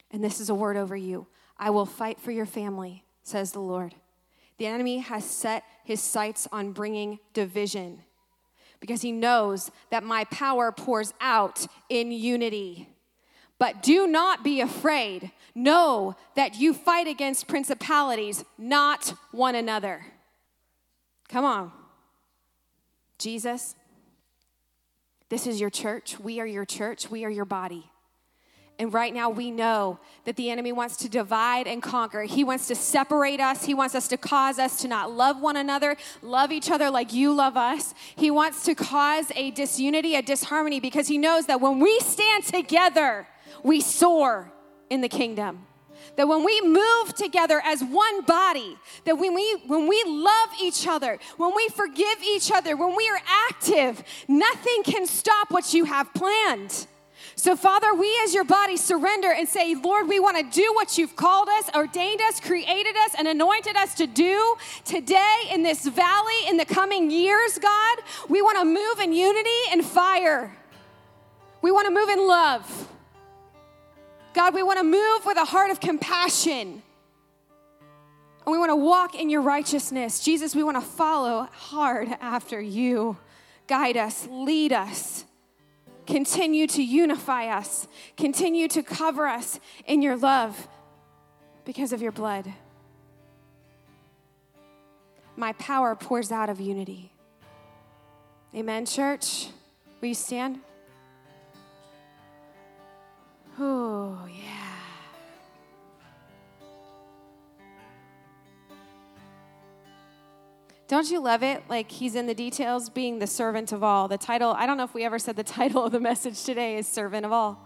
And 0.09 0.23
this 0.23 0.39
is 0.39 0.49
a 0.49 0.55
word 0.55 0.75
over 0.75 0.97
you 0.97 1.27
I 1.55 1.69
will 1.69 1.85
fight 1.85 2.19
for 2.19 2.31
your 2.31 2.47
family, 2.47 3.05
says 3.21 3.51
the 3.51 3.59
Lord. 3.59 3.93
The 4.57 4.65
enemy 4.65 4.97
has 5.01 5.23
set 5.23 5.65
his 5.83 6.01
sights 6.01 6.47
on 6.51 6.71
bringing 6.71 7.19
division 7.33 8.01
because 8.79 9.03
he 9.03 9.11
knows 9.11 9.69
that 9.91 10.03
my 10.03 10.23
power 10.23 10.71
pours 10.71 11.13
out 11.21 11.67
in 11.89 12.11
unity. 12.11 12.89
But 13.63 13.81
do 13.81 14.07
not 14.07 14.43
be 14.43 14.59
afraid. 14.59 15.31
Know 15.55 16.17
that 16.35 16.59
you 16.59 16.73
fight 16.73 17.07
against 17.07 17.47
principalities, 17.47 18.43
not 18.57 19.13
one 19.31 19.55
another. 19.55 20.05
Come 21.29 21.45
on. 21.45 21.71
Jesus, 23.17 23.75
this 25.29 25.47
is 25.47 25.61
your 25.61 25.69
church. 25.69 26.19
We 26.19 26.41
are 26.41 26.45
your 26.45 26.65
church. 26.65 27.09
We 27.09 27.23
are 27.23 27.29
your 27.29 27.45
body. 27.45 27.89
And 28.79 28.93
right 28.93 29.13
now, 29.13 29.29
we 29.29 29.49
know 29.49 29.97
that 30.25 30.35
the 30.35 30.49
enemy 30.49 30.73
wants 30.73 30.97
to 30.97 31.07
divide 31.07 31.65
and 31.65 31.81
conquer. 31.81 32.23
He 32.23 32.43
wants 32.43 32.67
to 32.67 32.75
separate 32.75 33.39
us. 33.39 33.63
He 33.63 33.73
wants 33.73 33.95
us 33.95 34.09
to 34.09 34.17
cause 34.17 34.59
us 34.59 34.81
to 34.81 34.89
not 34.89 35.09
love 35.09 35.39
one 35.39 35.55
another, 35.55 35.95
love 36.21 36.51
each 36.51 36.69
other 36.69 36.89
like 36.89 37.13
you 37.13 37.33
love 37.33 37.55
us. 37.55 37.93
He 38.17 38.29
wants 38.29 38.65
to 38.65 38.75
cause 38.75 39.31
a 39.37 39.51
disunity, 39.51 40.15
a 40.15 40.21
disharmony, 40.21 40.81
because 40.81 41.07
he 41.07 41.17
knows 41.17 41.45
that 41.45 41.61
when 41.61 41.79
we 41.79 41.97
stand 42.01 42.43
together, 42.43 43.25
we 43.61 43.81
soar 43.81 44.51
in 44.89 45.01
the 45.01 45.09
kingdom. 45.09 45.65
That 46.15 46.27
when 46.27 46.43
we 46.43 46.61
move 46.61 47.15
together 47.15 47.61
as 47.63 47.83
one 47.83 48.21
body, 48.23 48.77
that 49.05 49.17
when 49.17 49.33
we 49.33 49.55
when 49.67 49.87
we 49.87 50.03
love 50.05 50.49
each 50.61 50.87
other, 50.87 51.17
when 51.37 51.55
we 51.55 51.69
forgive 51.69 52.21
each 52.23 52.51
other, 52.51 52.75
when 52.75 52.95
we 52.95 53.09
are 53.09 53.19
active, 53.49 54.03
nothing 54.27 54.83
can 54.83 55.07
stop 55.07 55.49
what 55.49 55.73
you 55.73 55.85
have 55.85 56.13
planned. 56.13 56.87
So, 57.35 57.55
Father, 57.55 57.93
we 57.93 58.15
as 58.23 58.33
your 58.33 58.43
body 58.43 58.77
surrender 58.77 59.31
and 59.31 59.47
say, 59.47 59.75
Lord, 59.75 60.07
we 60.07 60.19
want 60.19 60.37
to 60.37 60.61
do 60.61 60.73
what 60.73 60.97
you've 60.97 61.15
called 61.15 61.47
us, 61.49 61.69
ordained 61.75 62.21
us, 62.21 62.39
created 62.39 62.95
us, 62.95 63.15
and 63.17 63.27
anointed 63.27 63.75
us 63.75 63.95
to 63.95 64.07
do 64.07 64.55
today 64.85 65.37
in 65.51 65.63
this 65.63 65.87
valley 65.87 66.47
in 66.47 66.57
the 66.57 66.65
coming 66.65 67.09
years, 67.09 67.57
God. 67.57 67.97
We 68.29 68.41
want 68.41 68.59
to 68.59 68.65
move 68.65 68.99
in 68.99 69.13
unity 69.13 69.49
and 69.71 69.83
fire. 69.83 70.55
We 71.61 71.71
want 71.71 71.87
to 71.87 71.93
move 71.93 72.09
in 72.09 72.27
love. 72.27 72.92
God, 74.33 74.53
we 74.53 74.63
want 74.63 74.79
to 74.79 74.83
move 74.83 75.25
with 75.25 75.37
a 75.37 75.45
heart 75.45 75.69
of 75.69 75.79
compassion. 75.79 76.81
And 78.45 78.51
we 78.51 78.57
want 78.57 78.71
to 78.71 78.75
walk 78.75 79.15
in 79.15 79.29
your 79.29 79.41
righteousness. 79.41 80.19
Jesus, 80.19 80.55
we 80.55 80.63
want 80.63 80.77
to 80.77 80.81
follow 80.81 81.47
hard 81.51 82.09
after 82.19 82.59
you. 82.59 83.17
Guide 83.67 83.95
us, 83.95 84.27
lead 84.29 84.73
us, 84.73 85.23
continue 86.05 86.67
to 86.67 86.83
unify 86.83 87.47
us, 87.47 87.87
continue 88.17 88.67
to 88.67 88.83
cover 88.83 89.25
us 89.25 89.59
in 89.85 90.01
your 90.01 90.17
love 90.17 90.67
because 91.63 91.93
of 91.93 92.01
your 92.01 92.11
blood. 92.11 92.51
My 95.37 95.53
power 95.53 95.95
pours 95.95 96.31
out 96.31 96.49
of 96.49 96.59
unity. 96.59 97.13
Amen, 98.53 98.85
church. 98.85 99.47
Will 100.01 100.09
you 100.09 100.15
stand? 100.15 100.59
Oh, 103.59 104.27
yeah. 104.29 104.43
Don't 110.87 111.09
you 111.09 111.19
love 111.19 111.43
it? 111.43 111.63
Like 111.69 111.89
he's 111.89 112.15
in 112.15 112.27
the 112.27 112.33
details, 112.33 112.89
being 112.89 113.19
the 113.19 113.27
servant 113.27 113.71
of 113.71 113.83
all. 113.83 114.07
The 114.07 114.17
title, 114.17 114.51
I 114.51 114.65
don't 114.65 114.77
know 114.77 114.83
if 114.83 114.93
we 114.93 115.03
ever 115.03 115.17
said 115.17 115.35
the 115.35 115.43
title 115.61 115.85
of 115.85 115.91
the 115.91 115.99
message 115.99 116.43
today 116.43 116.77
is 116.77 116.87
Servant 116.87 117.25
of 117.25 117.31
All. 117.31 117.59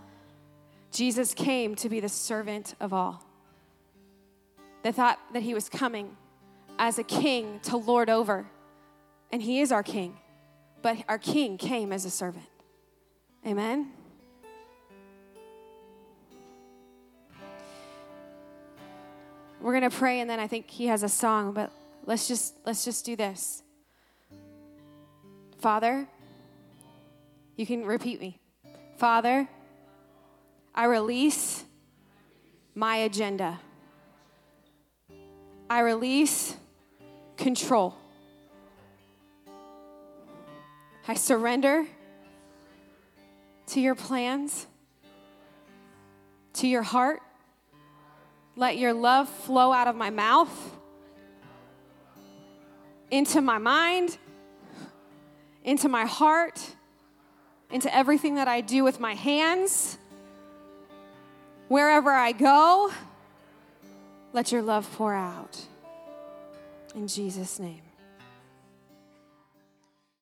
Jesus 0.92 1.34
came 1.34 1.76
to 1.76 1.90
be 1.90 2.00
the 2.00 2.10
servant 2.10 2.76
of 2.80 2.94
all. 2.94 3.24
They 4.84 4.92
thought 4.92 5.20
that 5.34 5.44
he 5.44 5.54
was 5.54 5.68
coming 5.68 6.16
as 6.80 6.98
a 7.00 7.04
king 7.04 7.60
to 7.64 7.78
lord 7.78 8.10
over, 8.10 8.48
and 9.32 9.42
he 9.42 9.60
is 9.60 9.72
our 9.72 9.84
king, 9.84 10.18
but 10.82 10.98
our 11.10 11.18
king 11.18 11.58
came 11.58 11.92
as 11.92 12.06
a 12.06 12.10
servant. 12.10 12.46
Amen? 13.46 13.92
We're 19.62 19.78
going 19.78 19.90
to 19.90 19.96
pray 19.96 20.20
and 20.20 20.30
then 20.30 20.40
I 20.40 20.48
think 20.48 20.70
he 20.70 20.88
has 20.88 21.04
a 21.04 21.10
song, 21.10 21.54
but 21.54 21.72
let's 22.06 22.28
just 22.28 22.56
let's 22.66 22.86
just 22.86 23.06
do 23.06 23.16
this. 23.16 23.64
Father, 25.60 26.08
you 27.56 27.66
can 27.66 27.86
repeat 27.86 28.22
me. 28.22 28.40
Father, 28.98 29.48
I 30.76 30.86
release 30.86 31.66
my 32.76 32.98
agenda. 32.98 33.60
I 35.70 35.80
release 35.80 36.56
control. 37.36 37.96
I 41.08 41.16
surrender 41.16 41.86
to 43.68 43.82
your 43.82 43.96
plans, 43.96 44.68
to 46.54 46.68
your 46.68 46.84
heart, 46.84 47.22
let 48.58 48.78
your 48.78 48.92
love 48.92 49.30
flow 49.30 49.72
out 49.72 49.88
of 49.88 49.96
my 49.96 50.10
mouth, 50.10 50.76
into 53.12 53.40
my 53.40 53.60
mind, 53.60 54.18
into 55.64 55.88
my 55.88 56.06
heart, 56.06 56.60
into 57.72 57.94
everything 57.96 58.36
that 58.36 58.48
I 58.48 58.62
do 58.62 58.84
with 58.84 59.00
my 59.00 59.14
hands. 59.14 59.98
Wherever 61.68 62.12
I 62.12 62.32
go, 62.32 62.92
let 64.34 64.52
your 64.52 64.64
love 64.64 64.90
pour 64.94 65.14
out. 65.14 65.62
In 66.96 67.08
Jesus' 67.08 67.60
name. 67.60 67.87